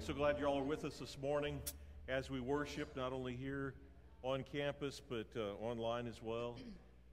So 0.00 0.14
glad 0.14 0.38
you 0.38 0.46
all 0.46 0.58
are 0.58 0.62
with 0.62 0.84
us 0.84 0.98
this 0.98 1.18
morning 1.20 1.58
as 2.08 2.30
we 2.30 2.40
worship, 2.40 2.96
not 2.96 3.12
only 3.12 3.34
here 3.34 3.74
on 4.22 4.44
campus, 4.50 5.02
but 5.06 5.26
uh, 5.36 5.62
online 5.62 6.06
as 6.06 6.22
well. 6.22 6.56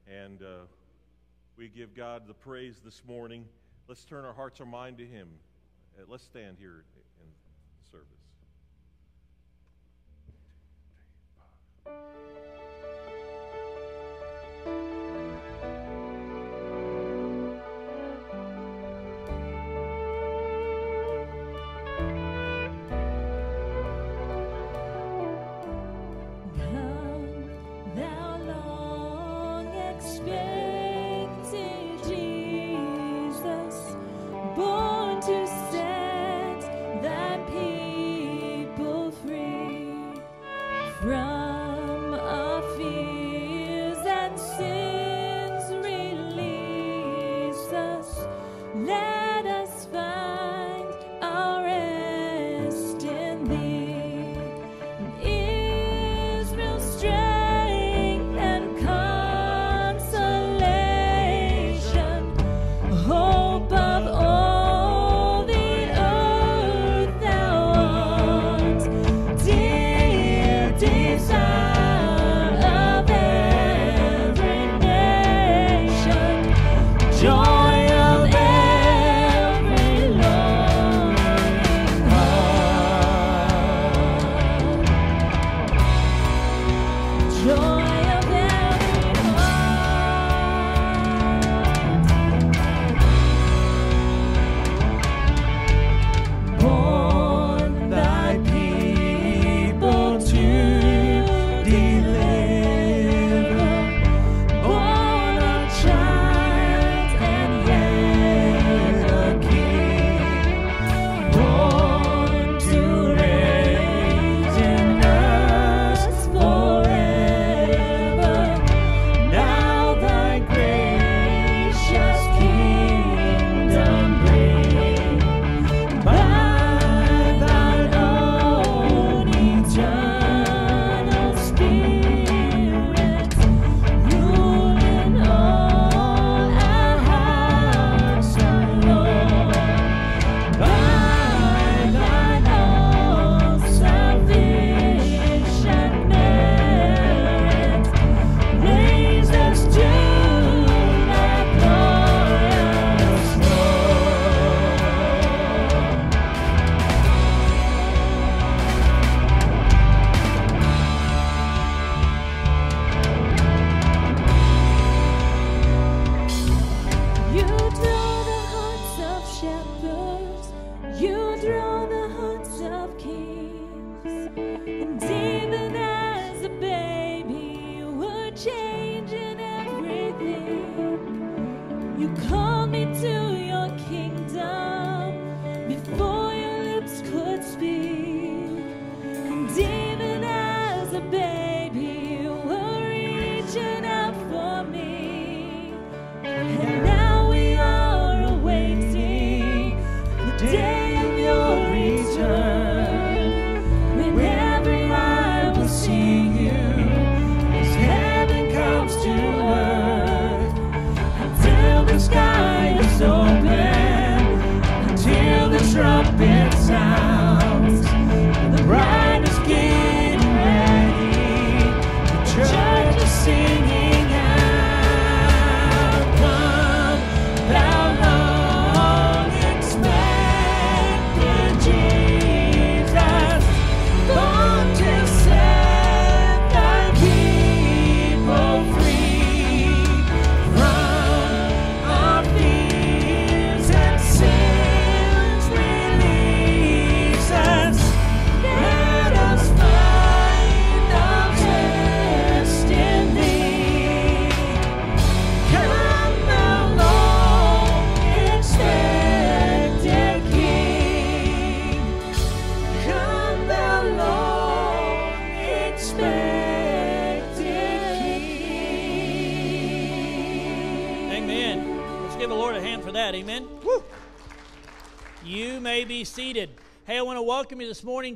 And 0.07 0.41
uh, 0.41 0.66
we 1.57 1.67
give 1.67 1.95
God 1.95 2.27
the 2.27 2.34
praise 2.34 2.79
this 2.85 3.02
morning. 3.07 3.45
Let's 3.88 4.05
turn 4.05 4.23
our 4.23 4.34
hearts, 4.34 4.59
our 4.59 4.66
mind 4.66 4.98
to 4.99 5.05
Him. 5.05 5.27
Uh, 5.98 6.03
let's 6.07 6.23
stand 6.23 6.57
here 6.59 6.84
in 7.21 7.27
service. 7.91 8.07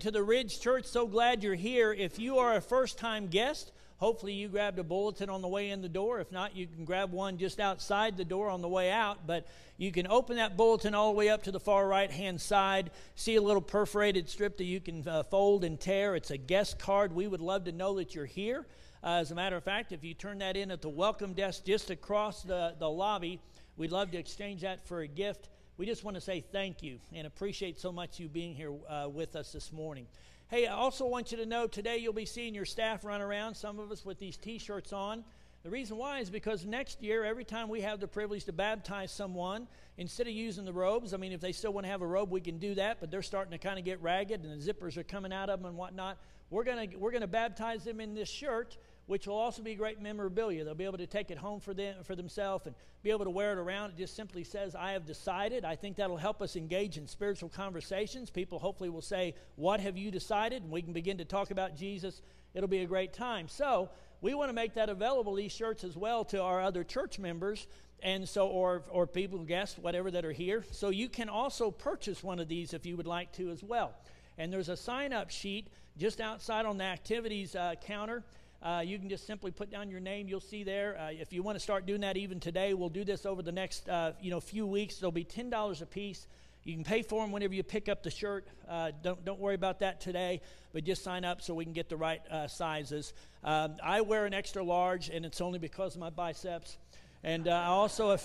To 0.10 0.14
the 0.14 0.24
Ridge 0.24 0.60
Church. 0.60 0.86
So 0.86 1.06
glad 1.06 1.44
you're 1.44 1.54
here. 1.54 1.94
If 1.94 2.18
you 2.18 2.40
are 2.40 2.56
a 2.56 2.62
first 2.62 2.98
time 2.98 3.28
guest, 3.28 3.72
hopefully 3.98 4.34
you 4.34 4.48
grabbed 4.48 4.80
a 4.80 4.84
bulletin 4.84 5.30
on 5.30 5.44
the 5.44 5.48
way 5.48 5.70
in 5.70 5.84
the 5.84 5.88
door. 5.88 6.20
If 6.20 6.32
not, 6.32 6.56
you 6.56 6.66
can 6.66 6.84
grab 6.84 7.12
one 7.12 7.38
just 7.38 7.60
outside 7.60 8.18
the 8.18 8.26
door 8.26 8.50
on 8.50 8.64
the 8.64 8.68
way 8.68 8.90
out. 8.90 9.28
But 9.28 9.46
you 9.78 9.92
can 9.92 10.08
open 10.08 10.38
that 10.38 10.58
bulletin 10.58 10.96
all 10.96 11.12
the 11.12 11.16
way 11.16 11.30
up 11.30 11.44
to 11.44 11.52
the 11.52 11.60
far 11.60 11.88
right 11.88 12.10
hand 12.10 12.42
side. 12.42 12.90
See 13.14 13.36
a 13.36 13.42
little 13.42 13.62
perforated 13.62 14.28
strip 14.28 14.58
that 14.58 14.64
you 14.64 14.80
can 14.80 15.08
uh, 15.08 15.22
fold 15.22 15.64
and 15.64 15.80
tear. 15.80 16.16
It's 16.16 16.32
a 16.32 16.38
guest 16.38 16.80
card. 16.80 17.14
We 17.14 17.28
would 17.28 17.42
love 17.42 17.66
to 17.66 17.72
know 17.72 17.98
that 17.98 18.16
you're 18.16 18.26
here. 18.26 18.66
Uh, 19.04 19.18
as 19.18 19.30
a 19.30 19.36
matter 19.36 19.58
of 19.58 19.64
fact, 19.64 19.92
if 19.92 20.04
you 20.04 20.16
turn 20.16 20.40
that 20.40 20.58
in 20.58 20.72
at 20.72 20.82
the 20.82 20.90
welcome 20.90 21.34
desk 21.34 21.66
just 21.66 21.92
across 21.92 22.42
the, 22.42 22.74
the 22.80 22.90
lobby, 22.90 23.40
we'd 23.78 23.92
love 23.92 24.10
to 24.10 24.18
exchange 24.18 24.62
that 24.62 24.88
for 24.88 25.02
a 25.02 25.08
gift 25.08 25.50
we 25.80 25.86
just 25.86 26.04
want 26.04 26.16
to 26.16 26.22
say 26.22 26.44
thank 26.52 26.84
you 26.84 27.00
and 27.14 27.26
appreciate 27.26 27.80
so 27.80 27.90
much 27.90 28.20
you 28.20 28.28
being 28.28 28.54
here 28.54 28.74
uh, 28.90 29.08
with 29.08 29.38
us 29.38 29.54
this 29.54 29.72
morning. 29.72 30.06
Hey, 30.50 30.68
I 30.68 30.74
also 30.74 31.06
want 31.06 31.32
you 31.32 31.38
to 31.38 31.46
know 31.46 31.68
today 31.68 32.00
you'll 32.00 32.12
be 32.12 32.26
seeing 32.26 32.54
your 32.54 32.66
staff 32.66 33.06
run 33.06 33.22
around, 33.22 33.56
some 33.56 33.80
of 33.80 33.90
us 33.90 34.04
with 34.04 34.20
these 34.20 34.36
t 34.36 34.58
shirts 34.58 34.92
on. 34.92 35.24
The 35.64 35.70
reason 35.70 35.96
why 35.96 36.20
is 36.20 36.30
because 36.30 36.66
next 36.66 37.02
year, 37.02 37.24
every 37.24 37.46
time 37.46 37.70
we 37.70 37.80
have 37.80 38.02
the 38.02 38.10
privilege 38.10 38.44
to 38.46 38.52
baptize 38.52 39.10
someone, 39.10 39.70
instead 39.98 40.28
of 40.28 40.34
using 40.34 40.66
the 40.66 40.74
robes, 40.74 41.14
I 41.14 41.18
mean, 41.18 41.32
if 41.32 41.40
they 41.40 41.54
still 41.54 41.72
want 41.72 41.86
to 41.86 41.92
have 41.92 42.02
a 42.02 42.08
robe, 42.08 42.30
we 42.30 42.42
can 42.42 42.58
do 42.58 42.76
that, 42.76 43.00
but 43.00 43.10
they're 43.10 43.22
starting 43.22 43.52
to 43.52 43.58
kind 43.58 43.80
of 43.80 43.86
get 43.86 44.02
ragged 44.02 44.44
and 44.44 44.62
the 44.62 44.74
zippers 44.74 44.98
are 44.98 45.04
coming 45.04 45.32
out 45.32 45.50
of 45.50 45.62
them 45.62 45.70
and 45.70 45.78
whatnot. 45.78 46.18
We're 46.50 46.66
going 46.66 46.90
to 46.90 46.98
we're 46.98 47.12
going 47.12 47.22
to 47.22 47.28
baptize 47.28 47.86
them 47.86 48.02
in 48.02 48.16
this 48.16 48.28
shirt 48.28 48.76
which 49.10 49.26
will 49.26 49.38
also 49.38 49.64
be 49.64 49.74
great 49.74 50.00
memorabilia. 50.00 50.64
They'll 50.64 50.76
be 50.76 50.86
able 50.86 51.00
to 51.00 51.08
take 51.08 51.32
it 51.32 51.38
home 51.40 51.60
for 51.60 51.74
them 51.74 52.04
for 52.04 52.16
themselves 52.16 52.68
and 52.68 52.76
be 53.02 53.10
able 53.10 53.26
to 53.26 53.32
wear 53.32 53.52
it 53.54 53.58
around. 53.58 53.90
It 53.90 53.98
just 53.98 54.16
simply 54.16 54.44
says, 54.44 54.76
"I 54.76 54.92
have 54.92 55.08
decided." 55.08 55.66
I 55.66 55.76
think 55.76 55.98
that'll 55.98 56.16
help 56.16 56.44
us 56.44 56.56
engage 56.56 56.96
in 56.96 57.08
spiritual 57.08 57.50
conversations. 57.50 58.30
People 58.30 58.60
hopefully 58.60 58.92
will 58.92 59.02
say, 59.02 59.34
"What 59.56 59.80
have 59.80 59.98
you 59.98 60.12
decided?" 60.12 60.62
And 60.62 60.72
we 60.72 60.84
can 60.84 60.94
begin 60.94 61.18
to 61.18 61.26
talk 61.26 61.50
about 61.50 61.76
Jesus. 61.76 62.22
It'll 62.54 62.70
be 62.70 62.84
a 62.84 62.86
great 62.86 63.12
time. 63.12 63.48
So 63.48 63.90
we 64.22 64.36
want 64.36 64.50
to 64.50 64.54
make 64.54 64.76
that 64.76 64.90
available 64.90 65.34
these 65.34 65.54
shirts 65.54 65.84
as 65.84 65.98
well 65.98 66.24
to 66.26 66.40
our 66.44 66.62
other 66.62 66.84
church 66.84 67.18
members 67.18 67.66
and 68.04 68.30
so 68.30 68.48
or 68.48 68.84
or 68.92 69.08
people 69.08 69.40
guests 69.40 69.80
whatever 69.80 70.12
that 70.12 70.24
are 70.24 70.32
here 70.32 70.64
so 70.72 70.90
you 70.90 71.10
can 71.10 71.30
also 71.30 71.72
purchase 71.72 72.24
one 72.24 72.40
of 72.40 72.48
these 72.48 72.74
if 72.74 72.86
you 72.86 72.96
would 72.96 73.08
like 73.08 73.32
to 73.34 73.50
as 73.50 73.64
well 73.64 73.94
and 74.38 74.54
there's 74.54 74.70
a 74.70 74.78
sign 74.78 75.12
up 75.12 75.30
sheet 75.30 75.68
just 75.98 76.22
outside 76.22 76.66
on 76.66 76.78
the 76.78 76.84
activities 76.84 77.56
uh, 77.56 77.76
counter 77.82 78.24
uh, 78.62 78.84
you 78.86 79.00
can 79.00 79.10
just 79.10 79.26
simply 79.26 79.52
put 79.52 79.72
down 79.72 79.90
your 79.90 80.00
name. 80.00 80.28
You'll 80.28 80.40
see 80.40 80.64
there. 80.64 80.98
Uh, 80.98 81.12
if 81.12 81.32
you 81.32 81.44
want 81.44 81.56
to 81.56 81.60
start 81.60 81.86
doing 81.86 82.02
that 82.02 82.18
even 82.18 82.40
today, 82.40 82.74
we'll 82.74 82.90
do 82.90 83.04
this 83.04 83.26
over 83.26 83.42
the 83.42 83.52
next 83.52 83.88
uh, 83.88 84.14
you 84.22 84.32
know 84.32 84.40
few 84.40 84.68
weeks. 84.68 84.98
They'll 84.98 85.12
be 85.12 85.24
ten 85.24 85.50
dollars 85.50 85.82
a 85.82 85.86
piece. 85.86 86.28
You 86.64 86.76
can 86.76 86.84
pay 86.84 87.02
for 87.02 87.24
them 87.24 87.32
whenever 87.32 87.54
you 87.54 87.64
pick 87.64 87.88
up 87.88 88.04
the 88.04 88.12
shirt. 88.12 88.48
Uh, 88.68 88.92
don't 89.02 89.24
don't 89.24 89.40
worry 89.40 89.56
about 89.56 89.80
that 89.80 90.02
today, 90.02 90.42
but 90.74 90.84
just 90.84 91.04
sign 91.04 91.24
up 91.24 91.42
so 91.42 91.54
we 91.54 91.64
can 91.64 91.74
get 91.74 91.88
the 91.88 91.98
right 91.98 92.22
uh, 92.30 92.48
sizes. 92.48 93.14
Um, 93.44 93.78
I 93.82 94.02
wear 94.02 94.26
an 94.26 94.34
extra 94.34 94.62
large, 94.62 95.10
and 95.10 95.26
it's 95.26 95.40
only 95.40 95.60
because 95.60 95.96
of 95.96 96.02
my 96.02 96.10
biceps. 96.10 96.78
And 97.24 97.48
uh, 97.48 97.52
I 97.52 97.66
also, 97.66 98.12
have, 98.12 98.24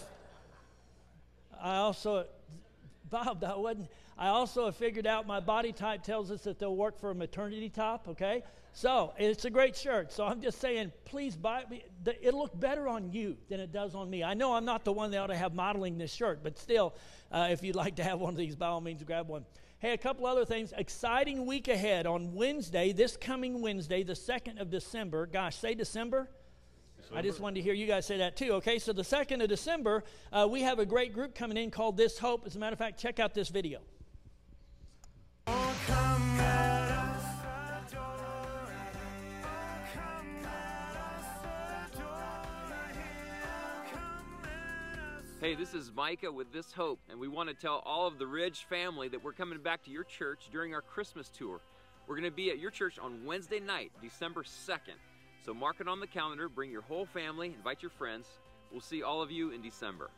I 1.60 1.76
also, 1.76 2.26
Bob, 3.10 3.40
that 3.40 3.58
wasn't. 3.58 3.88
I 4.16 4.28
also 4.28 4.66
have 4.66 4.76
figured 4.76 5.06
out 5.06 5.26
my 5.26 5.40
body 5.40 5.72
type 5.72 6.04
tells 6.04 6.30
us 6.30 6.42
that 6.42 6.60
they'll 6.60 6.76
work 6.76 6.98
for 7.00 7.10
a 7.10 7.14
maternity 7.14 7.68
top. 7.68 8.08
Okay, 8.08 8.42
so 8.76 9.12
it's 9.16 9.44
a 9.44 9.50
great 9.50 9.76
shirt. 9.76 10.10
So 10.12 10.26
I'm 10.26 10.42
just 10.42 10.60
saying, 10.60 10.90
please 11.04 11.36
buy 11.36 11.62
it. 11.70 12.18
It'll 12.20 12.40
look 12.40 12.58
better 12.58 12.88
on 12.88 13.12
you 13.12 13.36
than 13.48 13.60
it 13.60 13.70
does 13.70 13.94
on 13.94 14.10
me. 14.10 14.24
I 14.24 14.34
know 14.34 14.54
I'm 14.54 14.64
not 14.64 14.84
the 14.84 14.92
one 14.92 15.12
that 15.12 15.18
ought 15.18 15.28
to 15.28 15.36
have 15.36 15.54
modeling 15.54 15.96
this 15.96 16.12
shirt, 16.12 16.42
but 16.42 16.58
still, 16.58 16.92
uh, 17.30 17.48
if 17.52 17.62
you'd 17.62 17.76
like 17.76 17.94
to 17.96 18.04
have 18.04 18.18
one 18.18 18.34
of 18.34 18.36
these, 18.36 18.56
by 18.56 18.66
all 18.66 18.80
means, 18.80 19.04
grab 19.04 19.28
one. 19.28 19.46
Hey, 19.78 19.92
a 19.92 19.98
couple 19.98 20.26
other 20.26 20.44
things. 20.44 20.72
Exciting 20.76 21.46
week 21.46 21.68
ahead 21.68 22.04
on 22.04 22.34
Wednesday, 22.34 22.92
this 22.92 23.16
coming 23.16 23.62
Wednesday, 23.62 24.02
the 24.02 24.14
2nd 24.14 24.60
of 24.60 24.70
December. 24.70 25.26
Gosh, 25.26 25.54
say 25.54 25.74
December. 25.74 26.28
December. 26.96 27.18
I 27.18 27.22
just 27.22 27.38
wanted 27.38 27.56
to 27.56 27.62
hear 27.62 27.74
you 27.74 27.86
guys 27.86 28.06
say 28.06 28.18
that 28.18 28.36
too. 28.36 28.54
Okay, 28.54 28.80
so 28.80 28.92
the 28.92 29.02
2nd 29.02 29.40
of 29.40 29.48
December, 29.48 30.02
uh, 30.32 30.48
we 30.50 30.62
have 30.62 30.80
a 30.80 30.86
great 30.86 31.12
group 31.12 31.36
coming 31.36 31.56
in 31.56 31.70
called 31.70 31.96
This 31.96 32.18
Hope. 32.18 32.44
As 32.44 32.56
a 32.56 32.58
matter 32.58 32.72
of 32.72 32.78
fact, 32.80 32.98
check 32.98 33.20
out 33.20 33.34
this 33.34 33.50
video. 33.50 33.78
Hey, 45.44 45.54
this 45.54 45.74
is 45.74 45.92
Micah 45.94 46.32
with 46.32 46.54
This 46.54 46.72
Hope, 46.72 47.00
and 47.10 47.20
we 47.20 47.28
want 47.28 47.50
to 47.50 47.54
tell 47.54 47.82
all 47.84 48.06
of 48.06 48.18
the 48.18 48.26
Ridge 48.26 48.64
family 48.70 49.08
that 49.08 49.22
we're 49.22 49.34
coming 49.34 49.58
back 49.58 49.84
to 49.84 49.90
your 49.90 50.04
church 50.04 50.48
during 50.50 50.72
our 50.72 50.80
Christmas 50.80 51.28
tour. 51.28 51.60
We're 52.06 52.14
going 52.14 52.30
to 52.30 52.34
be 52.34 52.48
at 52.48 52.58
your 52.58 52.70
church 52.70 52.98
on 52.98 53.26
Wednesday 53.26 53.60
night, 53.60 53.92
December 54.00 54.42
2nd. 54.42 54.96
So 55.44 55.52
mark 55.52 55.82
it 55.82 55.86
on 55.86 56.00
the 56.00 56.06
calendar, 56.06 56.48
bring 56.48 56.70
your 56.70 56.80
whole 56.80 57.04
family, 57.04 57.48
invite 57.48 57.82
your 57.82 57.90
friends. 57.90 58.26
We'll 58.72 58.80
see 58.80 59.02
all 59.02 59.20
of 59.20 59.30
you 59.30 59.50
in 59.50 59.60
December. 59.60 60.08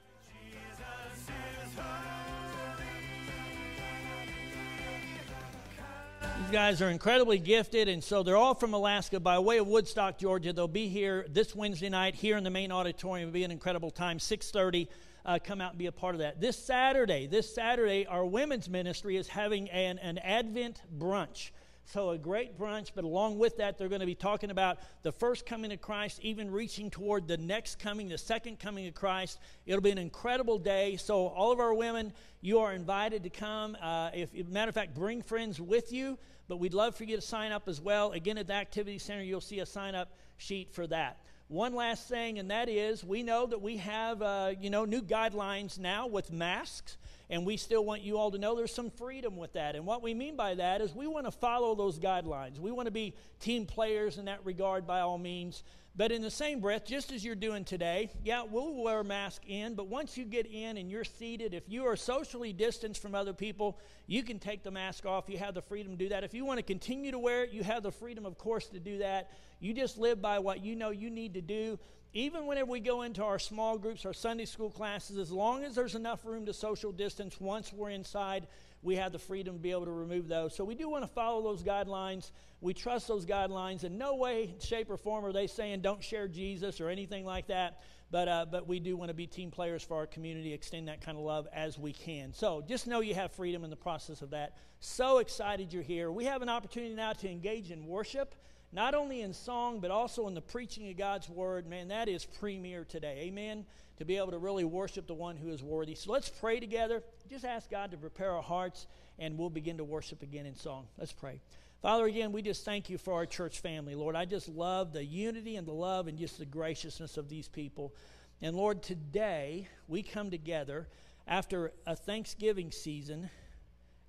These 6.38 6.52
guys 6.52 6.80
are 6.80 6.90
incredibly 6.90 7.40
gifted, 7.40 7.88
and 7.88 8.04
so 8.04 8.22
they're 8.22 8.36
all 8.36 8.54
from 8.54 8.74
Alaska 8.74 9.18
by 9.18 9.40
way 9.40 9.58
of 9.58 9.66
Woodstock, 9.66 10.18
Georgia. 10.18 10.52
They'll 10.52 10.68
be 10.68 10.86
here 10.86 11.26
this 11.28 11.52
Wednesday 11.56 11.88
night 11.88 12.14
here 12.14 12.36
in 12.36 12.44
the 12.44 12.50
main 12.50 12.70
auditorium. 12.70 13.30
It'll 13.30 13.34
be 13.34 13.42
an 13.42 13.50
incredible 13.50 13.90
time, 13.90 14.20
6:30 14.20 14.86
uh, 15.26 15.38
come 15.42 15.60
out 15.60 15.72
and 15.72 15.78
be 15.78 15.86
a 15.86 15.92
part 15.92 16.14
of 16.14 16.20
that. 16.20 16.40
This 16.40 16.56
Saturday, 16.56 17.26
this 17.26 17.52
Saturday, 17.52 18.06
our 18.06 18.24
women's 18.24 18.68
ministry 18.68 19.16
is 19.16 19.26
having 19.26 19.68
an, 19.70 19.98
an 19.98 20.18
Advent 20.18 20.80
brunch. 20.98 21.50
So, 21.88 22.10
a 22.10 22.18
great 22.18 22.58
brunch, 22.58 22.90
but 22.96 23.04
along 23.04 23.38
with 23.38 23.58
that, 23.58 23.78
they're 23.78 23.88
going 23.88 24.00
to 24.00 24.06
be 24.06 24.16
talking 24.16 24.50
about 24.50 24.78
the 25.02 25.12
first 25.12 25.46
coming 25.46 25.70
of 25.72 25.80
Christ, 25.80 26.18
even 26.20 26.50
reaching 26.50 26.90
toward 26.90 27.28
the 27.28 27.36
next 27.36 27.78
coming, 27.78 28.08
the 28.08 28.18
second 28.18 28.58
coming 28.58 28.88
of 28.88 28.94
Christ. 28.94 29.38
It'll 29.66 29.80
be 29.80 29.92
an 29.92 29.98
incredible 29.98 30.58
day. 30.58 30.96
So, 30.96 31.28
all 31.28 31.52
of 31.52 31.60
our 31.60 31.72
women, 31.72 32.12
you 32.40 32.58
are 32.58 32.72
invited 32.72 33.22
to 33.22 33.30
come. 33.30 33.76
Uh, 33.80 34.10
if, 34.14 34.34
matter 34.48 34.68
of 34.68 34.74
fact, 34.74 34.94
bring 34.94 35.22
friends 35.22 35.60
with 35.60 35.92
you, 35.92 36.18
but 36.48 36.56
we'd 36.56 36.74
love 36.74 36.96
for 36.96 37.04
you 37.04 37.14
to 37.14 37.22
sign 37.22 37.52
up 37.52 37.68
as 37.68 37.80
well. 37.80 38.10
Again, 38.10 38.36
at 38.36 38.48
the 38.48 38.54
Activity 38.54 38.98
Center, 38.98 39.22
you'll 39.22 39.40
see 39.40 39.60
a 39.60 39.66
sign 39.66 39.94
up 39.94 40.16
sheet 40.38 40.72
for 40.72 40.88
that. 40.88 41.20
One 41.48 41.76
last 41.76 42.08
thing, 42.08 42.40
and 42.40 42.50
that 42.50 42.68
is 42.68 43.04
we 43.04 43.22
know 43.22 43.46
that 43.46 43.62
we 43.62 43.76
have, 43.76 44.20
uh, 44.20 44.52
you 44.60 44.68
know, 44.68 44.84
new 44.84 45.00
guidelines 45.00 45.78
now 45.78 46.08
with 46.08 46.32
masks, 46.32 46.96
and 47.30 47.46
we 47.46 47.56
still 47.56 47.84
want 47.84 48.02
you 48.02 48.18
all 48.18 48.32
to 48.32 48.38
know 48.38 48.56
there's 48.56 48.74
some 48.74 48.90
freedom 48.90 49.36
with 49.36 49.52
that. 49.52 49.76
And 49.76 49.86
what 49.86 50.02
we 50.02 50.12
mean 50.12 50.34
by 50.34 50.54
that 50.56 50.80
is 50.80 50.92
we 50.92 51.06
want 51.06 51.26
to 51.26 51.30
follow 51.30 51.76
those 51.76 52.00
guidelines. 52.00 52.58
We 52.58 52.72
want 52.72 52.86
to 52.86 52.92
be 52.92 53.14
team 53.38 53.64
players 53.64 54.18
in 54.18 54.24
that 54.24 54.44
regard 54.44 54.88
by 54.88 55.00
all 55.00 55.18
means. 55.18 55.62
But 55.98 56.12
in 56.12 56.20
the 56.20 56.30
same 56.30 56.60
breath, 56.60 56.84
just 56.84 57.10
as 57.10 57.24
you're 57.24 57.34
doing 57.34 57.64
today, 57.64 58.10
yeah, 58.22 58.42
we'll 58.42 58.74
wear 58.74 59.00
a 59.00 59.04
mask 59.04 59.42
in, 59.46 59.74
but 59.74 59.86
once 59.86 60.18
you 60.18 60.26
get 60.26 60.46
in 60.46 60.76
and 60.76 60.90
you're 60.90 61.04
seated, 61.04 61.54
if 61.54 61.70
you 61.70 61.86
are 61.86 61.96
socially 61.96 62.52
distanced 62.52 63.00
from 63.00 63.14
other 63.14 63.32
people, 63.32 63.78
you 64.06 64.22
can 64.22 64.38
take 64.38 64.62
the 64.62 64.70
mask 64.70 65.06
off. 65.06 65.24
You 65.30 65.38
have 65.38 65.54
the 65.54 65.62
freedom 65.62 65.92
to 65.92 65.98
do 65.98 66.10
that. 66.10 66.22
If 66.22 66.34
you 66.34 66.44
want 66.44 66.58
to 66.58 66.62
continue 66.62 67.12
to 67.12 67.18
wear 67.18 67.44
it, 67.44 67.50
you 67.50 67.64
have 67.64 67.82
the 67.82 67.90
freedom, 67.90 68.26
of 68.26 68.36
course, 68.36 68.66
to 68.68 68.78
do 68.78 68.98
that. 68.98 69.30
You 69.58 69.72
just 69.72 69.96
live 69.96 70.20
by 70.20 70.38
what 70.38 70.62
you 70.62 70.76
know 70.76 70.90
you 70.90 71.08
need 71.08 71.32
to 71.32 71.40
do. 71.40 71.78
Even 72.12 72.46
whenever 72.46 72.70
we 72.70 72.80
go 72.80 73.00
into 73.00 73.24
our 73.24 73.38
small 73.38 73.78
groups, 73.78 74.04
our 74.04 74.12
Sunday 74.12 74.44
school 74.44 74.70
classes, 74.70 75.16
as 75.16 75.30
long 75.30 75.64
as 75.64 75.74
there's 75.74 75.94
enough 75.94 76.26
room 76.26 76.44
to 76.44 76.52
social 76.52 76.92
distance 76.92 77.40
once 77.40 77.72
we're 77.72 77.90
inside, 77.90 78.46
we 78.86 78.94
have 78.94 79.10
the 79.10 79.18
freedom 79.18 79.56
to 79.56 79.60
be 79.60 79.72
able 79.72 79.84
to 79.84 79.90
remove 79.90 80.28
those. 80.28 80.54
So 80.54 80.64
we 80.64 80.76
do 80.76 80.88
want 80.88 81.02
to 81.02 81.08
follow 81.08 81.42
those 81.42 81.64
guidelines. 81.64 82.30
We 82.60 82.72
trust 82.72 83.08
those 83.08 83.26
guidelines. 83.26 83.82
In 83.82 83.98
no 83.98 84.14
way, 84.14 84.54
shape, 84.60 84.88
or 84.88 84.96
form 84.96 85.24
are 85.24 85.32
they 85.32 85.48
saying 85.48 85.80
don't 85.80 86.02
share 86.02 86.28
Jesus 86.28 86.80
or 86.80 86.88
anything 86.88 87.24
like 87.24 87.48
that. 87.48 87.82
But, 88.12 88.28
uh, 88.28 88.46
but 88.48 88.68
we 88.68 88.78
do 88.78 88.96
want 88.96 89.08
to 89.08 89.14
be 89.14 89.26
team 89.26 89.50
players 89.50 89.82
for 89.82 89.96
our 89.96 90.06
community, 90.06 90.52
extend 90.52 90.86
that 90.86 91.00
kind 91.00 91.18
of 91.18 91.24
love 91.24 91.48
as 91.52 91.76
we 91.76 91.92
can. 91.92 92.32
So 92.32 92.62
just 92.66 92.86
know 92.86 93.00
you 93.00 93.16
have 93.16 93.32
freedom 93.32 93.64
in 93.64 93.70
the 93.70 93.76
process 93.76 94.22
of 94.22 94.30
that. 94.30 94.56
So 94.78 95.18
excited 95.18 95.72
you're 95.72 95.82
here. 95.82 96.12
We 96.12 96.24
have 96.26 96.40
an 96.40 96.48
opportunity 96.48 96.94
now 96.94 97.12
to 97.14 97.28
engage 97.28 97.72
in 97.72 97.86
worship, 97.86 98.36
not 98.70 98.94
only 98.94 99.22
in 99.22 99.32
song, 99.32 99.80
but 99.80 99.90
also 99.90 100.28
in 100.28 100.34
the 100.34 100.40
preaching 100.40 100.88
of 100.88 100.96
God's 100.96 101.28
word. 101.28 101.66
Man, 101.66 101.88
that 101.88 102.08
is 102.08 102.24
premier 102.24 102.84
today. 102.84 103.22
Amen 103.24 103.66
to 103.98 104.04
be 104.04 104.16
able 104.16 104.30
to 104.30 104.38
really 104.38 104.64
worship 104.64 105.06
the 105.06 105.14
one 105.14 105.36
who 105.36 105.48
is 105.48 105.62
worthy. 105.62 105.94
So 105.94 106.12
let's 106.12 106.28
pray 106.28 106.60
together. 106.60 107.02
Just 107.30 107.44
ask 107.44 107.70
God 107.70 107.90
to 107.92 107.96
prepare 107.96 108.32
our 108.32 108.42
hearts, 108.42 108.86
and 109.18 109.38
we'll 109.38 109.50
begin 109.50 109.78
to 109.78 109.84
worship 109.84 110.22
again 110.22 110.46
in 110.46 110.54
song. 110.54 110.86
Let's 110.98 111.12
pray. 111.12 111.40
Father, 111.82 112.06
again, 112.06 112.32
we 112.32 112.42
just 112.42 112.64
thank 112.64 112.90
you 112.90 112.98
for 112.98 113.14
our 113.14 113.26
church 113.26 113.60
family. 113.60 113.94
Lord, 113.94 114.16
I 114.16 114.24
just 114.24 114.48
love 114.48 114.92
the 114.92 115.04
unity 115.04 115.56
and 115.56 115.66
the 115.66 115.72
love 115.72 116.08
and 116.08 116.18
just 116.18 116.38
the 116.38 116.46
graciousness 116.46 117.16
of 117.16 117.28
these 117.28 117.48
people. 117.48 117.94
And 118.42 118.56
Lord, 118.56 118.82
today 118.82 119.68
we 119.88 120.02
come 120.02 120.30
together 120.30 120.88
after 121.26 121.72
a 121.86 121.96
Thanksgiving 121.96 122.70
season, 122.70 123.30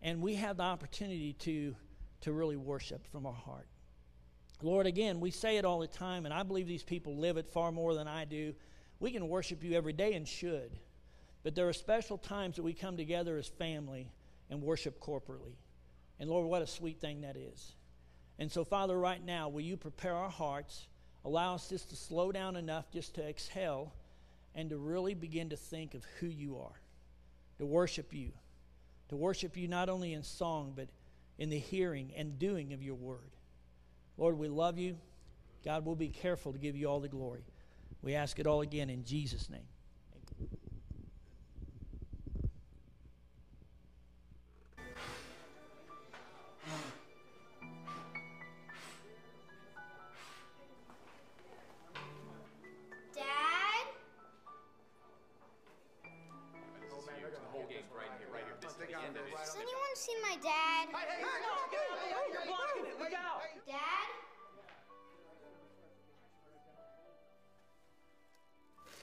and 0.01 0.21
we 0.21 0.35
have 0.35 0.57
the 0.57 0.63
opportunity 0.63 1.33
to, 1.33 1.75
to 2.21 2.33
really 2.33 2.57
worship 2.57 3.05
from 3.07 3.25
our 3.25 3.33
heart. 3.33 3.67
Lord, 4.61 4.87
again, 4.87 5.19
we 5.19 5.31
say 5.31 5.57
it 5.57 5.65
all 5.65 5.79
the 5.79 5.87
time, 5.87 6.25
and 6.25 6.33
I 6.33 6.43
believe 6.43 6.67
these 6.67 6.83
people 6.83 7.17
live 7.17 7.37
it 7.37 7.47
far 7.47 7.71
more 7.71 7.93
than 7.93 8.07
I 8.07 8.25
do. 8.25 8.53
We 8.99 9.11
can 9.11 9.27
worship 9.27 9.63
you 9.63 9.73
every 9.73 9.93
day 9.93 10.13
and 10.13 10.27
should. 10.27 10.71
But 11.43 11.55
there 11.55 11.67
are 11.67 11.73
special 11.73 12.17
times 12.17 12.55
that 12.55 12.63
we 12.63 12.73
come 12.73 12.97
together 12.97 13.37
as 13.37 13.47
family 13.47 14.11
and 14.49 14.61
worship 14.61 14.99
corporately. 14.99 15.55
And 16.19 16.29
Lord, 16.29 16.47
what 16.47 16.61
a 16.61 16.67
sweet 16.67 16.99
thing 16.99 17.21
that 17.21 17.37
is. 17.37 17.75
And 18.39 18.51
so, 18.51 18.63
Father, 18.63 18.97
right 18.97 19.23
now, 19.23 19.49
will 19.49 19.61
you 19.61 19.77
prepare 19.77 20.15
our 20.15 20.29
hearts, 20.29 20.87
allow 21.25 21.55
us 21.55 21.69
just 21.69 21.89
to 21.89 21.95
slow 21.95 22.31
down 22.31 22.55
enough 22.55 22.91
just 22.91 23.15
to 23.15 23.27
exhale 23.27 23.93
and 24.55 24.69
to 24.69 24.77
really 24.77 25.13
begin 25.13 25.49
to 25.49 25.57
think 25.57 25.93
of 25.93 26.03
who 26.19 26.27
you 26.27 26.57
are, 26.57 26.81
to 27.59 27.65
worship 27.65 28.13
you, 28.13 28.31
to 29.09 29.15
worship 29.15 29.55
you 29.55 29.67
not 29.67 29.89
only 29.89 30.13
in 30.13 30.23
song, 30.23 30.73
but 30.75 30.87
in 31.37 31.49
the 31.49 31.59
hearing 31.59 32.11
and 32.15 32.39
doing 32.39 32.73
of 32.73 32.81
your 32.81 32.95
word. 32.95 33.35
Lord, 34.17 34.37
we 34.37 34.47
love 34.47 34.77
you. 34.77 34.97
God, 35.63 35.85
we'll 35.85 35.95
be 35.95 36.09
careful 36.09 36.53
to 36.53 36.59
give 36.59 36.75
you 36.75 36.89
all 36.89 36.99
the 36.99 37.07
glory. 37.07 37.43
We 38.07 38.15
ask 38.15 38.39
it 38.39 38.47
all 38.47 38.61
again 38.61 38.89
in 38.89 39.03
Jesus' 39.03 39.49
name. 39.49 39.67
Dad? 53.13 53.25
Has 59.35 59.55
anyone 59.55 59.95
seen 59.95 60.15
my 60.21 60.37
dad? 60.41 60.87
Dad? 60.93 61.96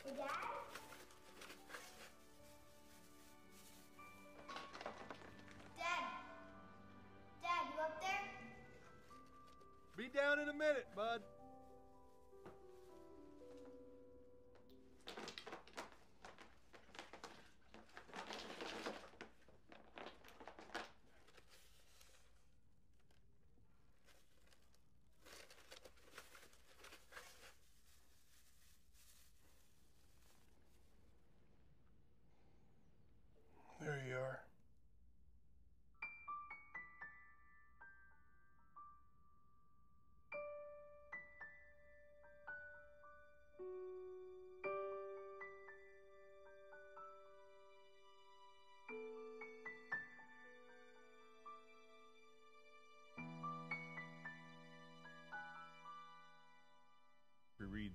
Dad? 0.05 0.13
Dad? 5.79 6.05
Dad, 7.43 7.65
you 7.75 7.83
up 7.83 8.01
there? 8.03 8.11
Be 9.97 10.09
down 10.09 10.41
in 10.41 10.49
a 10.49 10.53
minute, 10.53 10.87
bud. 10.95 11.23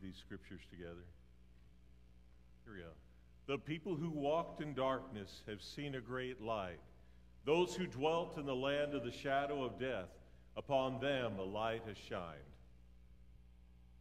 These 0.02 0.16
scriptures 0.18 0.62
together. 0.70 1.06
Here 2.66 2.74
we 2.74 2.80
go. 2.82 2.90
The 3.48 3.58
people 3.58 3.96
who 3.96 4.10
walked 4.10 4.62
in 4.62 4.74
darkness 4.74 5.42
have 5.48 5.62
seen 5.62 5.96
a 5.96 6.02
great 6.02 6.42
light. 6.42 6.80
Those 7.46 7.76
who 7.76 7.88
dwelt 7.88 8.38
in 8.38 8.46
the 8.46 8.56
land 8.56 8.94
of 8.94 9.04
the 9.04 9.12
shadow 9.12 9.64
of 9.64 9.80
death, 9.80 10.10
upon 10.56 11.00
them 11.00 11.40
a 11.40 11.44
light 11.44 11.82
has 11.88 11.98
shined. 11.98 12.38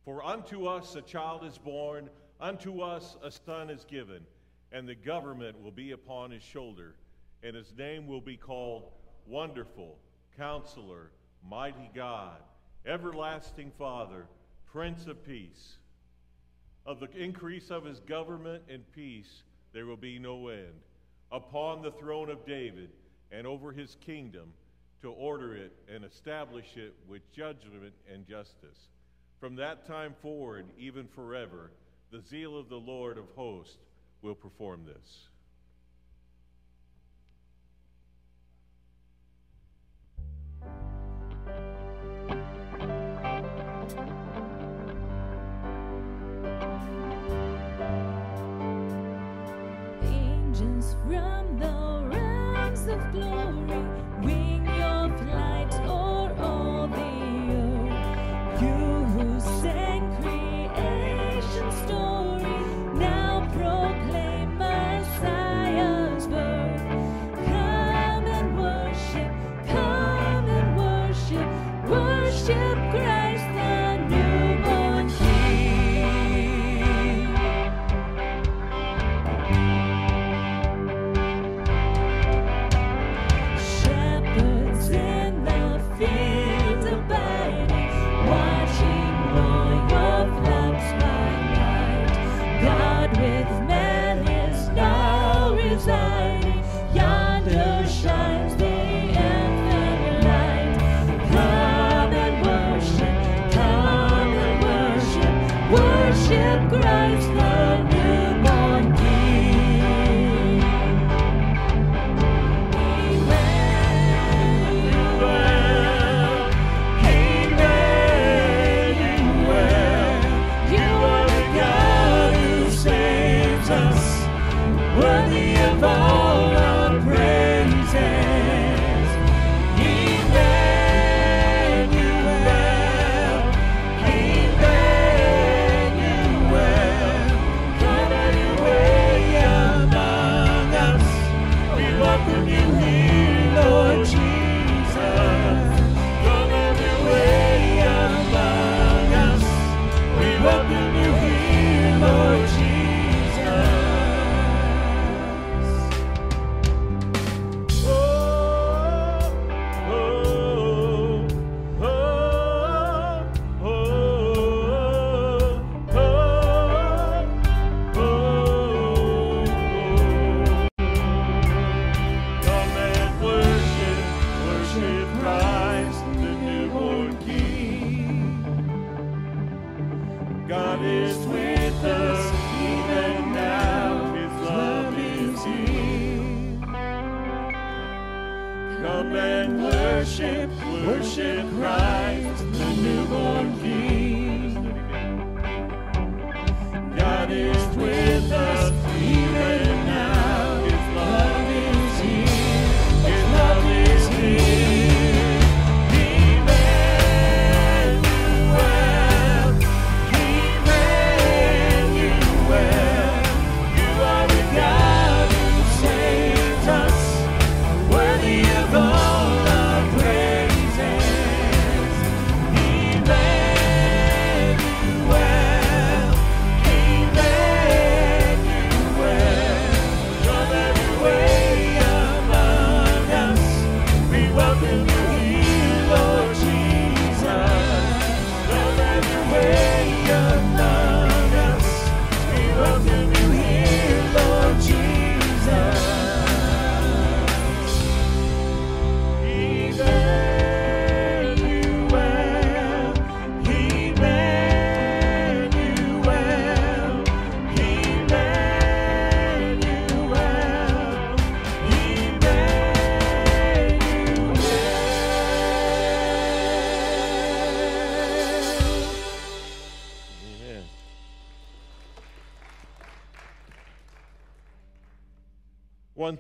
For 0.05 0.25
unto 0.25 0.67
us 0.67 0.95
a 0.97 1.03
child 1.03 1.45
is 1.45 1.57
born, 1.57 2.11
unto 2.41 2.81
us 2.81 3.17
a 3.23 3.31
son 3.31 3.71
is 3.71 3.85
given, 3.85 4.27
and 4.73 4.89
the 4.89 4.95
government 4.95 5.63
will 5.63 5.71
be 5.71 5.93
upon 5.93 6.31
his 6.31 6.43
shoulder, 6.43 6.95
and 7.43 7.55
his 7.55 7.73
name 7.77 8.07
will 8.07 8.21
be 8.21 8.37
called 8.37 8.91
Wonderful, 9.27 9.99
Counselor, 10.37 11.11
Mighty 11.49 11.91
God, 11.95 12.39
Everlasting 12.87 13.73
Father, 13.79 14.27
Prince 14.73 15.07
of 15.07 15.25
Peace. 15.25 15.79
Of 16.89 17.01
the 17.01 17.11
increase 17.23 17.71
of 17.71 17.85
his 17.85 18.01
government 18.01 18.63
and 18.71 18.83
peace 18.93 19.43
there 19.75 19.85
will 19.85 19.99
be 19.99 20.19
no 20.19 20.49
end, 20.49 20.73
upon 21.31 21.83
the 21.83 21.91
throne 21.91 22.31
of 22.31 22.47
David 22.47 22.89
and 23.31 23.47
over 23.47 23.73
his 23.73 23.99
kingdom, 24.01 24.55
to 25.03 25.11
order 25.11 25.55
it 25.55 25.77
and 25.95 26.03
establish 26.03 26.79
it 26.79 26.95
with 27.07 27.31
judgment 27.31 27.93
and 28.11 28.27
justice. 28.27 28.89
From 29.39 29.55
that 29.57 29.87
time 29.87 30.15
forward, 30.23 30.65
even 30.79 31.07
forever, 31.09 31.73
the 32.11 32.23
zeal 32.23 32.59
of 32.59 32.71
the 32.71 32.81
Lord 32.81 33.19
of 33.19 33.27
hosts 33.37 33.77
will 34.23 34.35
perform 34.35 34.87
this. 34.87 35.29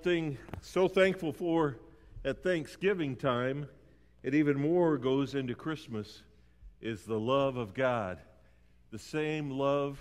something 0.08 0.38
so 0.62 0.88
thankful 0.88 1.34
for 1.34 1.76
at 2.24 2.42
Thanksgiving 2.42 3.14
time, 3.14 3.68
and 4.24 4.34
even 4.34 4.58
more 4.58 4.96
goes 4.96 5.34
into 5.34 5.54
Christmas, 5.54 6.22
is 6.80 7.02
the 7.02 7.20
love 7.20 7.58
of 7.58 7.74
God. 7.74 8.16
The 8.90 8.98
same 8.98 9.50
love 9.50 10.00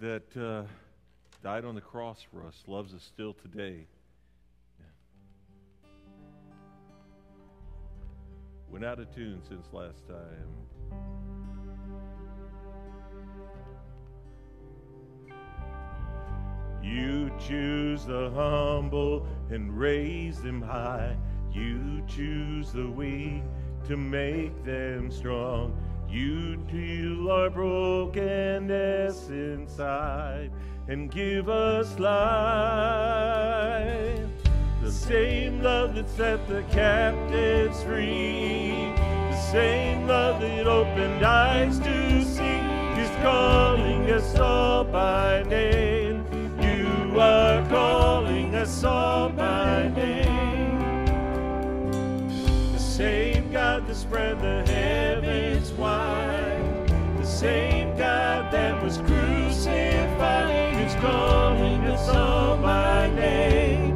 that 0.00 0.34
uh, 0.34 0.62
died 1.42 1.66
on 1.66 1.74
the 1.74 1.82
cross 1.82 2.22
for 2.22 2.42
us 2.42 2.62
loves 2.66 2.94
us 2.94 3.02
still 3.02 3.34
today. 3.34 3.86
Went 8.70 8.82
out 8.82 8.98
of 8.98 9.14
tune 9.14 9.42
since 9.46 9.66
last 9.74 10.08
time. 10.08 11.27
You 16.82 17.30
choose 17.38 18.04
the 18.04 18.30
humble 18.34 19.26
and 19.50 19.78
raise 19.78 20.40
them 20.40 20.62
high. 20.62 21.16
You 21.52 22.02
choose 22.06 22.72
the 22.72 22.88
weak 22.88 23.42
to 23.86 23.96
make 23.96 24.64
them 24.64 25.10
strong. 25.10 25.76
You 26.08 26.58
heal 26.68 27.30
our 27.30 27.50
brokenness 27.50 29.28
inside 29.28 30.50
and 30.88 31.10
give 31.10 31.48
us 31.48 31.98
life. 31.98 33.28
The 34.82 34.92
same 34.92 35.62
love 35.62 35.94
that 35.96 36.08
set 36.08 36.46
the 36.48 36.62
captives 36.70 37.82
free, 37.82 38.92
the 38.96 39.36
same 39.50 40.06
love 40.06 40.40
that 40.40 40.66
opened 40.66 41.22
eyes 41.24 41.78
to 41.80 42.22
see, 42.24 42.62
is 43.02 43.10
calling 43.22 44.10
us 44.10 44.38
all 44.38 44.84
by 44.84 45.42
name. 45.42 45.87
It's 48.70 48.84
all 48.84 49.30
by 49.30 49.88
name. 49.96 51.06
The 52.74 52.78
same 52.78 53.50
God 53.50 53.86
that 53.86 53.94
spread 53.94 54.42
the 54.42 54.62
heavens 54.70 55.72
wide, 55.72 56.86
the 57.16 57.24
same 57.24 57.96
God 57.96 58.52
that 58.52 58.82
was 58.82 58.98
crucified 58.98 60.86
is 60.86 60.94
calling 60.96 61.80
us 61.86 62.10
all 62.10 62.58
by 62.58 63.08
name. 63.14 63.87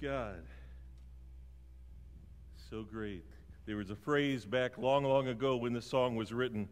God. 0.00 0.44
So 2.70 2.84
great. 2.84 3.24
There 3.66 3.76
was 3.76 3.90
a 3.90 3.96
phrase 3.96 4.44
back 4.44 4.78
long, 4.78 5.02
long 5.02 5.26
ago 5.26 5.56
when 5.56 5.72
the 5.72 5.82
song 5.82 6.14
was 6.14 6.32
written 6.32 6.68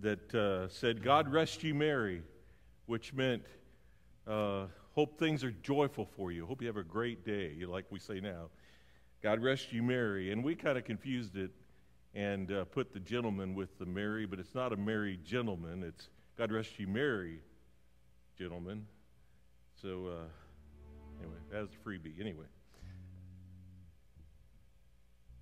that 0.00 0.34
uh, 0.34 0.68
said, 0.68 1.02
God 1.02 1.32
rest 1.32 1.62
you 1.62 1.74
merry, 1.74 2.22
which 2.84 3.14
meant, 3.14 3.44
uh, 4.26 4.66
hope 4.94 5.18
things 5.18 5.42
are 5.42 5.52
joyful 5.52 6.04
for 6.04 6.32
you. 6.32 6.44
Hope 6.44 6.60
you 6.60 6.66
have 6.66 6.76
a 6.76 6.84
great 6.84 7.24
day, 7.24 7.56
like 7.66 7.86
we 7.90 7.98
say 7.98 8.20
now. 8.20 8.50
God 9.22 9.42
rest 9.42 9.72
you 9.72 9.82
merry. 9.82 10.30
And 10.30 10.44
we 10.44 10.54
kind 10.54 10.76
of 10.76 10.84
confused 10.84 11.36
it 11.36 11.50
and 12.14 12.52
uh, 12.52 12.66
put 12.66 12.92
the 12.92 13.00
gentleman 13.00 13.54
with 13.54 13.78
the 13.78 13.86
merry, 13.86 14.26
but 14.26 14.38
it's 14.38 14.54
not 14.54 14.74
a 14.74 14.76
merry 14.76 15.18
gentleman. 15.24 15.82
It's 15.82 16.10
God 16.36 16.52
rest 16.52 16.78
you 16.78 16.88
merry, 16.88 17.40
gentlemen. 18.36 18.84
So, 19.80 20.08
uh, 20.08 20.43
anyway, 21.24 21.40
that's 21.50 21.74
a 21.74 21.88
freebie. 21.88 22.20
Anyway. 22.20 22.46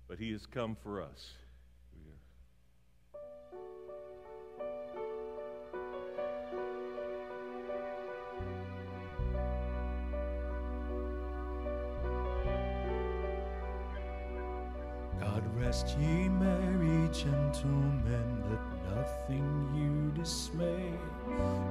But 0.07 0.19
he 0.19 0.31
has 0.31 0.45
come 0.45 0.75
for 0.81 1.01
us. 1.01 1.33
God 15.19 15.43
rest 15.55 15.97
ye 15.99 16.29
merry 16.29 17.09
gentlemen, 17.13 18.43
let 18.49 18.95
nothing 18.95 19.71
you 19.75 20.21
dismay. 20.21 20.93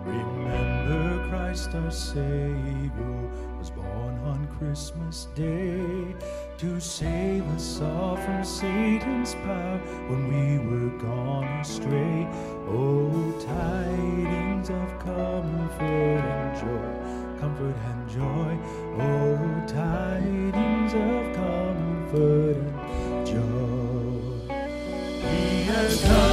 Remember 0.05 1.29
Christ 1.29 1.71
our 1.75 1.91
Savior 1.91 3.31
Christmas 4.67 5.27
Day 5.35 6.15
to 6.59 6.81
save 6.81 7.45
us 7.49 7.81
all 7.81 8.17
from 8.17 8.45
Satan's 8.45 9.35
power 9.35 9.79
when 10.09 10.23
we 10.33 10.59
were 10.65 10.99
gone 10.99 11.45
astray. 11.61 12.29
Oh, 12.69 13.35
tidings 13.41 14.71
of 14.71 14.99
comfort 15.01 15.83
and 15.83 16.61
joy, 16.61 17.41
comfort 17.41 17.77
and 17.91 18.09
joy. 18.09 18.59
Oh, 18.99 19.65
tidings 19.67 20.95
of 20.95 21.35
comfort 21.35 22.57
and 22.57 23.27
joy. 23.27 24.55
He 25.29 25.65
has 25.65 26.01
come 26.03 26.32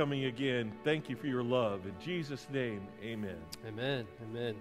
coming 0.00 0.24
again. 0.24 0.72
Thank 0.82 1.10
you 1.10 1.14
for 1.14 1.26
your 1.26 1.42
love. 1.42 1.84
In 1.84 1.92
Jesus' 2.02 2.46
name, 2.50 2.80
amen. 3.02 3.36
Amen. 3.68 4.06
Amen. 4.22 4.54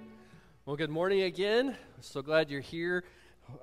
Well, 0.65 0.75
good 0.75 0.89
morning 0.89 1.21
again. 1.21 1.77
So 2.01 2.21
glad 2.21 2.49
you're 2.49 2.59
here. 2.59 3.05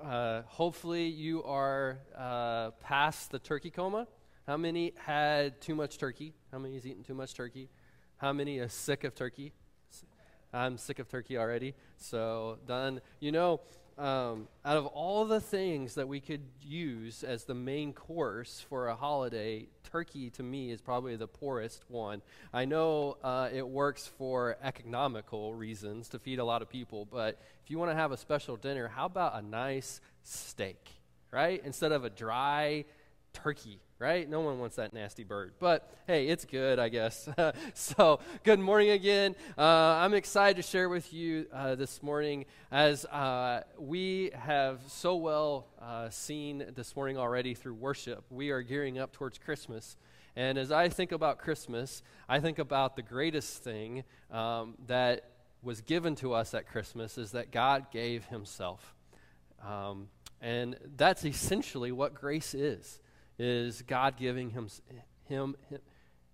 Uh, 0.03 0.41
hopefully, 0.47 1.05
you 1.05 1.43
are 1.43 1.99
uh, 2.17 2.71
past 2.81 3.29
the 3.29 3.37
turkey 3.37 3.69
coma. 3.69 4.07
How 4.47 4.57
many 4.57 4.95
had 4.97 5.61
too 5.61 5.75
much 5.75 5.99
turkey? 5.99 6.33
How 6.51 6.57
many 6.57 6.73
has 6.73 6.87
eaten 6.87 7.03
too 7.03 7.13
much 7.13 7.35
turkey? 7.35 7.69
How 8.15 8.33
many 8.33 8.57
are 8.57 8.69
sick 8.69 9.03
of 9.03 9.13
turkey? 9.13 9.53
I'm 10.51 10.79
sick 10.79 10.97
of 10.97 11.07
turkey 11.07 11.37
already. 11.37 11.75
So, 11.97 12.57
done. 12.65 13.01
You 13.19 13.31
know, 13.31 13.61
um, 13.97 14.47
out 14.63 14.77
of 14.77 14.85
all 14.85 15.25
the 15.25 15.41
things 15.41 15.95
that 15.95 16.07
we 16.07 16.19
could 16.19 16.41
use 16.61 17.23
as 17.23 17.45
the 17.45 17.55
main 17.55 17.93
course 17.93 18.63
for 18.69 18.89
a 18.89 18.95
holiday, 18.95 19.67
turkey 19.91 20.29
to 20.31 20.43
me 20.43 20.71
is 20.71 20.81
probably 20.81 21.15
the 21.15 21.27
poorest 21.27 21.83
one. 21.87 22.21
I 22.53 22.65
know 22.65 23.17
uh, 23.23 23.49
it 23.51 23.67
works 23.67 24.05
for 24.17 24.57
economical 24.61 25.55
reasons 25.55 26.09
to 26.09 26.19
feed 26.19 26.39
a 26.39 26.45
lot 26.45 26.61
of 26.61 26.69
people, 26.69 27.05
but 27.05 27.41
if 27.63 27.71
you 27.71 27.79
want 27.79 27.91
to 27.91 27.95
have 27.95 28.11
a 28.11 28.17
special 28.17 28.55
dinner, 28.55 28.87
how 28.87 29.05
about 29.05 29.35
a 29.35 29.41
nice 29.41 29.99
steak, 30.23 30.89
right? 31.31 31.61
Instead 31.65 31.91
of 31.91 32.05
a 32.05 32.09
dry 32.09 32.85
turkey 33.43 33.79
right? 33.99 34.29
No 34.29 34.41
one 34.41 34.59
wants 34.59 34.75
that 34.75 34.93
nasty 34.93 35.23
bird. 35.23 35.53
But 35.59 35.89
hey, 36.05 36.27
it's 36.27 36.45
good, 36.45 36.77
I 36.77 36.89
guess. 36.89 37.27
so, 37.73 38.19
good 38.43 38.59
morning 38.59 38.91
again. 38.91 39.35
Uh, 39.57 39.61
I'm 39.61 40.13
excited 40.13 40.57
to 40.57 40.61
share 40.61 40.87
with 40.87 41.13
you 41.13 41.47
uh, 41.51 41.75
this 41.75 42.03
morning 42.03 42.45
as 42.71 43.05
uh, 43.05 43.63
we 43.79 44.31
have 44.35 44.81
so 44.87 45.15
well 45.15 45.67
uh, 45.81 46.09
seen 46.09 46.65
this 46.75 46.95
morning 46.95 47.17
already 47.17 47.55
through 47.55 47.73
worship. 47.73 48.23
We 48.29 48.51
are 48.51 48.61
gearing 48.61 48.99
up 48.99 49.13
towards 49.13 49.39
Christmas. 49.39 49.97
And 50.35 50.59
as 50.59 50.71
I 50.71 50.89
think 50.89 51.11
about 51.11 51.39
Christmas, 51.39 52.03
I 52.29 52.39
think 52.39 52.59
about 52.59 52.95
the 52.95 53.01
greatest 53.01 53.63
thing 53.63 54.03
um, 54.29 54.75
that 54.85 55.31
was 55.63 55.81
given 55.81 56.13
to 56.17 56.33
us 56.33 56.53
at 56.53 56.67
Christmas 56.67 57.17
is 57.17 57.31
that 57.31 57.51
God 57.51 57.87
gave 57.91 58.25
Himself. 58.25 58.93
Um, 59.67 60.09
and 60.39 60.77
that's 60.95 61.25
essentially 61.25 61.91
what 61.91 62.13
grace 62.13 62.53
is 62.53 62.99
is 63.39 63.81
God 63.83 64.17
giving 64.17 64.51
him, 64.51 64.67
him, 65.25 65.55
him 65.69 65.79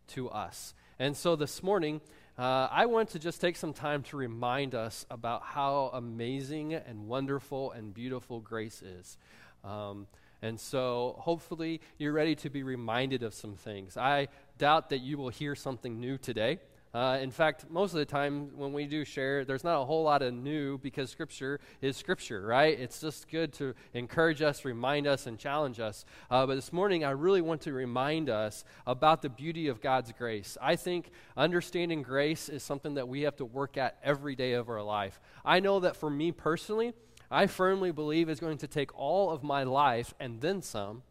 to 0.08 0.30
us. 0.30 0.74
And 1.00 1.18
so 1.18 1.36
this 1.36 1.64
morning, 1.64 2.02
uh, 2.38 2.68
I 2.72 2.86
want 2.86 3.10
to 3.10 3.20
just 3.20 3.42
take 3.42 3.56
some 3.56 3.74
time 3.74 4.04
to 4.04 4.18
remind 4.18 4.74
us 4.74 5.06
about 5.12 5.44
how 5.44 5.92
amazing 5.94 6.74
and 6.74 7.08
wonderful 7.08 7.72
and 7.72 7.94
beautiful 7.94 8.40
grace 8.40 8.82
is. 8.82 9.18
Um, 9.64 10.08
and 10.42 10.60
so 10.60 11.16
hopefully 11.20 11.80
you're 11.98 12.12
ready 12.12 12.36
to 12.36 12.50
be 12.50 12.64
reminded 12.64 13.24
of 13.24 13.34
some 13.34 13.56
things. 13.56 13.98
I 13.98 14.28
doubt 14.58 14.90
that 14.90 15.00
you 15.00 15.18
will 15.18 15.30
hear 15.30 15.56
something 15.56 16.00
new 16.00 16.18
today. 16.18 16.60
Uh, 16.94 17.18
in 17.20 17.32
fact, 17.32 17.66
most 17.72 17.94
of 17.94 17.98
the 17.98 18.06
time 18.06 18.56
when 18.56 18.72
we 18.72 18.86
do 18.86 19.04
share, 19.04 19.44
there's 19.44 19.64
not 19.64 19.82
a 19.82 19.86
whole 19.86 20.04
lot 20.04 20.22
of 20.22 20.32
new 20.32 20.78
because 20.78 21.10
Scripture 21.10 21.60
is 21.82 21.98
Scripture, 21.98 22.46
right? 22.46 22.80
It's 22.80 23.02
just 23.02 23.28
good 23.32 23.52
to 23.54 23.74
encourage 23.96 24.44
us, 24.44 24.64
remind 24.64 25.08
us, 25.08 25.26
and 25.26 25.40
challenge 25.40 25.80
us. 25.80 26.06
Uh, 26.30 26.46
but 26.46 26.54
this 26.54 26.72
morning, 26.72 27.04
I 27.04 27.10
really 27.10 27.42
want 27.42 27.62
to 27.62 27.74
remind 27.74 28.30
us 28.30 28.64
about 28.86 29.24
the 29.24 29.30
beauty 29.30 29.70
of 29.70 29.82
God's 29.82 30.12
grace. 30.12 30.56
I 30.62 30.76
think 30.76 31.10
understanding 31.36 32.04
grace 32.04 32.48
is 32.48 32.62
something 32.62 32.94
that 32.94 33.08
we 33.08 33.22
have 33.22 33.38
to 33.38 33.46
work 33.46 33.76
at 33.76 33.98
every 34.04 34.36
day 34.36 34.54
of 34.54 34.70
our 34.70 34.84
life. 34.84 35.20
I 35.44 35.62
know 35.62 35.80
that 35.80 35.96
for 35.96 36.12
me 36.12 36.32
personally, 36.32 36.94
I 37.32 37.48
firmly 37.48 37.92
believe 37.92 38.30
it's 38.30 38.40
going 38.40 38.60
to 38.60 38.68
take 38.68 38.96
all 38.96 39.32
of 39.32 39.42
my 39.42 39.64
life 39.64 40.14
and 40.20 40.42
then 40.42 40.62
some 40.62 41.02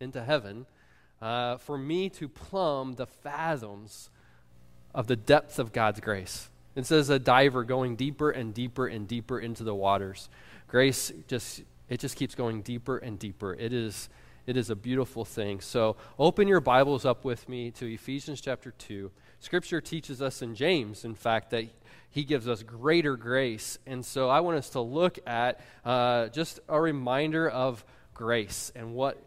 into 0.00 0.24
heaven 0.24 0.64
uh, 1.20 1.58
for 1.58 1.76
me 1.76 2.08
to 2.08 2.26
plumb 2.26 2.94
the 2.94 3.06
fathoms 3.06 4.08
of 4.94 5.06
the 5.06 5.16
depth 5.16 5.58
of 5.58 5.72
God's 5.72 6.00
grace. 6.00 6.48
It 6.74 6.86
says 6.86 7.10
a 7.10 7.18
diver 7.18 7.64
going 7.64 7.96
deeper 7.96 8.30
and 8.30 8.54
deeper 8.54 8.86
and 8.86 9.06
deeper 9.06 9.38
into 9.38 9.64
the 9.64 9.74
waters. 9.74 10.28
Grace 10.68 11.12
just 11.28 11.62
it 11.88 11.98
just 11.98 12.16
keeps 12.16 12.34
going 12.34 12.62
deeper 12.62 12.98
and 12.98 13.18
deeper. 13.18 13.54
It 13.54 13.72
is 13.72 14.08
it 14.46 14.56
is 14.56 14.70
a 14.70 14.76
beautiful 14.76 15.24
thing. 15.24 15.60
So 15.60 15.96
open 16.18 16.48
your 16.48 16.60
Bibles 16.60 17.04
up 17.04 17.24
with 17.24 17.48
me 17.48 17.70
to 17.72 17.92
Ephesians 17.92 18.40
chapter 18.40 18.70
2. 18.70 19.10
Scripture 19.40 19.80
teaches 19.80 20.20
us 20.20 20.42
in 20.42 20.54
James, 20.54 21.04
in 21.04 21.14
fact, 21.14 21.50
that 21.50 21.66
he 22.08 22.24
gives 22.24 22.48
us 22.48 22.62
greater 22.62 23.16
grace. 23.16 23.78
And 23.86 24.04
so 24.04 24.28
I 24.28 24.40
want 24.40 24.58
us 24.58 24.70
to 24.70 24.80
look 24.80 25.18
at 25.26 25.60
uh, 25.84 26.28
just 26.28 26.60
a 26.68 26.80
reminder 26.80 27.48
of 27.48 27.84
grace 28.14 28.72
and 28.74 28.94
what 28.94 29.22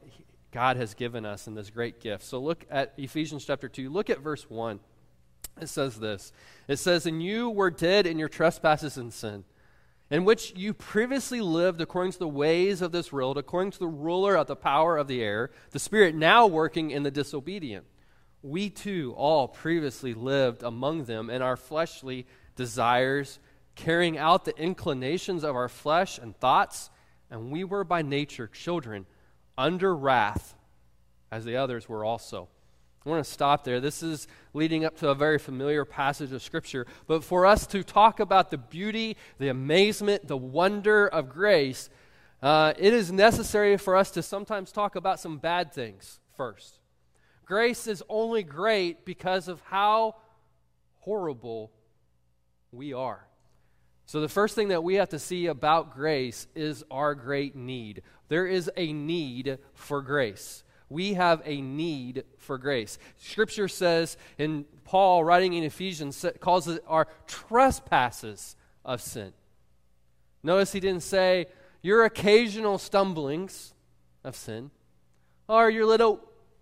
God 0.52 0.78
has 0.78 0.94
given 0.94 1.26
us 1.26 1.48
in 1.48 1.56
this 1.56 1.70
great 1.70 2.00
gift. 2.00 2.24
So 2.24 2.40
look 2.40 2.66
at 2.70 2.94
Ephesians 2.98 3.46
chapter 3.46 3.68
2. 3.70 3.90
Look 3.90 4.10
at 4.10 4.20
verse 4.20 4.50
1. 4.50 4.80
It 5.60 5.70
says 5.70 6.00
this 6.00 6.32
It 6.68 6.78
says, 6.78 7.06
And 7.06 7.22
you 7.22 7.50
were 7.50 7.72
dead 7.72 8.08
in 8.08 8.20
your 8.20 8.30
trespasses 8.30 8.98
and 8.98 9.14
sin, 9.14 9.44
in 10.10 10.26
which 10.26 10.54
you 10.56 10.74
previously 10.74 11.42
lived 11.42 11.82
according 11.82 12.14
to 12.14 12.20
the 12.20 12.28
ways 12.28 12.82
of 12.82 12.92
this 12.92 13.12
world, 13.12 13.38
according 13.38 13.72
to 13.72 13.80
the 13.80 13.88
ruler 13.88 14.36
of 14.36 14.48
the 14.48 14.56
power 14.56 14.98
of 14.98 15.08
the 15.08 15.22
air, 15.22 15.52
the 15.72 15.80
spirit 15.80 16.16
now 16.16 16.48
working 16.48 16.92
in 16.92 17.04
the 17.04 17.12
disobedient. 17.12 17.86
We 18.42 18.70
too 18.70 19.14
all 19.16 19.48
previously 19.48 20.14
lived 20.14 20.64
among 20.64 21.06
them 21.06 21.30
in 21.30 21.42
our 21.42 21.56
fleshly 21.56 22.28
desires, 22.56 23.40
carrying 23.76 24.18
out 24.18 24.46
the 24.46 24.58
inclinations 24.58 25.44
of 25.44 25.56
our 25.56 25.70
flesh 25.70 26.18
and 26.18 26.36
thoughts, 26.36 26.90
and 27.32 27.52
we 27.52 27.64
were 27.64 27.84
by 27.84 28.02
nature 28.02 28.48
children 28.48 29.06
under 29.58 29.96
wrath, 29.96 30.56
as 31.32 31.46
the 31.46 31.56
others 31.56 31.88
were 31.88 32.04
also. 32.04 32.50
I 33.06 33.10
want 33.10 33.24
to 33.24 33.30
stop 33.30 33.66
there. 33.66 33.82
This 33.82 34.02
is 34.02 34.28
leading 34.54 34.86
up 34.86 34.98
to 35.00 35.10
a 35.10 35.16
very 35.16 35.38
familiar 35.38 35.84
passage 35.84 36.32
of 36.32 36.42
Scripture. 36.42 36.88
But 37.06 37.24
for 37.24 37.46
us 37.46 37.68
to 37.68 37.84
talk 37.84 38.22
about 38.22 38.50
the 38.50 38.58
beauty, 38.58 39.18
the 39.40 39.50
amazement, 39.50 40.28
the 40.28 40.38
wonder 40.38 41.08
of 41.08 41.28
grace, 41.28 41.90
uh, 42.42 42.74
it 42.78 42.94
is 42.94 43.12
necessary 43.12 43.78
for 43.78 43.98
us 43.98 44.10
to 44.12 44.24
sometimes 44.24 44.72
talk 44.72 44.96
about 44.96 45.20
some 45.20 45.38
bad 45.38 45.74
things 45.74 46.20
first. 46.38 46.80
Grace 47.46 47.88
is 47.88 48.02
only 48.08 48.42
great 48.42 49.04
because 49.04 49.50
of 49.50 49.60
how 49.62 50.16
horrible 51.00 51.72
we 52.72 52.94
are. 52.94 53.28
So, 54.06 54.22
the 54.22 54.30
first 54.30 54.56
thing 54.56 54.70
that 54.70 54.84
we 54.84 54.96
have 54.96 55.10
to 55.10 55.20
see 55.20 55.48
about 55.48 55.94
grace 55.94 56.48
is 56.56 56.84
our 56.90 57.16
great 57.16 57.56
need. 57.56 58.02
There 58.30 58.48
is 58.48 58.72
a 58.78 58.94
need 58.94 59.60
for 59.74 60.02
grace 60.02 60.64
we 60.94 61.16
have 61.16 61.42
a 61.44 61.60
need 61.60 62.24
for 62.38 62.58
grace. 62.58 63.00
Scripture 63.18 63.68
says, 63.68 64.16
in 64.38 64.66
Paul 64.84 65.24
writing 65.24 65.54
in 65.54 65.64
Ephesians, 65.64 66.26
calls 66.40 66.68
it 66.68 66.84
our 66.88 67.08
trespasses 67.28 68.56
of 68.86 69.02
sin. 69.02 69.34
Notice 70.44 70.72
he 70.72 70.80
didn't 70.80 71.04
say 71.04 71.48
your 71.82 72.06
occasional 72.06 72.78
stumblings 72.78 73.74
of 74.24 74.36
sin 74.36 74.72
or 75.48 75.70
your 75.70 75.86
little 75.86 76.22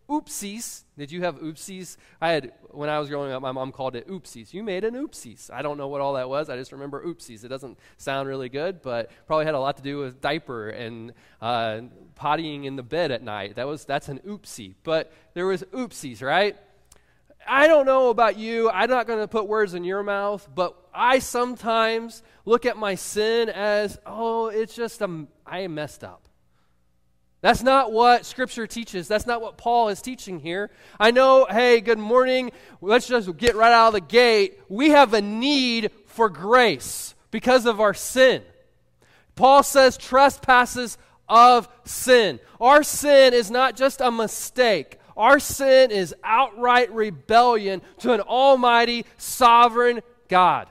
oopsies. 0.10 0.84
Did 0.98 1.12
you 1.12 1.24
have 1.24 1.40
oopsies? 1.40 1.98
I 2.20 2.32
had, 2.32 2.52
when 2.70 2.90
I 2.90 3.00
was 3.00 3.10
growing 3.10 3.32
up, 3.32 3.42
my 3.42 3.52
mom 3.52 3.72
called 3.72 3.96
it 3.96 4.08
oopsies. 4.08 4.54
You 4.54 4.62
made 4.62 4.84
an 4.84 4.94
oopsies. 4.94 5.50
I 5.52 5.62
don't 5.62 5.78
know 5.78 5.88
what 5.88 6.02
all 6.02 6.14
that 6.14 6.30
was. 6.30 6.50
I 6.50 6.58
just 6.58 6.72
remember 6.72 7.04
oopsies. 7.06 7.44
It 7.44 7.48
doesn't 7.48 7.80
sound 7.98 8.28
really 8.28 8.50
good, 8.50 8.82
but 8.82 9.10
probably 9.26 9.46
had 9.46 9.56
a 9.56 9.60
lot 9.60 9.78
to 9.78 9.84
do 9.84 9.98
with 10.00 10.22
diaper 10.22 10.70
and 10.70 11.14
uh, 11.42 11.82
pottying 12.22 12.66
in 12.66 12.76
the 12.76 12.84
bed 12.84 13.12
at 13.12 13.24
night. 13.24 13.56
That 13.56 13.68
was, 13.68 13.86
that's 13.86 14.10
an 14.10 14.20
oopsie. 14.20 14.76
But 14.84 15.12
there 15.34 15.48
was 15.48 15.64
oopsies, 15.64 16.22
right? 16.22 16.56
I 17.48 17.68
don't 17.68 17.86
know 17.86 18.10
about 18.10 18.38
you. 18.38 18.70
I'm 18.70 18.90
not 18.90 19.08
going 19.08 19.20
to 19.20 19.28
put 19.28 19.48
words 19.48 19.74
in 19.74 19.84
your 19.84 20.04
mouth, 20.04 20.48
but 20.54 20.78
I 20.94 21.20
sometimes 21.20 22.22
look 22.46 22.66
at 22.66 22.78
my 22.78 22.96
sin 22.96 23.50
as, 23.50 23.98
oh, 24.06 24.48
it's 24.48 24.76
just, 24.76 25.02
a, 25.02 25.26
I 25.46 25.68
messed 25.68 26.04
up. 26.04 26.28
That's 27.42 27.64
not 27.64 27.92
what 27.92 28.28
Scripture 28.28 28.68
teaches. 28.68 29.08
That's 29.08 29.26
not 29.26 29.42
what 29.42 29.58
Paul 29.58 29.90
is 29.90 30.00
teaching 30.00 30.40
here. 30.40 30.70
I 31.00 31.10
know, 31.10 31.48
hey, 31.50 31.82
good 31.82 31.98
morning. 31.98 32.52
Let's 32.82 33.08
just 33.08 33.36
get 33.38 33.56
right 33.56 33.72
out 33.72 33.88
of 33.88 33.94
the 33.94 34.02
gate. 34.02 34.60
We 34.70 34.92
have 34.92 35.16
a 35.16 35.22
need 35.22 35.90
for 36.06 36.30
grace 36.30 37.16
because 37.32 37.66
of 37.66 37.80
our 37.80 37.96
sin. 37.96 38.44
Paul 39.36 39.64
says 39.64 39.98
trespasses 39.98 41.00
of 41.32 41.70
sin. 41.86 42.40
Our 42.60 42.84
sin 42.84 43.34
is 43.34 43.50
not 43.50 43.78
just 43.78 44.02
a 44.02 44.12
mistake. 44.12 45.00
Our 45.16 45.40
sin 45.40 45.90
is 45.90 46.14
outright 46.24 46.94
rebellion 46.94 47.82
to 48.00 48.12
an 48.14 48.20
almighty, 48.20 49.06
sovereign 49.18 50.02
God. 50.28 50.68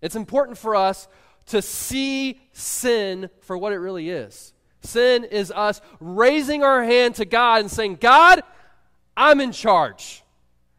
It's 0.00 0.16
important 0.16 0.56
for 0.56 0.74
us 0.74 1.06
to 1.46 1.60
see 1.60 2.40
sin 2.52 3.28
for 3.42 3.58
what 3.58 3.72
it 3.72 3.76
really 3.76 4.08
is. 4.08 4.54
Sin 4.80 5.24
is 5.24 5.50
us 5.50 5.82
raising 6.00 6.62
our 6.64 6.82
hand 6.82 7.16
to 7.16 7.26
God 7.26 7.60
and 7.60 7.70
saying, 7.70 7.96
God, 8.00 8.42
I'm 9.16 9.40
in 9.40 9.52
charge. 9.52 10.22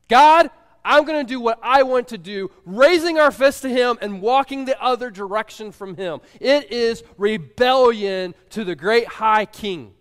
God, 0.08 0.50
I'm 0.84 1.06
going 1.06 1.26
to 1.26 1.30
do 1.30 1.40
what 1.40 1.60
I 1.62 1.84
want 1.84 2.10
to 2.10 2.18
do, 2.18 2.52
raising 2.66 3.20
our 3.20 3.32
fist 3.32 3.62
to 3.62 3.70
Him 3.70 3.98
and 4.02 4.22
walking 4.22 4.66
the 4.66 4.82
other 4.82 5.12
direction 5.12 5.72
from 5.72 5.96
Him. 5.96 6.22
It 6.40 6.72
is 6.72 7.04
rebellion 7.18 8.34
to 8.52 8.64
the 8.64 8.76
great 8.76 9.08
high 9.08 9.46
King. 9.46 9.94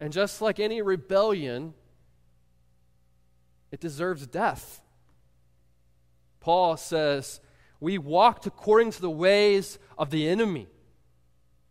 And 0.00 0.12
just 0.12 0.40
like 0.40 0.58
any 0.58 0.80
rebellion, 0.80 1.74
it 3.70 3.80
deserves 3.80 4.26
death. 4.26 4.80
Paul 6.40 6.78
says, 6.78 7.40
We 7.80 7.98
walked 7.98 8.46
according 8.46 8.92
to 8.92 9.00
the 9.00 9.10
ways 9.10 9.78
of 9.98 10.10
the 10.10 10.26
enemy 10.26 10.68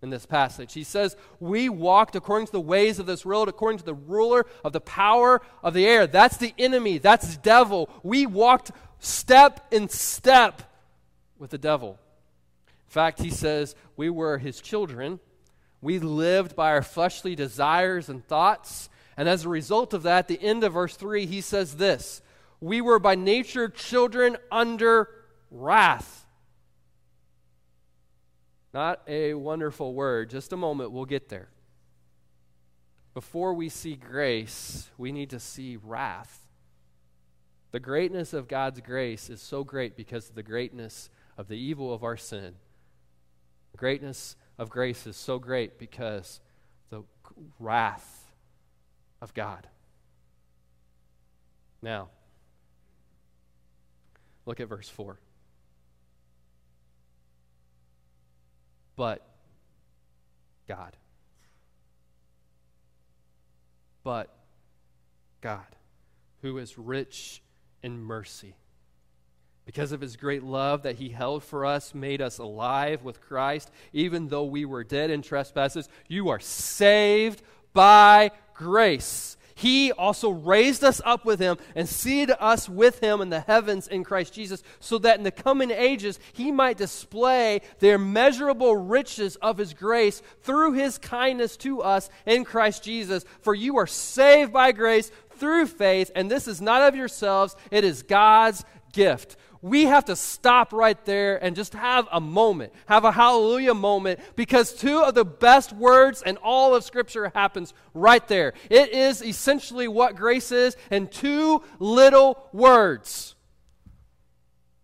in 0.02 0.10
this 0.10 0.26
passage. 0.26 0.74
He 0.74 0.84
says, 0.84 1.16
We 1.40 1.70
walked 1.70 2.16
according 2.16 2.48
to 2.48 2.52
the 2.52 2.60
ways 2.60 3.00
of 3.00 3.06
this 3.06 3.26
world, 3.26 3.50
according 3.50 3.80
to 3.80 3.86
the 3.86 3.94
ruler 3.94 4.46
of 4.64 4.74
the 4.74 4.82
power 4.82 5.42
of 5.64 5.74
the 5.74 5.86
air. 5.86 6.08
That's 6.08 6.38
the 6.38 6.54
enemy, 6.58 6.98
that's 6.98 7.36
the 7.36 7.42
devil. 7.42 7.90
We 8.04 8.26
walked 8.26 8.72
step 9.00 9.68
in 9.72 9.90
step 9.90 10.62
with 11.38 11.52
the 11.52 11.58
devil. 11.58 12.00
In 12.68 12.92
fact, 12.92 13.22
he 13.22 13.30
says 13.30 13.76
we 13.96 14.10
were 14.10 14.38
his 14.38 14.62
children. 14.62 15.20
We 15.82 16.00
lived 16.00 16.56
by 16.56 16.72
our 16.72 16.82
fleshly 16.82 17.36
desires 17.36 18.10
and 18.10 18.26
thoughts. 18.26 18.90
And 19.16 19.30
as 19.30 19.46
a 19.46 19.50
result 19.50 19.94
of 19.94 20.04
that, 20.04 20.28
the 20.28 20.42
end 20.42 20.64
of 20.64 20.74
verse 20.74 20.96
3, 20.96 21.26
he 21.26 21.42
says 21.42 21.76
this 21.76 22.22
We 22.60 22.82
were 22.82 23.00
by 23.00 23.16
nature 23.16 23.70
children 23.70 24.38
under 24.52 25.10
wrath. 25.52 26.19
Not 28.74 29.02
a 29.08 29.34
wonderful 29.34 29.94
word. 29.94 30.30
Just 30.30 30.54
a 30.54 30.58
moment, 30.58 30.92
we'll 30.92 31.06
get 31.06 31.30
there. 31.30 31.50
Before 33.14 33.54
we 33.54 33.70
see 33.70 33.96
grace, 33.96 34.90
we 34.98 35.12
need 35.12 35.32
to 35.32 35.40
see 35.40 35.78
wrath. 35.78 36.46
The 37.72 37.80
greatness 37.80 38.34
of 38.34 38.48
God's 38.48 38.80
grace 38.82 39.30
is 39.30 39.42
so 39.42 39.64
great 39.64 39.96
because 39.96 40.30
of 40.30 40.36
the 40.36 40.44
greatness 40.44 41.10
of 41.38 41.48
the 41.48 41.58
evil 41.58 41.94
of 41.94 42.04
our 42.04 42.18
sin. 42.18 42.56
The 43.72 43.78
greatness 43.78 44.36
of 44.58 44.70
grace 44.70 45.08
is 45.08 45.16
so 45.16 45.40
great 45.40 45.80
because 45.80 46.42
the 46.90 47.04
wrath 47.60 48.32
of 49.22 49.34
God. 49.34 49.68
Now, 51.82 52.10
look 54.46 54.60
at 54.60 54.68
verse 54.68 54.90
4. 54.90 55.20
But 59.00 59.26
God. 60.68 60.98
But 64.04 64.30
God, 65.40 65.64
who 66.42 66.58
is 66.58 66.78
rich 66.78 67.42
in 67.82 68.04
mercy. 68.04 68.56
Because 69.66 69.94
of 69.94 70.02
his 70.02 70.18
great 70.18 70.44
love 70.44 70.84
that 70.84 70.98
he 70.98 71.08
held 71.08 71.46
for 71.46 71.66
us, 71.66 71.96
made 71.96 72.22
us 72.22 72.40
alive 72.40 73.02
with 73.02 73.22
Christ, 73.22 73.72
even 73.94 74.28
though 74.28 74.44
we 74.44 74.66
were 74.66 74.84
dead 74.84 75.12
in 75.12 75.22
trespasses. 75.22 75.88
You 76.10 76.28
are 76.28 76.42
saved 76.42 77.42
by 77.72 78.32
grace. 78.54 79.38
He 79.60 79.92
also 79.92 80.30
raised 80.30 80.86
us 80.86 81.02
up 81.04 81.26
with 81.26 81.42
him 81.42 81.58
and 81.76 81.86
seated 81.86 82.34
us 82.40 82.70
with 82.70 83.02
him 83.02 83.20
in 83.20 83.30
the 83.30 83.42
heavens 83.42 83.90
in 83.90 84.06
Christ 84.06 84.34
Jesus, 84.34 84.64
so 84.80 84.98
that 85.00 85.18
in 85.18 85.24
the 85.24 85.32
coming 85.32 85.70
ages 85.70 86.18
he 86.32 86.50
might 86.50 86.78
display 86.78 87.60
the 87.80 87.90
immeasurable 87.90 88.78
riches 88.78 89.36
of 89.42 89.58
his 89.58 89.74
grace 89.74 90.22
through 90.44 90.76
his 90.76 90.98
kindness 90.98 91.58
to 91.58 91.82
us 91.82 92.10
in 92.26 92.46
Christ 92.46 92.84
Jesus. 92.84 93.26
For 93.42 93.54
you 93.54 93.76
are 93.76 93.86
saved 93.86 94.54
by 94.54 94.72
grace 94.72 95.12
through 95.32 95.66
faith, 95.66 96.10
and 96.16 96.32
this 96.32 96.48
is 96.48 96.62
not 96.62 96.82
of 96.84 96.96
yourselves, 96.96 97.58
it 97.70 97.84
is 97.84 98.02
God's 98.02 98.64
gift. 98.94 99.36
We 99.62 99.86
have 99.86 100.06
to 100.06 100.16
stop 100.16 100.72
right 100.72 101.04
there 101.06 101.44
and 101.44 101.56
just 101.56 101.74
have 101.74 102.08
a 102.12 102.22
moment, 102.22 102.72
have 102.86 103.04
a 103.04 103.12
hallelujah 103.12 103.74
moment, 103.74 104.20
because 104.38 104.74
two 104.74 105.02
of 105.02 105.16
the 105.16 105.26
best 105.26 105.74
words 105.74 106.24
in 106.26 106.38
all 106.38 106.76
of 106.76 106.84
Scripture 106.86 107.32
happens 107.36 107.74
right 107.94 108.26
there. 108.30 108.54
It 108.70 108.94
is 108.94 109.22
essentially 109.22 109.90
what 109.90 110.16
grace 110.16 110.54
is 110.54 110.78
in 110.90 111.08
two 111.08 111.62
little 111.80 112.48
words. 112.54 113.36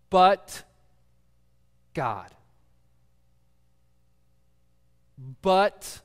But 0.10 0.64
God. 1.94 2.32
But 5.42 6.02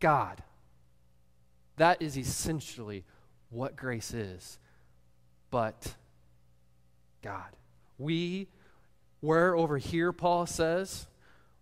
God. 0.00 0.42
That 1.76 2.02
is 2.02 2.18
essentially 2.18 3.04
what 3.50 3.76
grace 3.76 4.12
is. 4.12 4.58
But 5.50 5.94
God. 7.26 7.56
We 7.98 8.46
were 9.20 9.56
over 9.56 9.78
here, 9.78 10.12
Paul 10.12 10.46
says, 10.46 11.08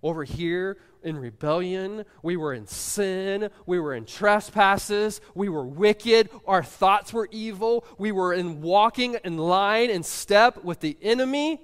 over 0.03 0.23
here 0.23 0.77
in 1.03 1.17
rebellion. 1.17 2.05
We 2.23 2.37
were 2.37 2.53
in 2.53 2.67
sin. 2.67 3.49
We 3.65 3.81
were 3.81 3.95
in 3.95 4.05
trespasses. 4.05 5.23
We 5.35 5.49
were 5.49 5.65
wicked. 5.65 6.29
Our 6.47 6.63
thoughts 6.63 7.15
were 7.15 7.31
evil. 7.31 7.87
We 7.97 8.13
were 8.13 8.35
in 8.35 8.61
walking 8.61 9.17
in 9.25 9.39
line 9.39 9.89
and 9.89 10.05
step 10.05 10.63
with 10.63 10.81
the 10.81 10.99
enemy. 11.01 11.63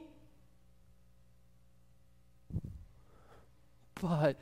But 4.00 4.40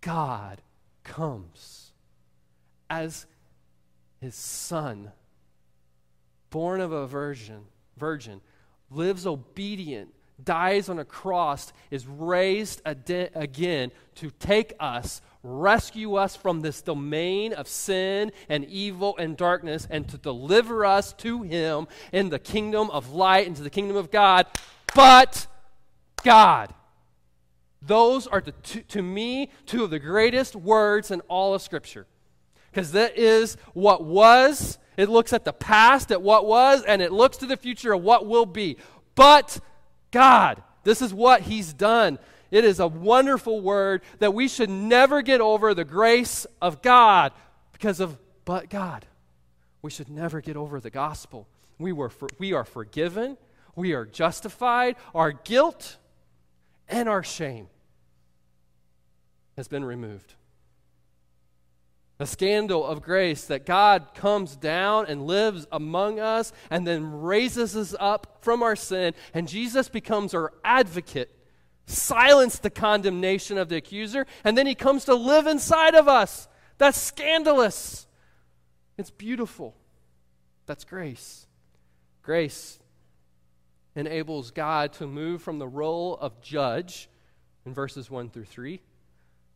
God 0.00 0.62
comes 1.04 1.92
as 2.88 3.26
his 4.22 4.34
son, 4.34 5.12
born 6.48 6.80
of 6.80 6.92
a 6.92 7.06
virgin, 7.06 7.66
virgin, 7.98 8.40
lives 8.90 9.26
obedient, 9.26 10.14
dies 10.42 10.88
on 10.88 10.98
a 10.98 11.04
cross, 11.04 11.72
is 11.90 12.06
raised 12.06 12.80
ad- 12.86 13.30
again 13.34 13.90
to 14.16 14.30
take 14.30 14.74
us, 14.78 15.20
rescue 15.42 16.14
us 16.14 16.36
from 16.36 16.60
this 16.60 16.80
domain 16.82 17.52
of 17.52 17.66
sin 17.68 18.32
and 18.48 18.64
evil 18.66 19.16
and 19.18 19.36
darkness, 19.36 19.86
and 19.90 20.08
to 20.08 20.18
deliver 20.18 20.84
us 20.84 21.12
to 21.14 21.42
him 21.42 21.88
in 22.12 22.28
the 22.28 22.38
kingdom 22.38 22.90
of 22.90 23.10
light, 23.10 23.46
into 23.46 23.62
the 23.62 23.70
kingdom 23.70 23.96
of 23.96 24.10
God. 24.10 24.46
But 24.94 25.46
God. 26.22 26.74
Those 27.80 28.26
are, 28.26 28.40
the 28.40 28.52
two, 28.52 28.80
to 28.82 29.02
me, 29.02 29.50
two 29.66 29.84
of 29.84 29.90
the 29.90 30.00
greatest 30.00 30.56
words 30.56 31.10
in 31.10 31.20
all 31.22 31.54
of 31.54 31.62
Scripture 31.62 32.06
because 32.70 32.92
that 32.92 33.18
is 33.18 33.56
what 33.72 34.04
was. 34.04 34.78
It 34.98 35.08
looks 35.08 35.32
at 35.32 35.44
the 35.44 35.52
past, 35.52 36.10
at 36.10 36.20
what 36.20 36.44
was, 36.44 36.82
and 36.82 37.00
it 37.00 37.12
looks 37.12 37.36
to 37.38 37.46
the 37.46 37.56
future 37.56 37.92
of 37.92 38.02
what 38.02 38.26
will 38.26 38.44
be. 38.44 38.78
But 39.14 39.60
God, 40.10 40.60
this 40.82 41.00
is 41.00 41.14
what 41.14 41.42
He's 41.42 41.72
done. 41.72 42.18
It 42.50 42.64
is 42.64 42.80
a 42.80 42.88
wonderful 42.88 43.60
word 43.60 44.02
that 44.18 44.34
we 44.34 44.48
should 44.48 44.68
never 44.68 45.22
get 45.22 45.40
over 45.40 45.72
the 45.72 45.84
grace 45.84 46.48
of 46.60 46.82
God 46.82 47.32
because 47.72 48.00
of 48.00 48.18
but 48.44 48.70
God. 48.70 49.06
We 49.82 49.90
should 49.90 50.08
never 50.08 50.40
get 50.40 50.56
over 50.56 50.80
the 50.80 50.90
gospel. 50.90 51.46
We, 51.78 51.92
were 51.92 52.08
for, 52.08 52.28
we 52.40 52.52
are 52.52 52.64
forgiven, 52.64 53.36
we 53.76 53.92
are 53.92 54.04
justified, 54.04 54.96
our 55.14 55.30
guilt 55.30 55.96
and 56.88 57.08
our 57.08 57.22
shame 57.22 57.68
has 59.56 59.68
been 59.68 59.84
removed 59.84 60.34
a 62.20 62.26
scandal 62.26 62.84
of 62.84 63.02
grace 63.02 63.44
that 63.44 63.64
God 63.64 64.08
comes 64.14 64.56
down 64.56 65.06
and 65.06 65.26
lives 65.26 65.66
among 65.70 66.18
us 66.18 66.52
and 66.68 66.86
then 66.86 67.20
raises 67.20 67.76
us 67.76 67.94
up 68.00 68.38
from 68.40 68.62
our 68.62 68.74
sin, 68.74 69.14
and 69.32 69.46
Jesus 69.46 69.88
becomes 69.88 70.34
our 70.34 70.52
advocate, 70.64 71.30
silence 71.86 72.58
the 72.58 72.70
condemnation 72.70 73.56
of 73.56 73.68
the 73.68 73.76
accuser, 73.76 74.26
and 74.42 74.58
then 74.58 74.66
he 74.66 74.74
comes 74.74 75.04
to 75.04 75.14
live 75.14 75.46
inside 75.46 75.94
of 75.94 76.08
us. 76.08 76.48
That's 76.76 77.00
scandalous. 77.00 78.06
It's 78.96 79.10
beautiful. 79.10 79.76
That's 80.66 80.84
grace. 80.84 81.46
Grace 82.22 82.80
enables 83.94 84.50
God 84.50 84.92
to 84.94 85.06
move 85.06 85.40
from 85.40 85.58
the 85.58 85.68
role 85.68 86.16
of 86.20 86.40
judge 86.40 87.08
in 87.64 87.74
verses 87.74 88.10
1 88.10 88.30
through 88.30 88.44
3 88.44 88.80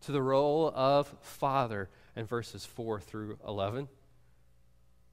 to 0.02 0.12
the 0.12 0.22
role 0.22 0.72
of 0.74 1.14
father 1.20 1.88
in 2.16 2.26
verses 2.26 2.64
4 2.64 3.00
through 3.00 3.38
11. 3.46 3.88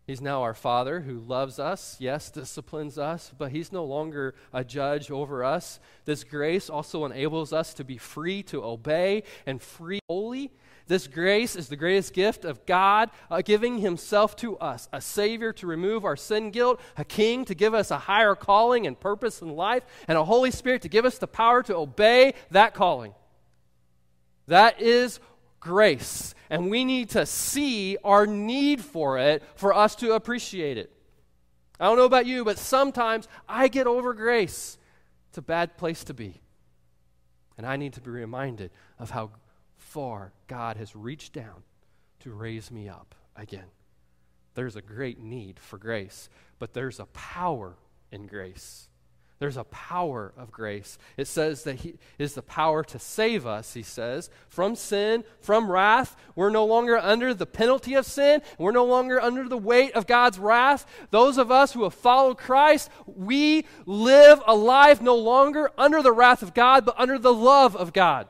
He's 0.10 0.22
now 0.22 0.42
our 0.42 0.56
Father 0.56 1.02
who 1.02 1.20
loves 1.20 1.60
us, 1.60 1.96
yes, 2.00 2.32
disciplines 2.32 2.98
us, 2.98 3.32
but 3.38 3.52
He's 3.52 3.72
no 3.72 3.86
longer 3.86 4.34
a 4.52 4.64
judge 4.64 5.12
over 5.12 5.44
us. 5.44 5.80
This 6.06 6.24
grace 6.24 6.68
also 6.68 7.06
enables 7.06 7.54
us 7.54 7.76
to 7.76 7.84
be 7.84 8.00
free 8.00 8.42
to 8.44 8.64
obey 8.64 9.22
and 9.46 9.62
free 9.62 10.00
holy. 10.10 10.52
This 10.88 11.06
grace 11.06 11.56
is 11.56 11.68
the 11.68 11.76
greatest 11.76 12.16
gift 12.16 12.44
of 12.44 12.66
God, 12.66 13.12
uh, 13.30 13.44
giving 13.44 13.78
Himself 13.78 14.36
to 14.38 14.58
us 14.58 14.90
a 14.92 15.00
Savior 15.00 15.54
to 15.54 15.68
remove 15.68 16.04
our 16.04 16.18
sin 16.18 16.50
guilt, 16.50 16.82
a 16.98 17.06
King 17.06 17.46
to 17.46 17.54
give 17.54 17.76
us 17.76 17.92
a 17.92 18.00
higher 18.00 18.34
calling 18.34 18.88
and 18.88 19.00
purpose 19.00 19.44
in 19.44 19.50
life, 19.50 19.84
and 20.08 20.18
a 20.18 20.26
Holy 20.26 20.50
Spirit 20.50 20.82
to 20.82 20.90
give 20.90 21.06
us 21.06 21.20
the 21.20 21.28
power 21.28 21.62
to 21.62 21.76
obey 21.76 22.34
that 22.50 22.74
calling. 22.74 23.14
That 24.48 24.82
is 24.82 25.20
grace. 25.60 26.34
And 26.50 26.70
we 26.70 26.84
need 26.84 27.10
to 27.12 27.26
see 27.26 27.98
our 28.04 28.26
need 28.26 28.82
for 28.82 29.18
it 29.20 29.44
for 29.56 29.74
us 29.74 29.96
to 29.98 30.14
appreciate 30.14 30.78
it. 30.78 30.92
I 31.80 31.86
don't 31.86 31.98
know 31.98 32.06
about 32.06 32.26
you, 32.26 32.44
but 32.44 32.58
sometimes 32.58 33.28
I 33.48 33.68
get 33.68 33.88
over 33.88 34.14
grace. 34.14 34.78
It's 35.30 35.38
a 35.38 35.44
bad 35.44 35.78
place 35.78 36.04
to 36.06 36.14
be. 36.14 36.42
And 37.58 37.66
I 37.66 37.78
need 37.78 37.94
to 37.94 38.02
be 38.02 38.10
reminded 38.10 38.72
of 38.98 39.12
how 39.12 39.32
far 39.78 40.34
God 40.48 40.78
has 40.78 40.96
reached 40.96 41.34
down 41.34 41.64
to 42.22 42.32
raise 42.32 42.72
me 42.72 42.90
up 42.90 43.16
again. 43.36 43.66
There's 44.56 44.76
a 44.76 44.82
great 44.82 45.20
need 45.20 45.60
for 45.60 45.78
grace, 45.78 46.30
but 46.58 46.74
there's 46.74 47.00
a 47.00 47.06
power 47.06 47.78
in 48.12 48.28
grace. 48.28 48.89
There's 49.40 49.58
a 49.58 49.64
power 49.64 50.34
of 50.38 50.52
grace. 50.52 50.98
It 51.16 51.28
says 51.28 51.64
that 51.64 51.78
He 51.78 51.96
is 52.18 52.34
the 52.34 52.42
power 52.42 52.84
to 52.84 53.00
save 53.00 53.48
us, 53.48 53.74
He 53.74 53.84
says, 53.84 54.30
from 54.50 54.76
sin, 54.76 55.24
from 55.40 55.72
wrath. 55.72 56.18
We're 56.36 56.50
no 56.50 56.66
longer 56.66 56.98
under 56.98 57.34
the 57.34 57.46
penalty 57.46 57.94
of 57.94 58.06
sin. 58.06 58.42
We're 58.58 58.74
no 58.74 58.84
longer 58.84 59.22
under 59.22 59.48
the 59.48 59.58
weight 59.58 59.94
of 59.94 60.08
God's 60.08 60.40
wrath. 60.40 60.86
Those 61.10 61.38
of 61.38 61.52
us 61.52 61.72
who 61.72 61.84
have 61.84 61.94
followed 61.94 62.38
Christ, 62.38 62.90
we 63.06 63.66
live 63.86 64.42
a 64.46 64.56
life 64.56 65.02
no 65.02 65.16
longer 65.16 65.72
under 65.78 66.02
the 66.02 66.12
wrath 66.12 66.44
of 66.44 66.54
God, 66.54 66.84
but 66.84 67.00
under 67.00 67.18
the 67.18 67.34
love 67.34 67.78
of 67.78 67.94
God. 67.94 68.28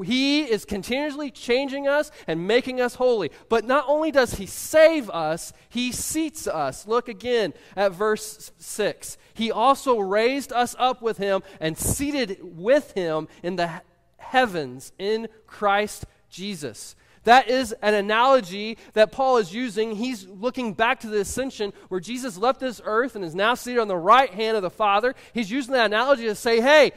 He 0.00 0.42
is 0.42 0.64
continuously 0.64 1.30
changing 1.30 1.86
us 1.86 2.10
and 2.26 2.46
making 2.46 2.80
us 2.80 2.94
holy. 2.94 3.30
But 3.50 3.66
not 3.66 3.84
only 3.88 4.10
does 4.10 4.34
He 4.34 4.46
save 4.46 5.10
us, 5.10 5.52
He 5.68 5.92
seats 5.92 6.46
us. 6.46 6.86
Look 6.86 7.08
again 7.08 7.52
at 7.76 7.92
verse 7.92 8.52
6. 8.58 9.18
He 9.34 9.52
also 9.52 9.98
raised 9.98 10.52
us 10.52 10.74
up 10.78 11.02
with 11.02 11.18
Him 11.18 11.42
and 11.60 11.76
seated 11.76 12.38
with 12.42 12.92
Him 12.92 13.28
in 13.42 13.56
the 13.56 13.82
heavens 14.16 14.92
in 14.98 15.28
Christ 15.46 16.06
Jesus. 16.30 16.96
That 17.24 17.48
is 17.48 17.72
an 17.82 17.94
analogy 17.94 18.78
that 18.94 19.12
Paul 19.12 19.36
is 19.36 19.54
using. 19.54 19.94
He's 19.94 20.26
looking 20.26 20.74
back 20.74 21.00
to 21.00 21.06
the 21.06 21.20
ascension 21.20 21.72
where 21.88 22.00
Jesus 22.00 22.36
left 22.36 22.60
this 22.60 22.80
earth 22.84 23.14
and 23.14 23.24
is 23.24 23.34
now 23.34 23.54
seated 23.54 23.80
on 23.80 23.88
the 23.88 23.96
right 23.96 24.30
hand 24.30 24.56
of 24.56 24.62
the 24.62 24.70
Father. 24.70 25.14
He's 25.32 25.50
using 25.50 25.74
that 25.74 25.86
analogy 25.86 26.24
to 26.24 26.34
say, 26.34 26.60
hey, 26.60 26.92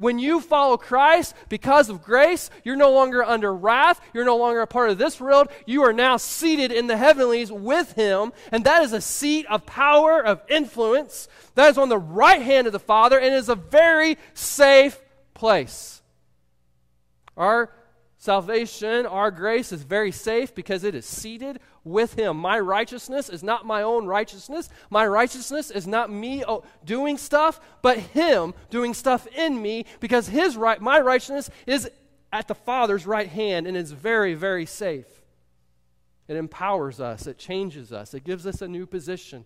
when 0.00 0.18
you 0.18 0.40
follow 0.40 0.78
Christ, 0.78 1.34
because 1.50 1.90
of 1.90 2.02
grace, 2.02 2.48
you're 2.64 2.74
no 2.74 2.90
longer 2.90 3.22
under 3.22 3.54
wrath. 3.54 4.00
You're 4.14 4.24
no 4.24 4.38
longer 4.38 4.62
a 4.62 4.66
part 4.66 4.88
of 4.88 4.96
this 4.96 5.20
world. 5.20 5.48
You 5.66 5.82
are 5.82 5.92
now 5.92 6.16
seated 6.16 6.72
in 6.72 6.86
the 6.86 6.96
heavenlies 6.96 7.52
with 7.52 7.92
Him. 7.92 8.32
And 8.50 8.64
that 8.64 8.82
is 8.82 8.94
a 8.94 9.02
seat 9.02 9.44
of 9.50 9.66
power, 9.66 10.24
of 10.24 10.40
influence. 10.48 11.28
That 11.54 11.68
is 11.68 11.76
on 11.76 11.90
the 11.90 11.98
right 11.98 12.40
hand 12.40 12.66
of 12.66 12.72
the 12.72 12.78
Father 12.78 13.20
and 13.20 13.34
is 13.34 13.50
a 13.50 13.54
very 13.54 14.16
safe 14.32 14.98
place. 15.34 16.00
Our 17.36 17.70
salvation, 18.16 19.04
our 19.04 19.30
grace 19.30 19.70
is 19.70 19.82
very 19.82 20.12
safe 20.12 20.54
because 20.54 20.82
it 20.82 20.94
is 20.94 21.04
seated 21.04 21.60
with 21.84 22.14
him. 22.14 22.36
My 22.36 22.58
righteousness 22.58 23.28
is 23.28 23.42
not 23.42 23.66
my 23.66 23.82
own 23.82 24.06
righteousness. 24.06 24.68
My 24.90 25.06
righteousness 25.06 25.70
is 25.70 25.86
not 25.86 26.10
me 26.10 26.44
oh, 26.46 26.64
doing 26.84 27.16
stuff, 27.16 27.60
but 27.82 27.98
him 27.98 28.54
doing 28.70 28.94
stuff 28.94 29.26
in 29.28 29.60
me 29.60 29.86
because 30.00 30.28
his 30.28 30.56
right 30.56 30.80
my 30.80 31.00
righteousness 31.00 31.50
is 31.66 31.90
at 32.32 32.48
the 32.48 32.54
Father's 32.54 33.06
right 33.06 33.28
hand 33.28 33.66
and 33.66 33.76
is 33.76 33.92
very 33.92 34.34
very 34.34 34.66
safe. 34.66 35.06
It 36.28 36.36
empowers 36.36 37.00
us, 37.00 37.26
it 37.26 37.38
changes 37.38 37.92
us, 37.92 38.14
it 38.14 38.24
gives 38.24 38.46
us 38.46 38.62
a 38.62 38.68
new 38.68 38.86
position. 38.86 39.44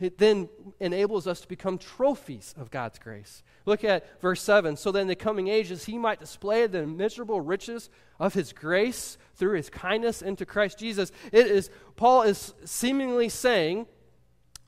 It 0.00 0.18
then 0.18 0.48
enables 0.80 1.26
us 1.26 1.40
to 1.42 1.48
become 1.48 1.78
trophies 1.78 2.54
of 2.58 2.70
God's 2.70 2.98
grace. 2.98 3.42
Look 3.66 3.84
at 3.84 4.20
verse 4.20 4.42
7. 4.42 4.76
So 4.76 4.90
then, 4.90 5.02
in 5.02 5.08
the 5.08 5.14
coming 5.14 5.48
ages, 5.48 5.84
he 5.84 5.96
might 5.96 6.18
display 6.18 6.66
the 6.66 6.80
immeasurable 6.80 7.40
riches 7.40 7.88
of 8.18 8.34
his 8.34 8.52
grace 8.52 9.16
through 9.36 9.56
his 9.56 9.70
kindness 9.70 10.20
into 10.20 10.44
Christ 10.44 10.78
Jesus. 10.78 11.12
It 11.30 11.46
is, 11.46 11.70
Paul 11.94 12.22
is 12.22 12.54
seemingly 12.64 13.28
saying 13.28 13.86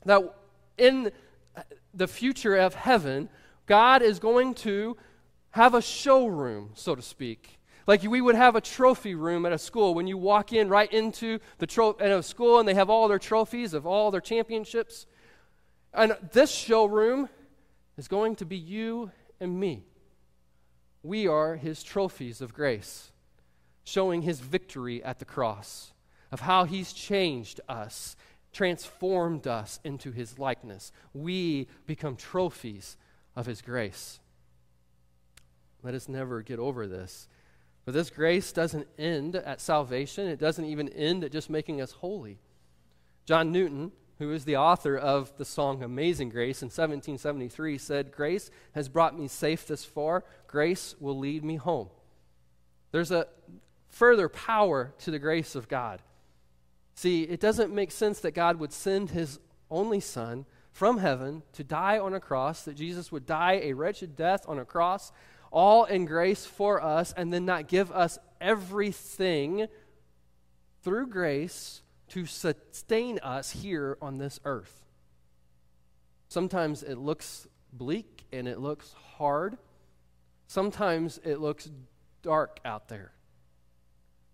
that 0.04 0.22
in 0.78 1.10
the 1.92 2.08
future 2.08 2.56
of 2.56 2.74
heaven, 2.74 3.28
God 3.66 4.02
is 4.02 4.18
going 4.18 4.54
to 4.54 4.96
have 5.50 5.74
a 5.74 5.82
showroom, 5.82 6.70
so 6.74 6.94
to 6.94 7.02
speak. 7.02 7.53
Like 7.86 8.02
we 8.02 8.20
would 8.20 8.34
have 8.34 8.56
a 8.56 8.60
trophy 8.60 9.14
room 9.14 9.44
at 9.44 9.52
a 9.52 9.58
school 9.58 9.94
when 9.94 10.06
you 10.06 10.16
walk 10.16 10.52
in 10.52 10.68
right 10.68 10.90
into 10.90 11.38
the 11.58 11.66
tro- 11.66 11.96
at 12.00 12.10
a 12.10 12.22
school 12.22 12.58
and 12.58 12.68
they 12.68 12.74
have 12.74 12.88
all 12.88 13.08
their 13.08 13.18
trophies 13.18 13.74
of 13.74 13.86
all 13.86 14.10
their 14.10 14.20
championships. 14.20 15.06
And 15.92 16.16
this 16.32 16.50
showroom 16.50 17.28
is 17.96 18.08
going 18.08 18.36
to 18.36 18.44
be 18.44 18.56
you 18.56 19.10
and 19.38 19.58
me. 19.58 19.84
We 21.02 21.28
are 21.28 21.56
his 21.56 21.82
trophies 21.82 22.40
of 22.40 22.54
grace, 22.54 23.12
showing 23.84 24.22
his 24.22 24.40
victory 24.40 25.04
at 25.04 25.18
the 25.18 25.26
cross, 25.26 25.92
of 26.32 26.40
how 26.40 26.64
he's 26.64 26.94
changed 26.94 27.60
us, 27.68 28.16
transformed 28.52 29.46
us 29.46 29.78
into 29.84 30.10
his 30.12 30.38
likeness. 30.38 30.90
We 31.12 31.68
become 31.86 32.16
trophies 32.16 32.96
of 33.36 33.44
his 33.44 33.60
grace. 33.60 34.18
Let 35.82 35.92
us 35.92 36.08
never 36.08 36.40
get 36.40 36.58
over 36.58 36.86
this. 36.86 37.28
But 37.84 37.94
this 37.94 38.10
grace 38.10 38.52
doesn't 38.52 38.88
end 38.98 39.36
at 39.36 39.60
salvation, 39.60 40.26
it 40.26 40.38
doesn't 40.38 40.64
even 40.64 40.88
end 40.88 41.24
at 41.24 41.32
just 41.32 41.50
making 41.50 41.80
us 41.80 41.92
holy. 41.92 42.38
John 43.26 43.52
Newton, 43.52 43.92
who 44.18 44.32
is 44.32 44.44
the 44.44 44.56
author 44.56 44.96
of 44.96 45.36
the 45.36 45.44
song 45.44 45.82
Amazing 45.82 46.30
Grace 46.30 46.62
in 46.62 46.66
1773, 46.66 47.78
said, 47.78 48.12
Grace 48.12 48.50
has 48.72 48.88
brought 48.88 49.18
me 49.18 49.28
safe 49.28 49.66
this 49.66 49.84
far. 49.84 50.24
Grace 50.46 50.94
will 51.00 51.18
lead 51.18 51.44
me 51.44 51.56
home. 51.56 51.88
There's 52.92 53.10
a 53.10 53.26
further 53.88 54.28
power 54.28 54.94
to 54.98 55.10
the 55.10 55.18
grace 55.18 55.54
of 55.54 55.68
God. 55.68 56.00
See, 56.94 57.22
it 57.22 57.40
doesn't 57.40 57.74
make 57.74 57.90
sense 57.90 58.20
that 58.20 58.32
God 58.32 58.58
would 58.58 58.72
send 58.72 59.10
his 59.10 59.40
only 59.70 60.00
son 60.00 60.46
from 60.72 60.98
heaven 60.98 61.42
to 61.52 61.64
die 61.64 61.98
on 61.98 62.14
a 62.14 62.20
cross, 62.20 62.62
that 62.62 62.74
Jesus 62.74 63.10
would 63.10 63.26
die 63.26 63.60
a 63.62 63.72
wretched 63.72 64.16
death 64.16 64.44
on 64.48 64.58
a 64.58 64.64
cross, 64.64 65.12
all 65.54 65.84
in 65.84 66.04
grace 66.04 66.44
for 66.44 66.82
us, 66.82 67.14
and 67.16 67.32
then 67.32 67.46
not 67.46 67.68
give 67.68 67.90
us 67.92 68.18
everything 68.40 69.68
through 70.82 71.06
grace 71.06 71.80
to 72.08 72.26
sustain 72.26 73.18
us 73.20 73.52
here 73.52 73.96
on 74.02 74.18
this 74.18 74.40
earth. 74.44 74.84
Sometimes 76.28 76.82
it 76.82 76.98
looks 76.98 77.46
bleak 77.72 78.24
and 78.32 78.48
it 78.48 78.58
looks 78.58 78.92
hard. 79.16 79.56
Sometimes 80.48 81.18
it 81.24 81.38
looks 81.38 81.70
dark 82.22 82.58
out 82.64 82.88
there. 82.88 83.12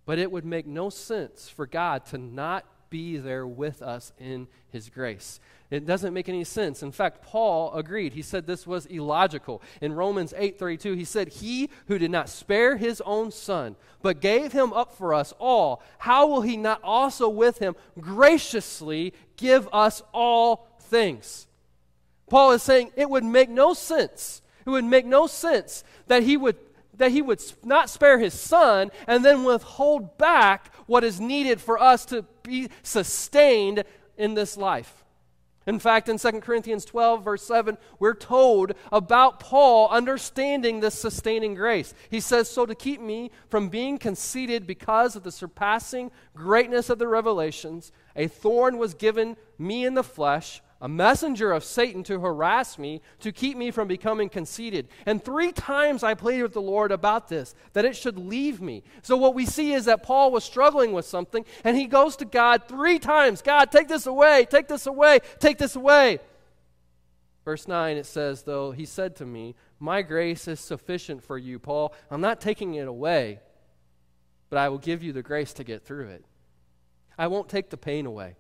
But 0.07 0.19
it 0.19 0.33
would 0.33 0.47
make 0.47 0.67
no 0.67 0.89
sense 0.89 1.49
for 1.49 1.67
God 1.67 2.07
to 2.07 2.19
not 2.19 2.65
be 2.91 3.17
there 3.17 3.47
with 3.47 3.81
us 3.81 4.13
in 4.19 4.49
his 4.69 4.89
grace. 4.89 5.41
It 5.71 5.87
doesn't 5.87 6.13
make 6.13 6.29
any 6.29 6.43
sense. 6.43 6.83
In 6.83 6.91
fact, 6.91 7.23
Paul 7.23 7.73
agreed. 7.73 8.13
He 8.13 8.23
said 8.23 8.47
this 8.47 8.67
was 8.67 8.87
illogical. 8.87 9.63
In 9.81 9.93
Romans 9.93 10.35
8:32, 10.37 10.95
he 10.95 11.05
said, 11.05 11.29
"He 11.29 11.71
who 11.87 11.97
did 11.99 12.11
not 12.11 12.29
spare 12.29 12.77
his 12.77 13.01
own 13.03 13.31
son, 13.31 13.77
but 14.03 14.21
gave 14.21 14.53
him 14.53 14.73
up 14.73 14.93
for 14.93 15.15
us 15.15 15.33
all, 15.39 15.83
how 15.99 16.27
will 16.27 16.43
he 16.43 16.57
not 16.57 16.83
also 16.83 17.29
with 17.29 17.59
him 17.59 17.77
graciously 18.01 19.15
give 19.37 19.69
us 19.73 20.03
all 20.13 20.69
things?" 20.81 21.47
Paul 22.29 22.53
is 22.53 22.63
saying 22.63 22.93
it 22.97 23.09
would 23.09 23.25
make 23.25 23.49
no 23.49 23.73
sense. 23.75 24.43
It 24.67 24.71
would 24.71 24.85
make 24.85 25.07
no 25.07 25.27
sense 25.27 25.85
that 26.07 26.23
he 26.23 26.37
would 26.37 26.70
that 27.01 27.11
he 27.11 27.23
would 27.23 27.43
not 27.65 27.91
spare 27.91 28.19
his 28.19 28.35
son 28.35 28.91
and 29.07 29.25
then 29.25 29.43
withhold 29.43 30.19
back 30.19 30.73
what 30.87 31.03
is 31.03 31.19
needed 31.19 31.61
for 31.61 31.81
us 31.81 32.05
to 32.05 32.25
be 32.43 32.69
sustained 32.83 33.85
in 34.17 34.35
this 34.35 34.57
life. 34.57 35.03
In 35.67 35.79
fact, 35.79 36.09
in 36.09 36.19
2 36.19 36.41
Corinthians 36.41 36.85
12, 36.85 37.25
verse 37.25 37.43
7, 37.43 37.79
we're 37.99 38.15
told 38.15 38.73
about 38.93 39.41
Paul 39.41 39.89
understanding 39.89 40.81
this 40.81 40.95
sustaining 40.95 41.55
grace. 41.55 41.95
He 42.11 42.21
says, 42.21 42.51
So 42.51 42.67
to 42.67 42.75
keep 42.75 43.01
me 43.01 43.31
from 43.49 43.69
being 43.69 43.99
conceited 43.99 44.67
because 44.67 45.17
of 45.17 45.23
the 45.23 45.33
surpassing 45.33 46.11
greatness 46.35 46.91
of 46.91 46.99
the 46.99 47.09
revelations, 47.09 47.93
a 48.15 48.27
thorn 48.27 48.79
was 48.79 48.95
given 48.95 49.37
me 49.59 49.85
in 49.85 49.95
the 49.95 50.05
flesh 50.05 50.61
a 50.81 50.89
messenger 50.89 51.53
of 51.53 51.63
Satan 51.63 52.03
to 52.05 52.21
harass 52.21 52.79
me, 52.79 53.03
to 53.21 53.33
keep 53.33 53.57
me 53.57 53.71
from 53.71 53.87
becoming 53.87 54.31
conceited. 54.31 54.89
And 55.05 55.23
three 55.23 55.53
times 55.53 56.03
I 56.03 56.15
pleaded 56.15 56.43
with 56.43 56.53
the 56.55 56.63
Lord 56.63 56.91
about 56.91 57.29
this, 57.29 57.55
that 57.75 57.85
it 57.85 57.97
should 57.97 58.19
leave 58.19 58.63
me. 58.63 58.83
So 59.03 59.17
what 59.17 59.35
we 59.35 59.45
see 59.45 59.73
is 59.73 59.85
that 59.85 60.03
Paul 60.03 60.31
was 60.31 60.43
struggling 60.43 60.93
with 60.93 61.05
something, 61.05 61.45
and 61.65 61.77
he 61.77 61.87
goes 61.87 62.17
to 62.17 62.25
God 62.25 62.63
three 62.67 62.99
times 62.99 63.43
God, 63.43 63.71
take 63.71 63.89
this 63.89 64.07
away, 64.07 64.47
take 64.49 64.69
this 64.69 64.87
away, 64.87 65.21
take 65.39 65.59
this 65.59 65.77
away. 65.77 66.19
Verse 67.45 67.69
9, 67.69 67.97
it 67.97 68.07
says, 68.07 68.43
though, 68.43 68.71
he 68.71 68.85
said 68.87 69.17
to 69.17 69.27
me, 69.27 69.55
My 69.79 70.03
grace 70.03 70.49
is 70.49 70.61
sufficient 70.61 71.23
for 71.23 71.37
you, 71.37 71.59
Paul. 71.59 71.95
I'm 72.11 72.21
not 72.21 72.41
taking 72.41 72.75
it 72.75 72.89
away, 72.89 73.41
but 74.49 74.59
I 74.59 74.69
will 74.71 74.79
give 74.79 75.03
you 75.03 75.13
the 75.13 75.23
grace 75.23 75.53
to 75.55 75.65
get 75.65 75.85
through 75.85 76.09
it. 76.09 76.25
I 77.19 77.27
won't 77.27 77.51
take 77.51 77.69
the 77.69 77.77
pain 77.77 78.07
away. 78.07 78.37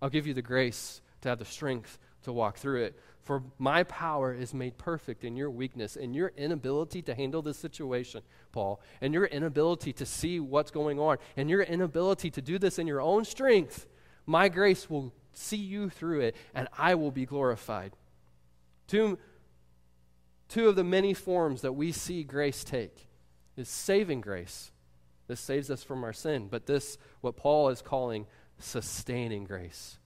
I'll 0.00 0.10
give 0.10 0.26
you 0.26 0.34
the 0.34 0.42
grace 0.42 1.00
to 1.22 1.28
have 1.28 1.38
the 1.38 1.44
strength 1.44 1.98
to 2.22 2.32
walk 2.32 2.56
through 2.56 2.82
it. 2.84 2.98
For 3.22 3.42
my 3.58 3.84
power 3.84 4.34
is 4.34 4.52
made 4.52 4.78
perfect 4.78 5.24
in 5.24 5.36
your 5.36 5.50
weakness, 5.50 5.96
in 5.96 6.12
your 6.12 6.32
inability 6.36 7.02
to 7.02 7.14
handle 7.14 7.40
this 7.40 7.56
situation, 7.56 8.22
Paul, 8.50 8.80
and 9.00 9.14
your 9.14 9.26
inability 9.26 9.92
to 9.94 10.06
see 10.06 10.40
what's 10.40 10.72
going 10.72 10.98
on, 10.98 11.18
and 11.36 11.48
your 11.48 11.62
inability 11.62 12.30
to 12.30 12.42
do 12.42 12.58
this 12.58 12.78
in 12.78 12.86
your 12.86 13.00
own 13.00 13.24
strength. 13.24 13.86
My 14.26 14.48
grace 14.48 14.90
will 14.90 15.12
see 15.32 15.56
you 15.56 15.88
through 15.88 16.20
it, 16.20 16.36
and 16.54 16.68
I 16.76 16.96
will 16.96 17.12
be 17.12 17.24
glorified. 17.24 17.92
Two, 18.88 19.18
two 20.48 20.68
of 20.68 20.76
the 20.76 20.84
many 20.84 21.14
forms 21.14 21.62
that 21.62 21.72
we 21.72 21.92
see 21.92 22.24
grace 22.24 22.64
take 22.64 23.08
is 23.56 23.68
saving 23.68 24.20
grace. 24.20 24.72
This 25.28 25.40
saves 25.40 25.70
us 25.70 25.84
from 25.84 26.02
our 26.02 26.12
sin, 26.12 26.48
but 26.50 26.66
this, 26.66 26.98
what 27.20 27.36
Paul 27.36 27.68
is 27.68 27.82
calling 27.82 28.26
sustaining 28.58 29.44
grace. 29.44 29.98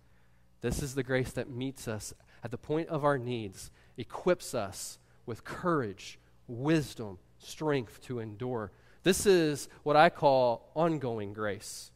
This 0.67 0.83
is 0.83 0.97
the 0.97 1.05
grace 1.05 1.31
that 1.31 1.49
meets 1.49 1.87
us 1.87 2.13
at 2.43 2.51
the 2.51 2.59
point 2.59 2.89
of 2.89 3.05
our 3.05 3.19
needs, 3.19 3.71
equips 3.97 4.53
us 4.53 4.99
with 5.25 5.45
courage, 5.45 6.19
wisdom, 6.49 7.21
strength 7.39 8.03
to 8.07 8.19
endure. 8.19 8.73
This 9.05 9.27
is 9.27 9.69
what 9.85 9.95
I 9.95 10.11
call 10.11 10.73
ongoing 10.75 11.33
grace. 11.33 11.93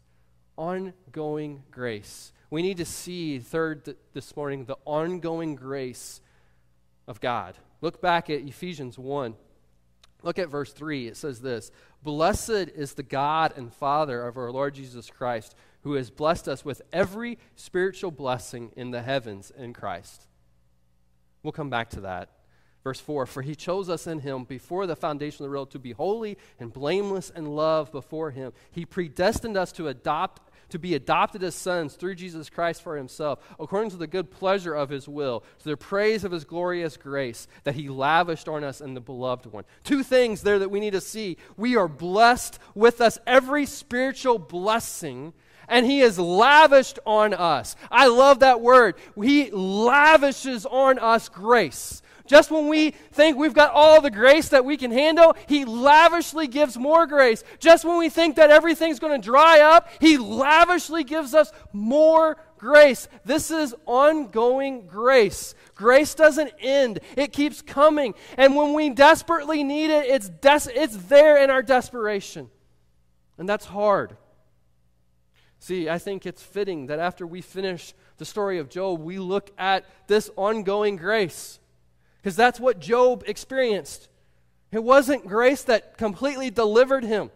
Ongoing 0.57 1.65
grace. 1.73 2.33
We 2.49 2.63
need 2.63 2.77
to 2.77 2.85
see, 2.85 3.41
third 3.41 3.87
th- 3.87 3.97
this 4.13 4.37
morning, 4.37 4.67
the 4.67 4.79
ongoing 4.85 5.57
grace 5.57 6.21
of 7.09 7.21
God. 7.21 7.57
Look 7.81 8.01
back 8.01 8.31
at 8.31 8.43
Ephesians 8.43 8.97
1. 8.97 9.35
Look 10.23 10.39
at 10.39 10.49
verse 10.49 10.73
3. 10.73 11.09
It 11.09 11.17
says 11.17 11.41
this 11.41 11.73
Blessed 12.05 12.51
is 12.51 12.95
the 12.95 13.03
God 13.03 13.53
and 13.57 13.75
Father 13.75 14.25
of 14.29 14.37
our 14.37 14.53
Lord 14.53 14.75
Jesus 14.75 15.11
Christ, 15.11 15.57
who 15.83 15.95
has 15.95 16.11
blessed 16.11 16.49
us 16.49 16.65
with 16.65 16.83
every 16.93 17.39
spiritual 17.57 18.11
blessing 18.11 18.73
in 18.77 18.91
the 18.91 19.03
heavens 19.03 19.51
in 19.57 19.73
Christ. 19.73 20.27
We'll 21.43 21.53
come 21.53 21.71
back 21.71 21.91
to 21.91 22.03
that. 22.03 22.31
Verse 22.85 23.01
4 23.01 23.27
For 23.27 23.43
he 23.43 23.55
chose 23.55 23.89
us 23.89 24.07
in 24.07 24.21
him 24.21 24.45
before 24.45 24.87
the 24.87 24.97
foundation 24.97 25.45
of 25.45 25.51
the 25.51 25.55
world 25.55 25.71
to 25.73 25.79
be 25.79 25.93
holy 25.93 26.39
and 26.59 26.73
blameless 26.73 27.31
in 27.31 27.47
love 27.47 27.93
before 27.93 28.31
him. 28.31 28.53
He 28.71 28.85
predestined 28.85 29.57
us 29.57 29.73
to 29.73 29.89
adopt 29.89 30.51
to 30.71 30.79
be 30.79 30.95
adopted 30.95 31.43
as 31.43 31.55
sons 31.55 31.95
through 31.95 32.15
Jesus 32.15 32.49
Christ 32.49 32.83
for 32.83 32.97
himself, 32.97 33.41
according 33.59 33.91
to 33.91 33.97
the 33.97 34.07
good 34.07 34.31
pleasure 34.31 34.75
of 34.75 34.89
his 34.89 35.09
will, 35.09 35.45
to 35.59 35.69
the 35.69 35.77
praise 35.77 36.25
of 36.25 36.33
his 36.33 36.45
glorious 36.45 36.97
grace 36.97 37.47
that 37.65 37.75
he 37.75 37.89
lavished 37.89 38.49
on 38.49 38.65
us 38.65 38.81
in 38.81 38.95
the 38.95 39.01
beloved 39.01 39.47
one. 39.47 39.65
Two 39.85 40.03
things 40.03 40.43
there 40.43 40.61
that 40.61 40.71
we 40.71 40.81
need 40.81 40.93
to 40.93 41.01
see. 41.01 41.37
We 41.57 41.77
are 41.77 41.89
blessed 41.89 42.59
with 42.75 43.01
us 43.01 43.19
every 43.27 43.67
spiritual 43.67 44.39
blessing 44.39 45.33
and 45.71 45.87
he 45.87 46.01
is 46.01 46.19
lavished 46.19 46.99
on 47.07 47.33
us. 47.33 47.77
I 47.91 48.09
love 48.09 48.41
that 48.41 48.61
word. 48.61 48.97
He 49.15 49.51
lavishes 49.51 50.67
on 50.67 50.99
us 50.99 51.31
grace. 51.31 52.03
Just 52.27 52.53
when 52.53 52.69
we 52.69 52.91
think 52.91 53.37
we've 53.37 53.55
got 53.55 53.73
all 53.73 54.01
the 54.01 54.11
grace 54.11 54.51
that 54.51 54.65
we 54.65 54.77
can 54.77 54.93
handle, 54.93 55.35
He 55.49 55.65
lavishly 55.65 56.47
gives 56.47 56.79
more 56.79 57.05
grace. 57.05 57.43
Just 57.59 57.85
when 57.85 57.99
we 57.99 58.09
think 58.09 58.37
that 58.37 58.53
everything's 58.53 59.01
going 59.01 59.21
to 59.21 59.25
dry 59.25 59.59
up, 59.59 59.89
He 60.01 60.17
lavishly 60.17 61.03
gives 61.03 61.35
us 61.35 61.51
more 61.73 62.37
grace. 62.57 63.09
This 63.25 63.51
is 63.51 63.75
ongoing 63.85 64.87
grace. 64.87 65.57
Grace 65.75 66.15
doesn't 66.15 66.53
end, 66.61 67.01
it 67.17 67.33
keeps 67.33 67.63
coming. 67.63 68.15
And 68.37 68.55
when 68.55 68.75
we 68.75 68.91
desperately 68.91 69.65
need 69.65 69.91
it, 69.91 70.07
it's, 70.07 70.29
des- 70.29 70.73
it's 70.73 70.97
there 71.09 71.43
in 71.43 71.51
our 71.51 71.63
desperation. 71.63 72.49
And 73.39 73.49
that's 73.49 73.67
hard. 73.67 74.17
See, 75.61 75.91
I 75.91 75.99
think 75.99 76.25
it's 76.25 76.43
fitting 76.43 76.87
that 76.87 76.99
after 76.99 77.27
we 77.27 77.43
finish 77.43 77.93
the 78.17 78.25
story 78.25 78.59
of 78.59 78.71
Job, 78.71 79.01
we 79.01 79.19
look 79.19 79.51
at 79.59 79.85
this 80.07 80.31
ongoing 80.35 80.97
grace. 80.97 81.61
Because 82.17 82.35
that's 82.35 82.59
what 82.59 82.81
Job 82.81 83.25
experienced. 83.27 84.09
It 84.73 84.83
wasn't 84.83 85.27
grace 85.27 85.63
that 85.65 85.99
completely 85.99 86.51
delivered 86.51 87.05
him, 87.05 87.31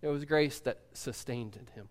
it 0.00 0.08
was 0.08 0.24
grace 0.24 0.60
that 0.60 0.78
sustained 0.94 1.58
him. 1.74 1.88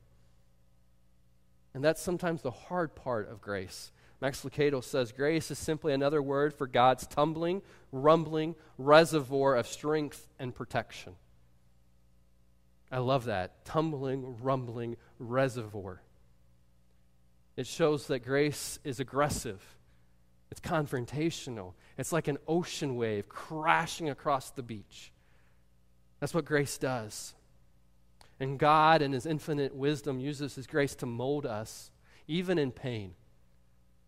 And 1.74 1.84
that's 1.84 2.02
sometimes 2.02 2.42
the 2.42 2.50
hard 2.50 2.96
part 2.96 3.30
of 3.30 3.40
grace. 3.40 3.92
Max 4.20 4.44
Lucado 4.44 4.84
says 4.84 5.12
grace 5.12 5.52
is 5.52 5.60
simply 5.60 5.94
another 5.94 6.24
word 6.24 6.56
for 6.56 6.66
God's 6.66 7.06
tumbling, 7.06 7.62
rumbling 7.92 8.56
reservoir 8.80 9.56
of 9.56 9.68
strength 9.68 10.28
and 10.40 10.56
protection. 10.56 11.14
I 12.92 13.00
love 13.00 13.26
that. 13.26 13.66
Tumbling, 13.66 14.38
rumbling 14.42 14.98
reservoir. 15.20 16.02
It 17.56 17.68
shows 17.68 18.08
that 18.08 18.20
grace 18.20 18.80
is 18.84 19.00
aggressive 19.00 19.62
it's 20.50 20.62
confrontational. 20.62 21.74
It's 21.98 22.14
like 22.14 22.28
an 22.28 22.38
ocean 22.48 22.96
wave 22.96 23.28
crashing 23.28 24.10
across 24.10 24.52
the 24.52 24.64
beach. 24.64 25.12
That's 26.20 26.34
what 26.34 26.46
grace 26.46 26.78
does. 26.78 27.34
And 28.40 28.58
God, 28.58 29.02
in 29.02 29.12
His 29.12 29.26
infinite 29.26 29.76
wisdom, 29.76 30.20
uses 30.20 30.56
His 30.56 30.68
grace 30.68 30.96
to 30.96 31.06
mold 31.06 31.46
us, 31.46 31.92
even 32.28 32.58
in 32.58 32.72
pain. 32.72 33.14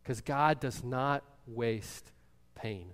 Because 0.02 0.22
God 0.22 0.60
does 0.60 0.84
not 0.84 1.24
waste 1.46 2.12
pain. 2.56 2.94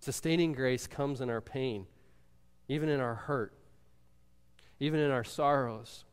Sustaining 0.00 0.52
grace 0.52 0.86
comes 0.86 1.20
in 1.20 1.30
our 1.30 1.40
pain, 1.40 1.86
even 2.68 2.88
in 2.88 3.00
our 3.00 3.14
hurt, 3.14 3.54
even 4.82 4.98
in 4.98 5.12
our 5.12 5.24
sorrows. 5.24 6.04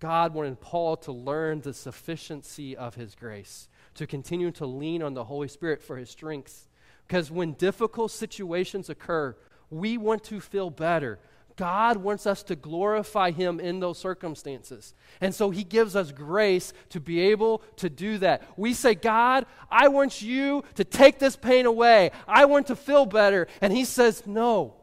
God 0.00 0.34
wanted 0.34 0.60
Paul 0.60 0.96
to 0.98 1.12
learn 1.12 1.60
the 1.60 1.72
sufficiency 1.72 2.76
of 2.76 2.96
His 2.96 3.14
grace 3.14 3.68
to 3.94 4.06
continue 4.06 4.50
to 4.50 4.66
lean 4.66 5.00
on 5.00 5.14
the 5.14 5.22
Holy 5.24 5.46
Spirit 5.46 5.80
for 5.80 5.96
his 5.96 6.10
strength. 6.10 6.68
Because 7.06 7.30
when 7.30 7.52
difficult 7.52 8.10
situations 8.10 8.90
occur, 8.90 9.36
we 9.70 9.96
want 9.96 10.24
to 10.24 10.40
feel 10.40 10.70
better. 10.70 11.20
God 11.56 11.98
wants 11.98 12.26
us 12.26 12.42
to 12.44 12.56
glorify 12.56 13.30
Him 13.30 13.60
in 13.60 13.78
those 13.78 13.98
circumstances. 13.98 14.92
And 15.20 15.32
so 15.32 15.50
He 15.50 15.62
gives 15.62 15.94
us 15.94 16.10
grace 16.10 16.72
to 16.88 16.98
be 16.98 17.20
able 17.20 17.62
to 17.76 17.88
do 17.88 18.18
that. 18.18 18.42
We 18.56 18.74
say, 18.74 18.96
God, 18.96 19.46
I 19.70 19.86
want 19.86 20.20
you 20.20 20.64
to 20.74 20.82
take 20.82 21.20
this 21.20 21.36
pain 21.36 21.66
away. 21.66 22.10
I 22.26 22.46
want 22.46 22.66
to 22.66 22.76
feel 22.76 23.06
better. 23.06 23.46
And 23.60 23.72
He 23.72 23.84
says, 23.84 24.26
No. 24.26 24.74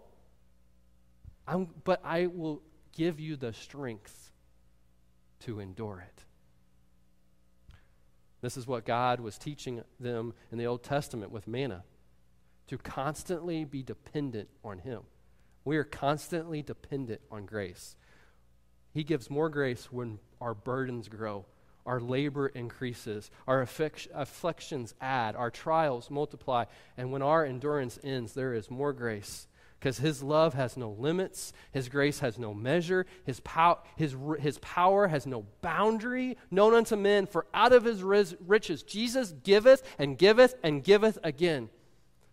I'm, 1.52 1.68
but 1.84 2.00
I 2.06 2.28
will 2.28 2.62
give 2.94 3.20
you 3.20 3.36
the 3.36 3.52
strength 3.52 4.32
to 5.42 5.60
endure 5.60 6.06
it. 6.08 6.24
This 8.40 8.56
is 8.56 8.66
what 8.66 8.86
God 8.86 9.20
was 9.20 9.38
teaching 9.38 9.84
them 10.00 10.34
in 10.52 10.58
the 10.58 10.66
Old 10.66 10.82
Testament 10.82 11.30
with 11.30 11.48
manna 11.48 11.84
to 12.68 12.78
constantly 12.78 13.66
be 13.66 13.84
dependent 13.84 14.48
on 14.64 14.80
Him. 14.80 15.02
We 15.66 15.76
are 15.76 15.84
constantly 15.84 16.62
dependent 16.62 17.20
on 17.30 17.46
grace. 17.46 17.98
He 18.94 19.04
gives 19.04 19.30
more 19.30 19.50
grace 19.50 19.92
when 19.92 20.20
our 20.40 20.54
burdens 20.54 21.10
grow, 21.10 21.46
our 21.86 22.00
labor 22.00 22.48
increases, 22.48 23.30
our 23.46 23.62
afflictions 23.62 24.94
add, 25.02 25.36
our 25.36 25.52
trials 25.52 26.10
multiply, 26.10 26.64
and 26.96 27.12
when 27.12 27.22
our 27.22 27.46
endurance 27.46 28.00
ends, 28.04 28.34
there 28.34 28.54
is 28.54 28.72
more 28.72 28.94
grace 28.94 29.48
because 29.82 29.98
his 29.98 30.22
love 30.22 30.54
has 30.54 30.78
no 30.78 30.92
limits, 30.92 31.54
his 31.72 31.90
grace 31.90 32.20
has 32.20 32.38
no 32.38 32.54
measure, 32.54 33.08
his, 33.24 33.40
pow- 33.40 33.80
his, 33.96 34.16
his 34.40 34.60
power 34.60 35.08
has 35.08 35.26
no 35.26 35.44
boundary 35.62 36.38
known 36.52 36.76
unto 36.76 36.96
men, 36.96 37.26
for 37.26 37.48
out 37.52 37.74
of 37.74 37.84
his 37.84 38.04
riches 38.04 38.84
Jesus 38.84 39.34
giveth 39.44 39.82
and 39.98 40.20
giveth 40.20 40.54
and 40.62 40.84
giveth 40.84 41.18
again. 41.24 41.68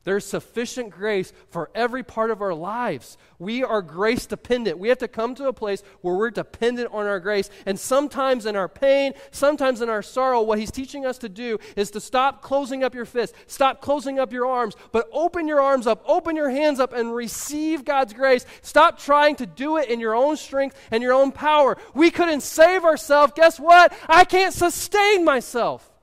There's 0.09 0.25
sufficient 0.25 0.89
grace 0.89 1.35
for 1.51 1.69
every 1.75 2.03
part 2.03 2.31
of 2.31 2.41
our 2.41 2.55
lives. 2.55 3.19
We 3.39 3.63
are 3.63 3.83
grace 3.83 4.25
dependent. 4.25 4.79
We 4.79 4.89
have 4.89 4.97
to 5.01 5.07
come 5.07 5.35
to 5.35 5.49
a 5.49 5.53
place 5.53 5.83
where 6.01 6.15
we're 6.15 6.31
dependent 6.31 6.95
on 6.95 7.05
our 7.05 7.21
grace. 7.21 7.51
And 7.67 7.79
sometimes 7.79 8.47
in 8.47 8.57
our 8.57 8.71
pain, 8.71 9.13
sometimes 9.33 9.83
in 9.83 9.91
our 9.91 10.01
sorrow, 10.01 10.41
what 10.41 10.59
He's 10.59 10.71
teaching 10.71 11.05
us 11.05 11.19
to 11.19 11.29
do 11.29 11.59
is 11.77 11.91
to 11.91 12.01
stop 12.01 12.41
closing 12.41 12.83
up 12.83 12.95
your 12.95 13.05
fists, 13.05 13.37
stop 13.49 13.83
closing 13.83 14.19
up 14.19 14.33
your 14.33 14.47
arms, 14.47 14.77
but 14.93 15.11
open 15.13 15.47
your 15.47 15.61
arms 15.61 15.87
up, 15.87 16.03
open 16.07 16.37
your 16.37 16.49
hands 16.49 16.81
up, 16.81 16.95
and 16.95 17.15
receive 17.15 17.85
God's 17.85 18.15
grace. 18.15 18.47
Stop 18.63 18.99
trying 18.99 19.37
to 19.37 19.47
do 19.47 19.77
it 19.77 19.91
in 19.91 20.01
your 20.01 20.15
own 20.15 20.39
strength 20.39 20.75
and 20.91 21.03
your 21.03 21.13
own 21.13 21.33
power. 21.33 21.77
We 21.93 22.11
couldn't 22.11 22.41
save 22.41 22.83
ourselves. 22.83 23.35
Guess 23.37 23.61
what? 23.61 23.93
I 24.09 24.25
can't 24.25 24.55
sustain 24.55 25.23
myself. 25.23 25.98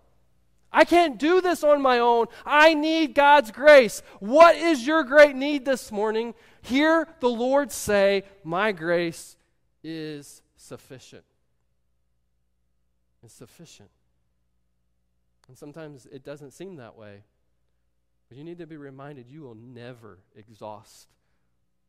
I 0.76 0.84
can't 0.84 1.18
do 1.18 1.40
this 1.40 1.64
on 1.64 1.82
my 1.82 2.00
own. 2.00 2.28
I 2.46 2.74
need 2.74 3.16
God's 3.16 3.50
grace. 3.50 4.04
What 4.20 4.58
is 4.58 4.86
your 4.86 5.06
great 5.06 5.34
need 5.34 5.64
this 5.64 5.90
morning? 5.90 6.34
Hear 6.64 7.08
the 7.22 7.30
Lord 7.30 7.72
say, 7.72 8.24
My 8.44 8.74
grace 8.74 9.38
is 9.86 10.42
sufficient. 10.58 11.24
It's 13.24 13.34
sufficient. 13.34 13.90
And 15.48 15.58
sometimes 15.58 16.08
it 16.12 16.26
doesn't 16.26 16.52
seem 16.52 16.76
that 16.76 16.98
way. 16.98 17.24
But 18.28 18.38
you 18.38 18.44
need 18.44 18.58
to 18.58 18.68
be 18.68 18.76
reminded 18.76 19.30
you 19.30 19.44
will 19.44 19.56
never 19.56 20.20
exhaust 20.36 21.08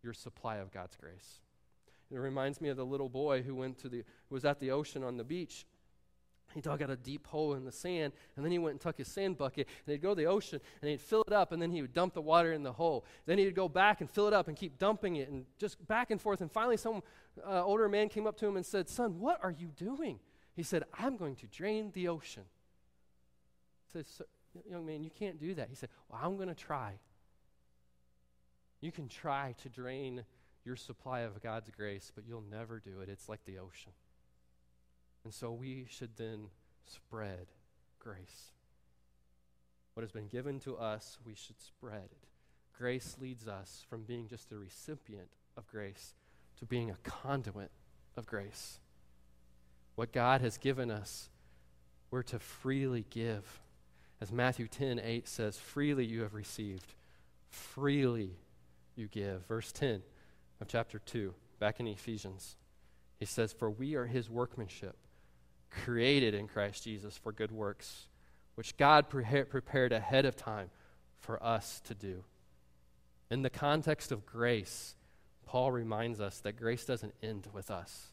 your 0.01 0.13
supply 0.13 0.59
of 0.59 0.71
God's 0.71 0.97
grace. 0.97 1.41
It 2.13 2.19
reminds 2.19 2.61
me 2.61 2.69
of 2.69 2.77
the 2.77 2.87
little 2.87 3.09
boy 3.09 3.43
who 3.43 3.57
went 3.57 3.79
to 3.79 3.89
the 3.89 4.05
who 4.29 4.35
was 4.37 4.45
at 4.45 4.61
the 4.61 4.71
ocean 4.71 5.03
on 5.03 5.17
the 5.17 5.25
beach 5.25 5.67
he 6.57 6.63
dug 6.63 6.81
out 6.81 6.89
a 6.89 6.97
deep 6.97 7.27
hole 7.27 7.53
in 7.53 7.67
the 7.67 7.71
sand, 7.71 8.15
and 8.35 8.43
then 8.43 8.51
he 8.51 8.59
went 8.59 8.73
and 8.73 8.81
took 8.81 8.97
his 8.97 9.09
sand 9.09 9.37
bucket, 9.37 9.69
and 9.85 9.93
he'd 9.93 10.01
go 10.01 10.09
to 10.09 10.15
the 10.15 10.25
ocean, 10.25 10.59
and 10.81 10.91
he'd 10.91 11.03
fill 11.03 11.23
it 11.27 11.33
up, 11.33 11.53
and 11.53 11.61
then 11.61 11.71
he 11.71 11.83
would 11.83 11.93
dump 11.93 12.15
the 12.15 12.23
water 12.23 12.55
in 12.55 12.63
the 12.63 12.73
hole. 12.73 13.05
Then 13.27 13.37
he'd 13.37 13.55
go 13.55 13.69
back 13.69 14.01
and 14.01 14.09
fill 14.09 14.27
it 14.27 14.33
up 14.33 14.49
and 14.49 14.57
keep 14.57 14.79
dumping 14.79 15.17
it, 15.17 15.29
and 15.29 15.45
just 15.59 15.87
back 15.87 16.11
and 16.11 16.19
forth. 16.19 16.41
And 16.41 16.51
finally, 16.51 16.79
some 16.79 17.03
uh, 17.47 17.63
older 17.63 17.91
man 17.91 18.09
came 18.09 18.27
up 18.27 18.39
to 18.39 18.47
him 18.47 18.57
and 18.57 18.65
said, 18.65 18.89
Son, 18.89 19.21
what 19.21 19.39
are 19.43 19.51
you 19.51 19.67
doing? 19.77 20.19
He 20.55 20.63
said, 20.63 20.85
I'm 20.99 21.19
going 21.19 21.37
to 21.37 21.47
drain 21.47 21.91
the 21.93 22.09
ocean. 22.09 22.45
He 23.93 24.03
said, 24.03 24.27
Young 24.67 24.87
man, 24.87 25.05
you 25.05 25.11
can't 25.11 25.39
do 25.39 25.53
that. 25.57 25.69
He 25.69 25.75
said, 25.75 25.91
Well, 26.09 26.19
I'm 26.25 26.37
going 26.37 26.49
to 26.49 26.55
try. 26.55 26.95
You 28.81 28.91
can 28.93 29.09
try 29.09 29.55
to 29.63 29.69
drain 29.69 30.25
your 30.65 30.77
supply 30.77 31.21
of 31.21 31.43
God's 31.43 31.71
grace, 31.71 32.11
but 32.15 32.25
you'll 32.27 32.45
never 32.51 32.81
do 32.81 33.03
it. 33.03 33.11
It's 33.11 33.29
like 33.29 33.45
the 33.45 33.59
ocean. 33.59 33.93
And 35.27 35.35
so 35.35 35.51
we 35.51 35.87
should 35.91 36.17
then 36.17 36.51
spread 36.87 37.49
grace. 37.99 38.53
What 39.95 40.05
has 40.05 40.13
been 40.13 40.29
given 40.29 40.61
to 40.61 40.77
us, 40.77 41.19
we 41.27 41.35
should 41.35 41.61
spread 41.61 42.05
it. 42.13 42.29
Grace 42.79 43.17
leads 43.21 43.49
us 43.49 43.85
from 43.91 44.05
being 44.05 44.29
just 44.29 44.53
a 44.53 44.57
recipient 44.57 45.27
of 45.57 45.67
grace 45.67 46.15
to 46.61 46.65
being 46.65 46.93
a 46.93 46.99
conduit 47.03 47.73
of 48.17 48.25
grace. 48.25 48.79
What 49.97 50.13
God 50.13 50.43
has 50.43 50.59
given 50.59 50.93
us, 50.93 51.29
we're 52.13 52.23
to 52.23 52.39
freely 52.39 53.05
give. 53.11 53.61
As 54.21 54.31
Matthew 54.31 54.69
10 54.69 55.01
8 55.01 55.27
says, 55.27 55.59
freely 55.59 56.05
you 56.05 56.21
have 56.21 56.35
received, 56.35 56.95
freely 57.49 58.37
you 58.95 59.09
give. 59.09 59.45
Verse 59.49 59.73
10 59.73 60.03
of 60.61 60.69
chapter 60.69 61.01
2, 61.01 61.35
back 61.59 61.81
in 61.81 61.89
Ephesians, 61.89 62.55
he 63.19 63.25
says, 63.25 63.53
For 63.53 63.69
we 63.69 63.97
are 63.97 64.07
his 64.07 64.31
workmanship, 64.31 64.97
created 65.71 66.35
in 66.35 66.49
Christ 66.49 66.85
Jesus 66.85 67.17
for 67.17 67.33
good 67.33 67.53
works, 67.53 68.09
which 68.55 68.77
God 68.77 69.09
pre- 69.09 69.45
prepared 69.45 69.93
ahead 69.93 70.25
of 70.25 70.37
time 70.37 70.71
for 71.19 71.43
us 71.43 71.81
to 71.85 71.95
do. 71.95 72.25
In 73.31 73.43
the 73.43 73.51
context 73.51 74.13
of 74.13 74.25
grace, 74.25 74.95
Paul 75.47 75.73
reminds 75.73 76.21
us 76.21 76.39
that 76.41 76.57
grace 76.57 76.85
doesn't 76.85 77.15
end 77.23 77.49
with 77.53 77.71
us. 77.71 78.09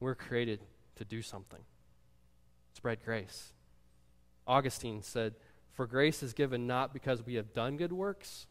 We're 0.00 0.14
created 0.14 0.60
to 0.96 1.04
do 1.04 1.22
something, 1.22 1.60
spread 2.74 3.04
grace. 3.04 3.52
Augustine 4.46 5.02
said, 5.02 5.34
For 5.72 5.86
grace 5.86 6.22
is 6.22 6.32
given 6.32 6.66
not 6.66 6.92
because 6.92 7.24
we 7.24 7.34
have 7.34 7.52
done 7.52 7.76
good 7.76 7.92
works, 7.92 8.46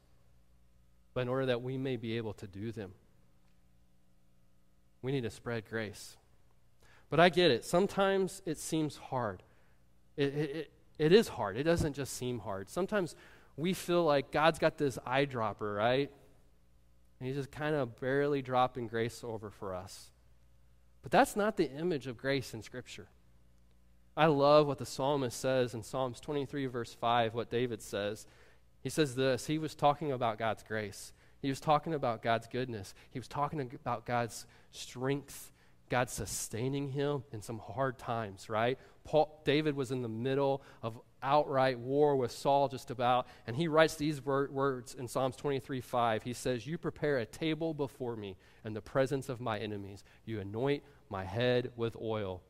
but 1.13 1.21
in 1.21 1.29
order 1.29 1.47
that 1.47 1.61
we 1.61 1.77
may 1.77 1.97
be 1.97 2.17
able 2.17 2.33
to 2.33 2.47
do 2.47 2.71
them. 2.71 2.91
We 5.01 5.11
need 5.11 5.23
to 5.23 5.29
spread 5.29 5.67
grace. 5.69 6.15
But 7.11 7.19
I 7.19 7.29
get 7.29 7.51
it. 7.51 7.63
Sometimes 7.63 8.41
it 8.45 8.57
seems 8.57 8.95
hard. 8.95 9.43
It, 10.17 10.33
it, 10.33 10.71
it, 10.97 11.11
is 11.11 11.27
hard. 11.27 11.57
It 11.57 11.63
doesn't 11.63 11.93
just 11.93 12.13
seem 12.13 12.39
hard. 12.39 12.69
Sometimes 12.69 13.15
we 13.57 13.73
feel 13.73 14.05
like 14.05 14.31
God's 14.31 14.57
got 14.57 14.77
this 14.77 14.97
eyedropper, 15.05 15.75
right? 15.75 16.09
And 17.19 17.27
He's 17.27 17.35
just 17.35 17.51
kind 17.51 17.75
of 17.75 17.99
barely 17.99 18.41
dropping 18.41 18.87
grace 18.87 19.23
over 19.23 19.49
for 19.49 19.75
us. 19.75 20.09
But 21.03 21.11
that's 21.11 21.35
not 21.35 21.57
the 21.57 21.69
image 21.69 22.07
of 22.07 22.17
grace 22.17 22.53
in 22.53 22.61
Scripture. 22.63 23.09
I 24.15 24.27
love 24.27 24.67
what 24.67 24.77
the 24.77 24.85
psalmist 24.85 25.39
says 25.39 25.73
in 25.73 25.83
Psalms 25.83 26.19
23, 26.21 26.65
verse 26.67 26.93
5, 26.93 27.33
what 27.33 27.49
David 27.49 27.81
says. 27.81 28.25
He 28.81 28.89
says 28.89 29.15
this 29.15 29.47
He 29.47 29.57
was 29.57 29.75
talking 29.75 30.13
about 30.13 30.39
God's 30.39 30.63
grace, 30.63 31.11
he 31.41 31.49
was 31.49 31.59
talking 31.59 31.93
about 31.93 32.21
God's 32.21 32.47
goodness, 32.47 32.93
he 33.09 33.19
was 33.19 33.27
talking 33.27 33.59
about 33.59 34.05
God's 34.05 34.45
strength, 34.71 35.51
God 35.91 36.09
sustaining 36.09 36.87
him 36.87 37.23
in 37.33 37.41
some 37.41 37.59
hard 37.59 37.99
times, 37.99 38.49
right? 38.49 38.79
Paul, 39.03 39.41
David 39.43 39.75
was 39.75 39.91
in 39.91 40.01
the 40.01 40.07
middle 40.07 40.63
of 40.81 40.97
outright 41.21 41.77
war 41.79 42.15
with 42.15 42.31
Saul 42.31 42.69
just 42.69 42.91
about, 42.91 43.27
and 43.45 43.57
he 43.57 43.67
writes 43.67 43.95
these 43.95 44.25
wor- 44.25 44.49
words 44.49 44.95
in 44.95 45.09
Psalms 45.09 45.35
23 45.35 45.81
5. 45.81 46.23
He 46.23 46.31
says, 46.31 46.65
You 46.65 46.77
prepare 46.77 47.17
a 47.17 47.25
table 47.25 47.73
before 47.73 48.15
me 48.15 48.37
in 48.63 48.73
the 48.73 48.81
presence 48.81 49.27
of 49.27 49.41
my 49.41 49.59
enemies, 49.59 50.05
you 50.23 50.39
anoint 50.39 50.81
my 51.09 51.25
head 51.25 51.73
with 51.75 51.97
oil. 52.01 52.41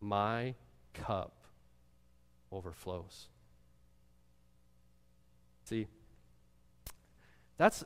My 0.00 0.54
cup 0.94 1.34
overflows. 2.50 3.28
See, 5.64 5.86
that's 7.58 7.84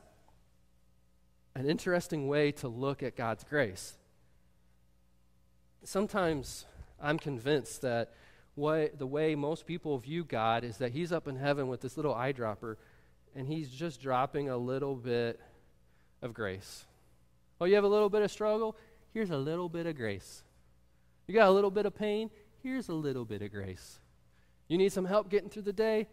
an 1.53 1.69
interesting 1.69 2.29
way 2.29 2.53
to 2.53 2.69
look 2.69 3.03
at 3.03 3.17
God's 3.17 3.43
grace. 3.43 3.97
Sometimes 5.83 6.65
I'm 7.01 7.17
convinced 7.17 7.81
that 7.81 8.13
what, 8.55 8.99
the 8.99 9.07
way 9.07 9.35
most 9.35 9.65
people 9.65 9.97
view 9.97 10.23
God 10.23 10.63
is 10.63 10.77
that 10.77 10.91
He's 10.91 11.11
up 11.11 11.27
in 11.27 11.35
heaven 11.35 11.67
with 11.67 11.81
this 11.81 11.97
little 11.97 12.13
eyedropper 12.13 12.75
and 13.35 13.47
He's 13.47 13.69
just 13.69 14.01
dropping 14.01 14.49
a 14.49 14.57
little 14.57 14.95
bit 14.95 15.39
of 16.21 16.33
grace. 16.33 16.85
Oh, 17.59 17.65
you 17.65 17.75
have 17.75 17.83
a 17.83 17.89
little 17.89 18.09
bit 18.09 18.21
of 18.21 18.31
struggle? 18.31 18.75
Here's 19.13 19.31
a 19.31 19.37
little 19.37 19.69
bit 19.69 19.85
of 19.85 19.95
grace. 19.95 20.43
You 21.27 21.33
got 21.33 21.47
a 21.47 21.51
little 21.51 21.71
bit 21.71 21.85
of 21.85 21.95
pain? 21.95 22.29
Here's 22.61 22.89
a 22.89 22.93
little 22.93 23.25
bit 23.25 23.41
of 23.41 23.51
grace. 23.51 23.99
You 24.67 24.77
need 24.77 24.91
some 24.91 25.05
help 25.05 25.29
getting 25.29 25.49
through 25.49 25.63
the 25.63 25.73
day? 25.73 26.07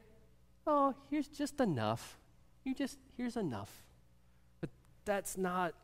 Oh, 0.67 0.95
here's 1.11 1.29
just 1.29 1.61
enough. 1.61 2.19
You 2.65 2.75
just, 2.75 2.99
here's 3.17 3.37
enough. 3.37 3.71
But 4.61 4.71
that's 5.05 5.37
not 5.37 5.75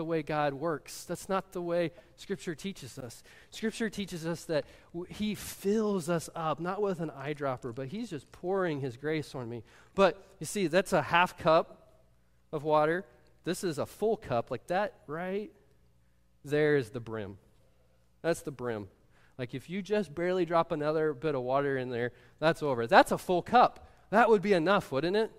the 0.00 0.04
way 0.04 0.22
God 0.22 0.54
works. 0.54 1.04
That's 1.04 1.28
not 1.28 1.52
the 1.52 1.60
way 1.60 1.90
Scripture 2.16 2.54
teaches 2.54 2.98
us. 2.98 3.22
Scripture 3.50 3.90
teaches 3.90 4.24
us 4.24 4.44
that 4.44 4.64
w- 4.94 5.12
He 5.12 5.34
fills 5.34 6.08
us 6.08 6.30
up, 6.34 6.58
not 6.58 6.80
with 6.80 7.00
an 7.00 7.10
eyedropper, 7.10 7.74
but 7.74 7.88
He's 7.88 8.08
just 8.08 8.32
pouring 8.32 8.80
His 8.80 8.96
grace 8.96 9.34
on 9.34 9.50
me. 9.50 9.62
But 9.94 10.16
you 10.38 10.46
see, 10.46 10.68
that's 10.68 10.94
a 10.94 11.02
half 11.02 11.36
cup 11.36 12.00
of 12.50 12.64
water. 12.64 13.04
This 13.44 13.62
is 13.62 13.76
a 13.76 13.84
full 13.84 14.16
cup, 14.16 14.50
like 14.50 14.68
that, 14.68 14.94
right? 15.06 15.50
There's 16.46 16.88
the 16.88 17.00
brim. 17.00 17.36
That's 18.22 18.40
the 18.40 18.52
brim. 18.52 18.88
Like 19.38 19.54
if 19.54 19.68
you 19.68 19.82
just 19.82 20.14
barely 20.14 20.46
drop 20.46 20.72
another 20.72 21.12
bit 21.12 21.34
of 21.34 21.42
water 21.42 21.76
in 21.76 21.90
there, 21.90 22.12
that's 22.38 22.62
over. 22.62 22.86
That's 22.86 23.12
a 23.12 23.18
full 23.18 23.42
cup. 23.42 23.86
That 24.08 24.30
would 24.30 24.40
be 24.40 24.54
enough, 24.54 24.92
wouldn't 24.92 25.16
it? 25.16 25.30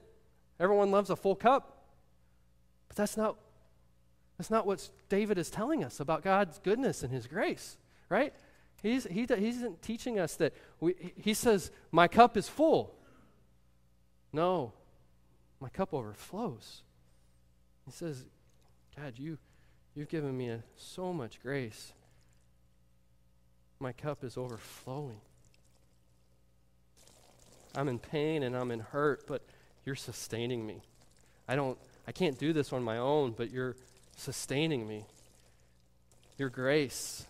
Everyone 0.59 0.91
loves 0.91 1.09
a 1.09 1.16
full 1.16 1.36
cup. 1.36 1.88
But 2.89 2.97
that's 2.97 3.18
not 3.18 3.38
that's 4.42 4.50
not 4.50 4.66
what 4.66 4.89
David 5.08 5.38
is 5.38 5.52
telling 5.52 5.84
us 5.84 6.00
about 6.00 6.24
God's 6.24 6.58
goodness 6.58 7.04
and 7.04 7.14
his 7.14 7.28
grace, 7.28 7.78
right? 8.10 8.34
He's, 8.82 9.04
he, 9.04 9.28
he 9.28 9.50
isn't 9.50 9.84
teaching 9.84 10.18
us 10.18 10.34
that 10.38 10.56
we, 10.80 10.96
he 11.16 11.36
says, 11.36 11.70
My 11.92 12.08
cup 12.08 12.36
is 12.36 12.50
full. 12.50 12.96
No, 14.34 14.74
my 15.60 15.70
cup 15.70 15.94
overflows. 15.94 16.82
He 17.86 17.92
says, 17.92 18.26
God, 18.98 19.14
you, 19.18 19.38
you've 19.94 20.10
given 20.10 20.36
me 20.36 20.50
a, 20.50 20.64
so 20.76 21.14
much 21.14 21.39
grace. 21.44 21.94
My 23.80 23.92
cup 23.92 24.24
is 24.24 24.38
overflowing. 24.38 25.22
I'm 27.76 27.88
in 27.88 28.00
pain 28.00 28.42
and 28.42 28.58
I'm 28.58 28.72
in 28.72 28.80
hurt, 28.80 29.28
but 29.28 29.44
you're 29.86 29.94
sustaining 29.94 30.66
me. 30.66 30.82
I 31.48 31.56
don't 31.56 31.78
I 32.08 32.12
can't 32.12 32.39
do 32.39 32.54
this 32.54 32.74
on 32.74 32.82
my 32.82 32.98
own, 32.98 33.36
but 33.38 33.52
you're 33.52 33.76
sustaining 34.22 34.88
me. 34.88 35.06
Your 36.38 36.50
grace, 36.50 37.26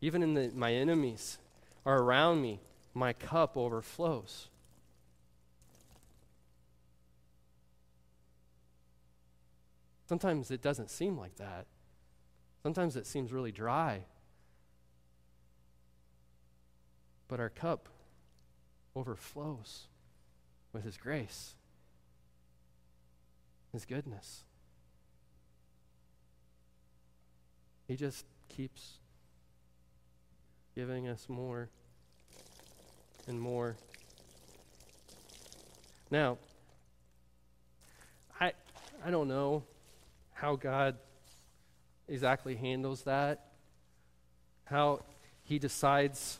even 0.00 0.22
in 0.22 0.34
the, 0.34 0.50
my 0.54 0.72
enemies 0.72 1.38
are 1.84 1.98
around 1.98 2.40
me, 2.40 2.60
my 2.94 3.12
cup 3.12 3.56
overflows. 3.56 4.48
Sometimes 10.06 10.50
it 10.50 10.62
doesn't 10.62 10.90
seem 10.90 11.18
like 11.18 11.34
that. 11.36 11.66
Sometimes 12.62 12.94
it 12.94 13.06
seems 13.06 13.32
really 13.32 13.52
dry. 13.52 14.04
But 17.26 17.40
our 17.40 17.50
cup 17.50 17.88
overflows 18.94 19.88
with 20.72 20.84
His 20.84 20.96
grace, 20.96 21.54
His 23.72 23.84
goodness. 23.84 24.44
He 27.86 27.96
just 27.96 28.24
keeps 28.48 28.94
giving 30.74 31.08
us 31.08 31.26
more 31.28 31.68
and 33.26 33.40
more. 33.40 33.76
Now, 36.10 36.38
I 38.40 38.52
I 39.04 39.10
don't 39.10 39.28
know 39.28 39.64
how 40.32 40.56
God 40.56 40.96
exactly 42.08 42.56
handles 42.56 43.02
that. 43.02 43.52
How 44.64 45.00
he 45.44 45.58
decides 45.58 46.38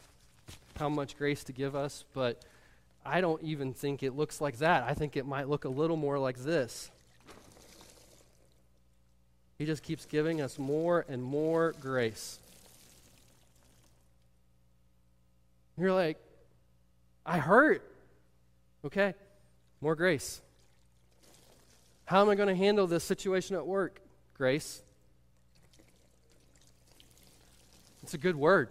how 0.76 0.88
much 0.88 1.16
grace 1.16 1.44
to 1.44 1.52
give 1.52 1.76
us, 1.76 2.04
but 2.14 2.42
I 3.04 3.20
don't 3.20 3.42
even 3.42 3.74
think 3.74 4.02
it 4.02 4.16
looks 4.16 4.40
like 4.40 4.58
that. 4.58 4.82
I 4.82 4.94
think 4.94 5.16
it 5.16 5.26
might 5.26 5.48
look 5.48 5.64
a 5.64 5.68
little 5.68 5.96
more 5.96 6.18
like 6.18 6.38
this. 6.38 6.90
He 9.58 9.66
just 9.66 9.82
keeps 9.82 10.04
giving 10.04 10.40
us 10.40 10.58
more 10.58 11.04
and 11.08 11.22
more 11.22 11.74
grace. 11.80 12.38
You're 15.76 15.92
like, 15.92 16.18
I 17.26 17.38
hurt. 17.38 17.82
Okay, 18.84 19.14
more 19.80 19.94
grace. 19.94 20.40
How 22.04 22.20
am 22.20 22.28
I 22.28 22.34
going 22.34 22.48
to 22.48 22.54
handle 22.54 22.86
this 22.86 23.02
situation 23.02 23.56
at 23.56 23.66
work? 23.66 24.00
Grace. 24.34 24.82
It's 28.02 28.14
a 28.14 28.18
good 28.18 28.36
word. 28.36 28.68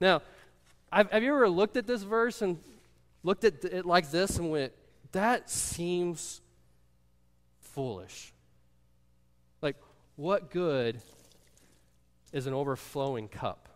Now, 0.00 0.22
I've, 0.90 1.10
have 1.10 1.22
you 1.22 1.34
ever 1.34 1.48
looked 1.48 1.76
at 1.76 1.86
this 1.86 2.02
verse 2.02 2.40
and 2.40 2.58
looked 3.22 3.44
at 3.44 3.64
it 3.64 3.84
like 3.84 4.10
this 4.10 4.38
and 4.38 4.50
went, 4.50 4.72
that 5.12 5.50
seems 5.50 6.40
foolish? 7.60 8.33
What 10.16 10.50
good 10.50 11.00
is 12.32 12.46
an 12.46 12.54
overflowing 12.54 13.28
cup? 13.28 13.68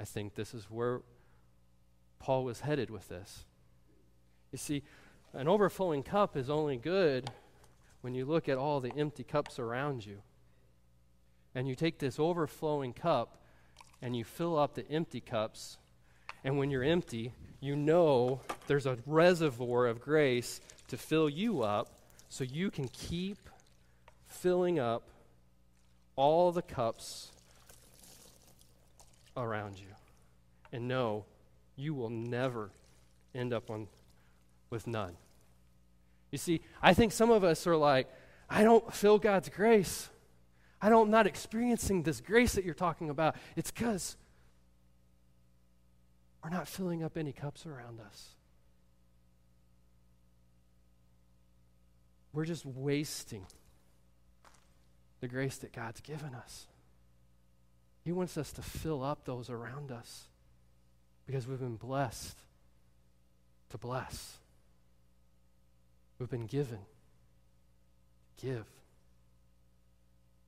I 0.00 0.04
think 0.04 0.34
this 0.34 0.54
is 0.54 0.64
where 0.64 1.02
Paul 2.18 2.44
was 2.44 2.60
headed 2.60 2.90
with 2.90 3.08
this. 3.08 3.44
You 4.50 4.58
see, 4.58 4.82
an 5.32 5.46
overflowing 5.46 6.02
cup 6.02 6.36
is 6.36 6.50
only 6.50 6.76
good 6.76 7.30
when 8.00 8.14
you 8.14 8.24
look 8.24 8.48
at 8.48 8.58
all 8.58 8.80
the 8.80 8.92
empty 8.96 9.22
cups 9.22 9.60
around 9.60 10.04
you. 10.04 10.18
And 11.54 11.68
you 11.68 11.76
take 11.76 12.00
this 12.00 12.18
overflowing 12.18 12.92
cup 12.94 13.44
and 14.00 14.16
you 14.16 14.24
fill 14.24 14.58
up 14.58 14.74
the 14.74 14.88
empty 14.90 15.20
cups. 15.20 15.78
And 16.42 16.58
when 16.58 16.70
you're 16.70 16.82
empty, 16.82 17.34
you 17.60 17.76
know 17.76 18.40
there's 18.66 18.86
a 18.86 18.98
reservoir 19.06 19.86
of 19.86 20.00
grace 20.00 20.60
to 20.88 20.96
fill 20.96 21.28
you 21.28 21.62
up 21.62 22.00
so 22.28 22.42
you 22.42 22.70
can 22.70 22.88
keep 22.88 23.38
filling 24.32 24.78
up 24.78 25.02
all 26.16 26.52
the 26.52 26.62
cups 26.62 27.30
around 29.36 29.78
you. 29.78 29.86
And 30.72 30.88
know 30.88 31.24
you 31.76 31.94
will 31.94 32.10
never 32.10 32.70
end 33.34 33.52
up 33.52 33.70
on, 33.70 33.88
with 34.70 34.86
none. 34.86 35.16
You 36.30 36.38
see, 36.38 36.62
I 36.82 36.94
think 36.94 37.12
some 37.12 37.30
of 37.30 37.44
us 37.44 37.66
are 37.66 37.76
like, 37.76 38.08
I 38.48 38.62
don't 38.62 38.92
feel 38.92 39.18
God's 39.18 39.48
grace. 39.48 40.08
I 40.80 40.88
don't, 40.88 41.04
I'm 41.06 41.10
not 41.10 41.26
experiencing 41.26 42.02
this 42.02 42.20
grace 42.20 42.54
that 42.54 42.64
you're 42.64 42.74
talking 42.74 43.10
about. 43.10 43.36
It's 43.56 43.70
because 43.70 44.16
we're 46.42 46.50
not 46.50 46.66
filling 46.66 47.02
up 47.02 47.16
any 47.16 47.32
cups 47.32 47.66
around 47.66 48.00
us. 48.00 48.30
We're 52.32 52.46
just 52.46 52.64
wasting 52.64 53.46
the 55.22 55.28
grace 55.28 55.56
that 55.58 55.72
God's 55.72 56.00
given 56.00 56.34
us. 56.34 56.66
He 58.04 58.10
wants 58.10 58.36
us 58.36 58.52
to 58.54 58.62
fill 58.62 59.04
up 59.04 59.24
those 59.24 59.48
around 59.48 59.92
us 59.92 60.24
because 61.26 61.46
we've 61.46 61.60
been 61.60 61.76
blessed 61.76 62.36
to 63.70 63.78
bless. 63.78 64.38
We've 66.18 66.28
been 66.28 66.46
given 66.46 66.80
to 68.36 68.46
give. 68.46 68.66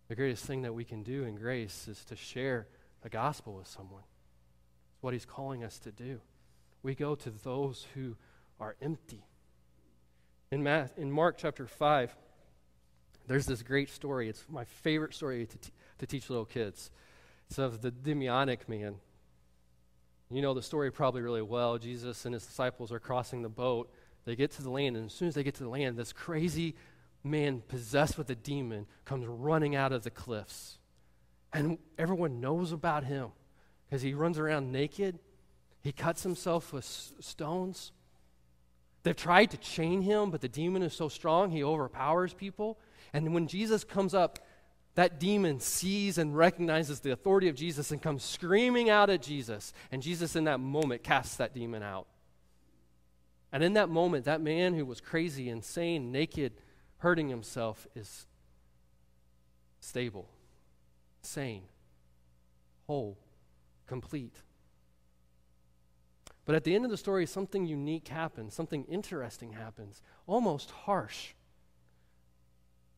The 0.08 0.16
greatest 0.16 0.44
thing 0.44 0.62
that 0.62 0.74
we 0.74 0.84
can 0.84 1.04
do 1.04 1.22
in 1.22 1.36
grace 1.36 1.86
is 1.86 2.04
to 2.06 2.16
share 2.16 2.66
the 3.02 3.08
gospel 3.08 3.54
with 3.54 3.68
someone. 3.68 4.02
It's 4.92 5.02
what 5.04 5.12
he's 5.12 5.24
calling 5.24 5.62
us 5.62 5.78
to 5.80 5.92
do. 5.92 6.20
We 6.82 6.96
go 6.96 7.14
to 7.14 7.30
those 7.30 7.86
who 7.94 8.16
are 8.58 8.74
empty. 8.82 9.24
In, 10.50 10.64
Math, 10.64 10.98
in 10.98 11.12
Mark 11.12 11.36
chapter 11.38 11.68
5, 11.68 12.16
there's 13.26 13.46
this 13.46 13.62
great 13.62 13.90
story. 13.90 14.28
It's 14.28 14.44
my 14.48 14.64
favorite 14.64 15.14
story 15.14 15.46
to, 15.46 15.58
t- 15.58 15.70
to 15.98 16.06
teach 16.06 16.28
little 16.28 16.44
kids. 16.44 16.90
It's 17.48 17.58
of 17.58 17.80
the 17.80 17.90
demonic 17.90 18.68
man. 18.68 18.96
You 20.30 20.42
know 20.42 20.54
the 20.54 20.62
story 20.62 20.90
probably 20.90 21.22
really 21.22 21.42
well. 21.42 21.78
Jesus 21.78 22.24
and 22.24 22.34
his 22.34 22.46
disciples 22.46 22.90
are 22.92 22.98
crossing 22.98 23.42
the 23.42 23.48
boat. 23.48 23.90
They 24.24 24.36
get 24.36 24.50
to 24.52 24.62
the 24.62 24.70
land, 24.70 24.96
and 24.96 25.06
as 25.06 25.12
soon 25.12 25.28
as 25.28 25.34
they 25.34 25.42
get 25.42 25.54
to 25.56 25.62
the 25.62 25.68
land, 25.68 25.96
this 25.96 26.12
crazy 26.12 26.74
man 27.22 27.62
possessed 27.68 28.18
with 28.18 28.28
a 28.30 28.34
demon 28.34 28.86
comes 29.04 29.26
running 29.26 29.76
out 29.76 29.92
of 29.92 30.02
the 30.02 30.10
cliffs. 30.10 30.78
And 31.52 31.78
everyone 31.98 32.40
knows 32.40 32.72
about 32.72 33.04
him 33.04 33.28
because 33.86 34.02
he 34.02 34.14
runs 34.14 34.38
around 34.38 34.72
naked. 34.72 35.18
He 35.82 35.92
cuts 35.92 36.22
himself 36.22 36.72
with 36.72 36.84
s- 36.84 37.12
stones. 37.20 37.92
They've 39.02 39.14
tried 39.14 39.50
to 39.50 39.58
chain 39.58 40.02
him, 40.02 40.30
but 40.30 40.40
the 40.40 40.48
demon 40.48 40.82
is 40.82 40.94
so 40.94 41.08
strong, 41.08 41.50
he 41.50 41.62
overpowers 41.62 42.32
people. 42.32 42.78
And 43.14 43.32
when 43.32 43.46
Jesus 43.46 43.84
comes 43.84 44.12
up, 44.12 44.40
that 44.96 45.18
demon 45.18 45.60
sees 45.60 46.18
and 46.18 46.36
recognizes 46.36 47.00
the 47.00 47.12
authority 47.12 47.48
of 47.48 47.54
Jesus 47.54 47.90
and 47.90 48.02
comes 48.02 48.22
screaming 48.22 48.90
out 48.90 49.08
at 49.08 49.22
Jesus. 49.22 49.72
And 49.90 50.02
Jesus, 50.02 50.36
in 50.36 50.44
that 50.44 50.60
moment, 50.60 51.02
casts 51.02 51.36
that 51.36 51.54
demon 51.54 51.82
out. 51.82 52.06
And 53.52 53.62
in 53.62 53.74
that 53.74 53.88
moment, 53.88 54.24
that 54.24 54.40
man 54.40 54.74
who 54.74 54.84
was 54.84 55.00
crazy, 55.00 55.48
insane, 55.48 56.10
naked, 56.10 56.54
hurting 56.98 57.28
himself 57.28 57.86
is 57.94 58.26
stable, 59.80 60.28
sane, 61.22 61.62
whole, 62.88 63.16
complete. 63.86 64.34
But 66.46 66.56
at 66.56 66.64
the 66.64 66.74
end 66.74 66.84
of 66.84 66.90
the 66.90 66.96
story, 66.96 67.26
something 67.26 67.64
unique 67.64 68.08
happens, 68.08 68.54
something 68.54 68.84
interesting 68.84 69.52
happens, 69.52 70.02
almost 70.26 70.72
harsh. 70.72 71.34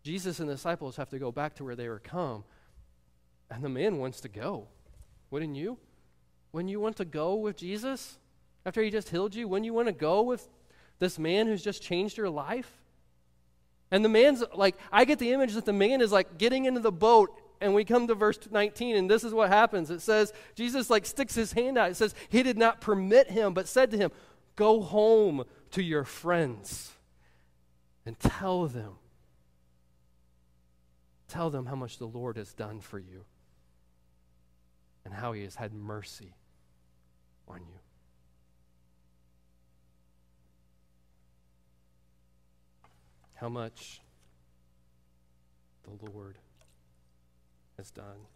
Jesus 0.06 0.38
and 0.38 0.48
the 0.48 0.54
disciples 0.54 0.94
have 0.96 1.08
to 1.08 1.18
go 1.18 1.32
back 1.32 1.56
to 1.56 1.64
where 1.64 1.74
they 1.74 1.88
were 1.88 1.98
come, 1.98 2.44
and 3.50 3.64
the 3.64 3.68
man 3.68 3.98
wants 3.98 4.20
to 4.20 4.28
go. 4.28 4.68
Wouldn't 5.32 5.56
you? 5.56 5.78
When 6.52 6.68
you 6.68 6.78
want 6.78 6.94
to 6.98 7.04
go 7.04 7.34
with 7.34 7.56
Jesus 7.56 8.16
after 8.64 8.80
he 8.80 8.90
just 8.90 9.08
healed 9.08 9.34
you, 9.34 9.48
when 9.48 9.64
you 9.64 9.74
want 9.74 9.88
to 9.88 9.92
go 9.92 10.22
with 10.22 10.48
this 11.00 11.18
man 11.18 11.48
who's 11.48 11.60
just 11.60 11.82
changed 11.82 12.16
your 12.16 12.30
life? 12.30 12.70
And 13.90 14.04
the 14.04 14.08
man's 14.08 14.44
like, 14.54 14.76
I 14.92 15.04
get 15.06 15.18
the 15.18 15.32
image 15.32 15.54
that 15.54 15.64
the 15.64 15.72
man 15.72 16.00
is 16.00 16.12
like 16.12 16.38
getting 16.38 16.66
into 16.66 16.80
the 16.80 16.92
boat, 16.92 17.30
and 17.60 17.74
we 17.74 17.84
come 17.84 18.06
to 18.06 18.14
verse 18.14 18.38
19, 18.48 18.94
and 18.94 19.10
this 19.10 19.24
is 19.24 19.34
what 19.34 19.48
happens. 19.48 19.90
It 19.90 20.02
says, 20.02 20.32
Jesus 20.54 20.88
like 20.88 21.04
sticks 21.04 21.34
his 21.34 21.52
hand 21.52 21.76
out. 21.76 21.90
It 21.90 21.96
says, 21.96 22.14
He 22.28 22.44
did 22.44 22.56
not 22.56 22.80
permit 22.80 23.28
him, 23.28 23.54
but 23.54 23.66
said 23.66 23.90
to 23.90 23.96
him, 23.96 24.12
Go 24.54 24.82
home 24.82 25.42
to 25.72 25.82
your 25.82 26.04
friends 26.04 26.92
and 28.04 28.16
tell 28.20 28.68
them. 28.68 28.98
Tell 31.28 31.50
them 31.50 31.66
how 31.66 31.76
much 31.76 31.98
the 31.98 32.06
Lord 32.06 32.36
has 32.36 32.52
done 32.52 32.80
for 32.80 32.98
you 32.98 33.24
and 35.04 35.12
how 35.12 35.32
he 35.32 35.42
has 35.42 35.56
had 35.56 35.72
mercy 35.72 36.34
on 37.48 37.60
you. 37.60 37.78
how 43.36 43.48
much 43.50 44.00
the 45.84 46.10
Lord 46.10 46.36
has 47.76 47.90
done 47.90 48.26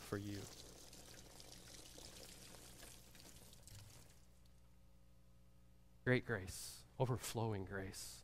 for 0.00 0.16
you. 0.16 0.38
Great 6.04 6.26
grace, 6.26 6.78
overflowing 6.98 7.64
grace. 7.64 8.23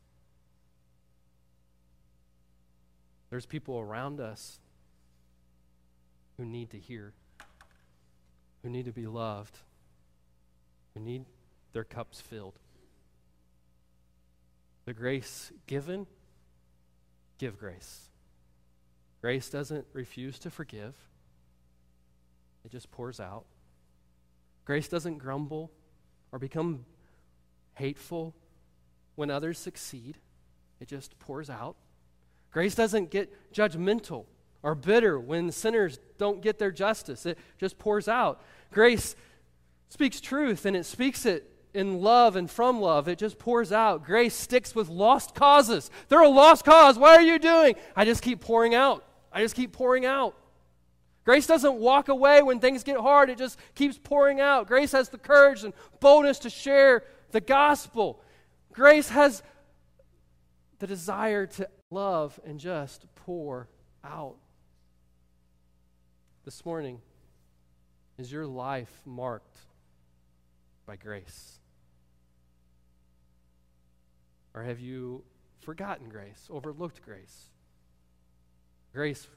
There's 3.31 3.47
people 3.47 3.79
around 3.79 4.19
us 4.19 4.59
who 6.37 6.45
need 6.45 6.69
to 6.69 6.77
hear, 6.77 7.13
who 8.61 8.69
need 8.69 8.85
to 8.85 8.91
be 8.91 9.07
loved, 9.07 9.57
who 10.93 10.99
need 10.99 11.25
their 11.73 11.83
cups 11.83 12.21
filled 12.21 12.59
the 14.85 14.93
grace 14.93 15.51
given, 15.67 16.07
give 17.37 17.57
grace. 17.57 18.09
Grace 19.21 19.49
doesn't 19.49 19.85
refuse 19.93 20.39
to 20.39 20.49
forgive, 20.49 20.95
it 22.65 22.71
just 22.71 22.91
pours 22.91 23.19
out. 23.19 23.45
Grace 24.65 24.87
doesn't 24.87 25.17
grumble 25.17 25.71
or 26.31 26.39
become 26.39 26.85
hateful 27.75 28.35
when 29.15 29.29
others 29.29 29.57
succeed, 29.57 30.17
it 30.79 30.87
just 30.87 31.17
pours 31.19 31.49
out. 31.49 31.75
Grace 32.51 32.75
doesn't 32.75 33.11
get 33.11 33.53
judgmental 33.53 34.25
or 34.63 34.75
bitter 34.75 35.19
when 35.19 35.51
sinners 35.51 35.99
don't 36.17 36.41
get 36.41 36.59
their 36.59 36.71
justice, 36.71 37.25
it 37.25 37.37
just 37.57 37.77
pours 37.79 38.07
out. 38.07 38.41
Grace 38.71 39.15
speaks 39.89 40.21
truth 40.21 40.65
and 40.65 40.75
it 40.75 40.85
speaks 40.85 41.25
it 41.25 41.47
in 41.73 42.01
love 42.01 42.35
and 42.35 42.49
from 42.49 42.79
love. 42.79 43.07
It 43.07 43.17
just 43.17 43.39
pours 43.39 43.71
out. 43.71 44.05
Grace 44.05 44.35
sticks 44.35 44.75
with 44.75 44.89
lost 44.89 45.33
causes. 45.33 45.89
They're 46.09 46.21
a 46.21 46.29
lost 46.29 46.65
cause. 46.65 46.97
What 46.97 47.17
are 47.17 47.23
you 47.23 47.39
doing? 47.39 47.75
I 47.95 48.05
just 48.05 48.21
keep 48.21 48.41
pouring 48.41 48.75
out. 48.75 49.03
I 49.31 49.41
just 49.41 49.55
keep 49.55 49.71
pouring 49.71 50.05
out. 50.05 50.35
Grace 51.23 51.47
doesn't 51.47 51.75
walk 51.75 52.09
away 52.09 52.41
when 52.41 52.59
things 52.59 52.83
get 52.83 52.97
hard, 52.97 53.29
it 53.29 53.37
just 53.37 53.57
keeps 53.75 53.97
pouring 53.97 54.39
out. 54.39 54.67
Grace 54.67 54.91
has 54.91 55.09
the 55.09 55.19
courage 55.19 55.63
and 55.63 55.73
boldness 55.99 56.39
to 56.39 56.49
share 56.49 57.03
the 57.31 57.39
gospel. 57.39 58.21
Grace 58.73 59.09
has 59.09 59.43
the 60.79 60.87
desire 60.87 61.45
to 61.45 61.69
love 61.91 62.39
and 62.45 62.59
just 62.59 63.05
pour 63.15 63.67
out. 64.03 64.37
This 66.43 66.65
morning, 66.65 66.99
is 68.17 68.31
your 68.31 68.47
life 68.47 69.01
marked 69.05 69.57
by 70.87 70.95
grace? 70.95 71.59
Or 74.53 74.63
have 74.63 74.79
you 74.79 75.23
forgotten 75.59 76.09
grace, 76.09 76.47
overlooked 76.49 77.01
grace? 77.03 77.49
Grace 78.93 79.27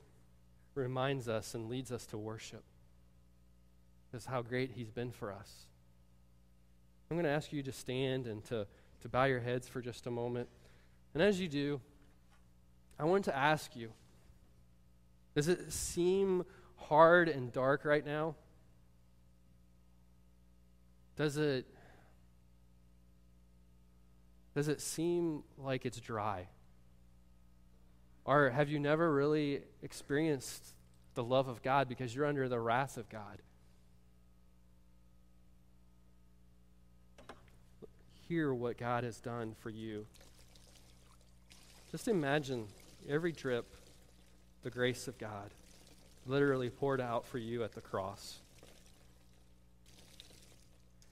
reminds 0.75 1.29
us 1.29 1.55
and 1.55 1.69
leads 1.69 1.93
us 1.93 2.07
to 2.07 2.19
worship. 2.19 2.65
That's 4.13 4.27
how 4.27 4.43
great 4.43 4.73
He's 4.75 4.91
been 4.91 5.13
for 5.13 5.33
us. 5.33 5.67
I'm 7.11 7.17
going 7.17 7.25
to 7.25 7.31
ask 7.31 7.53
you 7.53 7.63
to 7.63 7.73
stand 7.73 8.27
and 8.27 8.43
to, 8.47 8.67
to 9.03 9.09
bow 9.09 9.25
your 9.25 9.41
heads 9.41 9.69
for 9.69 9.81
just 9.81 10.07
a 10.07 10.11
moment. 10.11 10.49
And 11.13 11.23
as 11.23 11.39
you 11.39 11.49
do, 11.49 11.81
I 12.99 13.05
want 13.05 13.25
to 13.27 13.37
ask 13.37 13.75
you 13.75 13.91
does 15.35 15.49
it 15.49 15.73
seem 15.73 16.45
hard 16.77 17.29
and 17.29 17.53
dark 17.53 17.85
right 17.85 18.07
now? 18.07 18.37
Does 21.17 21.37
it 21.37 21.67
does 24.55 24.69
it 24.69 24.81
seem 24.81 25.43
like 25.59 25.85
it's 25.85 25.99
dry? 25.99 26.47
Or 28.25 28.51
have 28.51 28.69
you 28.69 28.79
never 28.79 29.13
really 29.13 29.63
experienced 29.83 30.75
the 31.15 31.25
love 31.25 31.49
of 31.49 31.63
God 31.63 31.89
because 31.89 32.15
you're 32.15 32.27
under 32.27 32.49
the 32.49 32.61
wrath 32.61 32.97
of 32.97 33.09
God? 33.09 33.43
Hear 38.29 38.55
what 38.55 38.79
God 38.79 39.05
has 39.05 39.19
done 39.19 39.55
for 39.61 39.71
you. 39.71 40.07
Just 41.91 42.09
imagine 42.09 42.69
every 43.09 43.33
drip, 43.33 43.67
the 44.63 44.71
grace 44.71 45.09
of 45.09 45.19
God, 45.19 45.51
literally 46.27 46.71
poured 46.71 47.01
out 47.01 47.27
for 47.27 47.39
you 47.39 47.63
at 47.65 47.73
the 47.73 47.81
cross. 47.81 48.39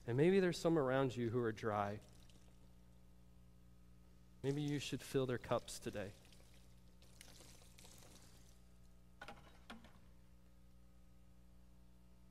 And 0.06 0.16
maybe 0.16 0.40
there's 0.40 0.58
some 0.58 0.78
around 0.78 1.16
you 1.16 1.28
who 1.28 1.40
are 1.40 1.52
dry. 1.52 1.98
Maybe 4.42 4.62
you 4.62 4.78
should 4.78 5.02
fill 5.02 5.26
their 5.26 5.38
cups 5.38 5.78
today. 5.78 6.08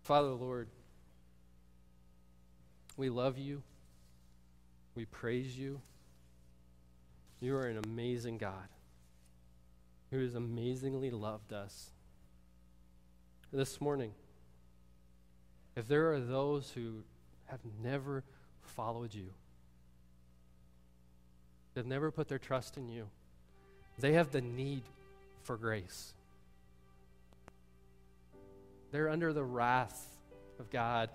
Father, 0.03 0.29
Lord, 0.29 0.67
we 2.97 3.09
love 3.09 3.37
you. 3.37 3.61
We 4.95 5.05
praise 5.05 5.57
you. 5.57 5.79
You 7.39 7.55
are 7.55 7.67
an 7.67 7.79
amazing 7.85 8.37
God 8.37 8.67
who 10.11 10.19
has 10.19 10.35
amazingly 10.35 11.09
loved 11.09 11.53
us. 11.53 11.91
This 13.51 13.81
morning, 13.81 14.11
if 15.75 15.87
there 15.87 16.13
are 16.13 16.19
those 16.19 16.71
who 16.71 17.03
have 17.47 17.59
never 17.81 18.23
followed 18.61 19.13
you, 19.13 19.31
They've 21.73 21.85
never 21.85 22.11
put 22.11 22.27
their 22.27 22.39
trust 22.39 22.77
in 22.77 22.89
you. 22.89 23.07
They 23.99 24.13
have 24.13 24.31
the 24.31 24.41
need 24.41 24.83
for 25.43 25.57
grace. 25.57 26.13
They're 28.91 29.09
under 29.09 29.31
the 29.31 29.43
wrath 29.43 30.05
of 30.59 30.69
God. 30.69 31.09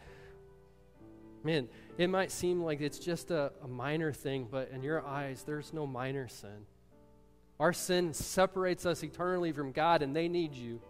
Man, 1.45 1.69
it 1.99 2.09
might 2.09 2.31
seem 2.31 2.63
like 2.63 2.81
it's 2.81 2.99
just 2.99 3.31
a, 3.31 3.53
a, 3.63 3.69
minor 3.69 4.13
thing, 4.13 4.49
but 4.51 4.71
in 4.71 4.83
your 4.83 5.07
eyes, 5.07 5.45
there's 5.47 5.73
no 5.73 5.87
minor 5.87 6.27
sin. 6.27 6.67
Our 7.59 7.73
sin 7.73 8.13
separates 8.13 8.85
us 8.85 9.03
eternally 9.03 9.53
from 9.53 9.73
God, 9.73 10.03
and 10.03 10.15
they 10.15 10.29
need 10.29 10.55
you. 10.55 10.81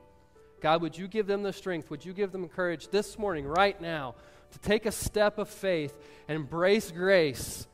God, 0.61 0.83
would 0.83 0.99
you 0.99 1.07
give 1.07 1.27
them 1.27 1.43
the 1.43 1.53
strength? 1.53 1.91
Would 1.91 2.05
you 2.05 2.13
give 2.13 2.33
them 2.33 2.49
courage 2.49 2.89
this 2.89 3.19
morning, 3.19 3.47
right 3.47 3.81
now, 3.81 4.15
to 4.53 4.59
take 4.59 4.87
a 4.87 4.93
step 4.93 5.39
of 5.39 5.49
faith 5.49 5.95
and 6.29 6.37
embrace 6.37 6.91
grace 6.91 7.67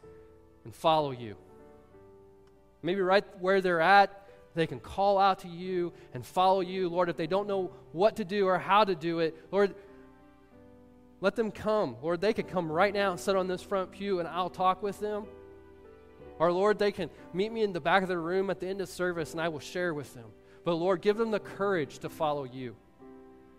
and 0.65 0.75
follow 0.75 1.11
you? 1.11 1.37
Maybe 2.83 3.01
right 3.01 3.25
where 3.41 3.61
they're 3.61 3.81
at, 3.81 4.29
they 4.55 4.67
can 4.67 4.81
call 4.81 5.19
out 5.19 5.41
to 5.41 5.49
you 5.49 5.93
and 6.13 6.27
follow 6.27 6.61
you. 6.61 6.89
Lord, 6.89 7.09
if 7.09 7.17
they 7.17 7.27
don't 7.27 7.49
know 7.49 7.71
what 7.93 8.17
to 8.17 8.25
do 8.25 8.47
or 8.47 8.59
how 8.59 8.85
to 8.85 8.95
do 8.95 9.21
it, 9.21 9.35
Lord, 9.51 9.75
let 11.21 11.37
them 11.37 11.51
come. 11.53 11.97
Lord, 12.03 12.21
they 12.21 12.35
can 12.35 12.45
come 12.45 12.71
right 12.71 12.93
now 12.93 13.13
and 13.13 13.21
sit 13.21 13.37
on 13.37 13.47
this 13.47 13.63
front 13.63 13.93
pew 13.93 14.19
and 14.19 14.29
I'll 14.29 14.51
talk 14.51 14.83
with 14.83 14.99
them. 15.01 15.25
Or, 16.43 16.51
Lord, 16.51 16.77
they 16.77 16.91
can 16.91 17.09
meet 17.33 17.53
me 17.53 17.63
in 17.63 17.73
the 17.73 17.79
back 17.79 18.03
of 18.03 18.09
the 18.09 18.19
room 18.19 18.51
at 18.51 18.59
the 18.59 18.67
end 18.67 18.81
of 18.81 18.89
service 18.89 19.31
and 19.31 19.41
I 19.41 19.47
will 19.47 19.61
share 19.61 19.95
with 19.95 20.13
them. 20.13 20.25
But, 20.65 20.75
Lord, 20.75 21.01
give 21.01 21.17
them 21.17 21.31
the 21.31 21.39
courage 21.39 22.01
to 22.01 22.09
follow 22.09 22.43
you. 22.43 22.75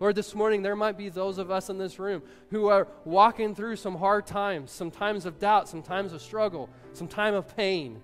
Lord, 0.00 0.16
this 0.16 0.34
morning 0.34 0.60
there 0.60 0.76
might 0.76 0.98
be 0.98 1.08
those 1.08 1.38
of 1.38 1.50
us 1.50 1.70
in 1.70 1.78
this 1.78 1.98
room 1.98 2.22
who 2.50 2.68
are 2.68 2.86
walking 3.06 3.54
through 3.54 3.76
some 3.76 3.96
hard 3.96 4.26
times, 4.26 4.70
some 4.70 4.90
times 4.90 5.24
of 5.24 5.38
doubt, 5.38 5.66
some 5.66 5.80
times 5.82 6.12
of 6.12 6.20
struggle, 6.20 6.68
some 6.92 7.08
time 7.08 7.32
of 7.32 7.56
pain. 7.56 8.02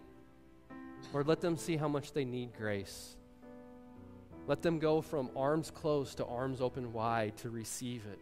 Lord, 1.13 1.29
let 1.29 1.43
them 1.43 1.59
see 1.59 1.77
how 1.77 1.89
much 1.89 2.15
they 2.15 2.25
need 2.25 2.57
grace. 2.57 3.17
Let 4.47 4.63
them 4.63 4.79
go 4.79 5.03
from 5.03 5.29
arms 5.37 5.71
closed 5.71 6.17
to 6.17 6.25
arms 6.25 6.63
open 6.63 6.95
wide 6.95 7.37
to 7.37 7.51
receive 7.51 8.07
it. 8.11 8.19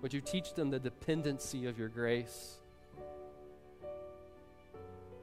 Would 0.00 0.14
you 0.14 0.22
teach 0.22 0.54
them 0.54 0.70
the 0.70 0.80
dependency 0.80 1.66
of 1.66 1.78
your 1.78 1.90
grace? 1.90 2.61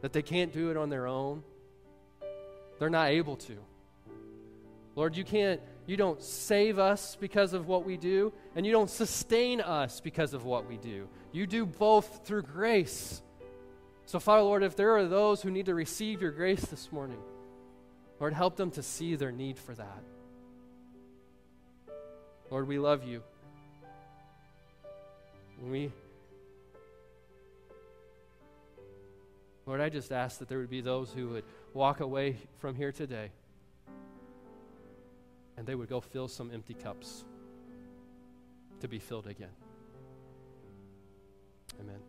That 0.01 0.13
they 0.13 0.21
can't 0.21 0.53
do 0.53 0.71
it 0.71 0.77
on 0.77 0.89
their 0.89 1.07
own. 1.07 1.43
They're 2.79 2.89
not 2.89 3.09
able 3.09 3.35
to. 3.37 3.57
Lord, 4.95 5.15
you 5.15 5.23
can't 5.23 5.61
you 5.89 5.97
don't 5.97 6.21
save 6.21 6.77
us 6.77 7.17
because 7.19 7.53
of 7.53 7.65
what 7.65 7.83
we 7.83 7.97
do, 7.97 8.31
and 8.55 8.63
you 8.63 8.71
don't 8.71 8.91
sustain 8.91 9.59
us 9.59 9.99
because 9.99 10.35
of 10.35 10.45
what 10.45 10.69
we 10.69 10.77
do. 10.77 11.09
You 11.31 11.47
do 11.47 11.65
both 11.65 12.21
through 12.25 12.43
grace. 12.43 13.23
So, 14.05 14.19
Father, 14.19 14.43
Lord, 14.43 14.61
if 14.61 14.75
there 14.75 14.95
are 14.97 15.07
those 15.07 15.41
who 15.41 15.49
need 15.49 15.65
to 15.65 15.73
receive 15.73 16.21
your 16.21 16.29
grace 16.29 16.61
this 16.61 16.91
morning, 16.91 17.17
Lord, 18.19 18.33
help 18.33 18.55
them 18.55 18.69
to 18.71 18.83
see 18.83 19.15
their 19.15 19.31
need 19.31 19.57
for 19.57 19.73
that. 19.73 20.03
Lord, 22.51 22.67
we 22.67 22.77
love 22.77 23.03
you. 23.03 23.23
we 25.63 25.91
Lord, 29.69 29.81
I 29.81 29.89
just 29.89 30.11
ask 30.11 30.39
that 30.39 30.49
there 30.49 30.57
would 30.57 30.71
be 30.71 30.81
those 30.81 31.13
who 31.13 31.29
would 31.29 31.43
walk 31.75 31.99
away 31.99 32.37
from 32.57 32.73
here 32.73 32.91
today 32.91 33.29
and 35.57 35.67
they 35.67 35.75
would 35.75 35.89
go 35.89 36.01
fill 36.01 36.27
some 36.27 36.49
empty 36.51 36.73
cups 36.73 37.23
to 38.79 38.87
be 38.87 38.97
filled 38.97 39.27
again. 39.27 39.51
Amen. 41.79 41.99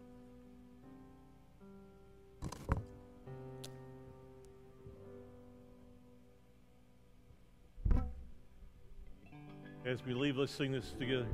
As 9.84 10.02
we 10.06 10.14
leave, 10.14 10.38
let's 10.38 10.50
sing 10.50 10.72
this 10.72 10.94
together. 10.98 11.26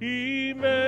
Emmanuel. 0.00 0.78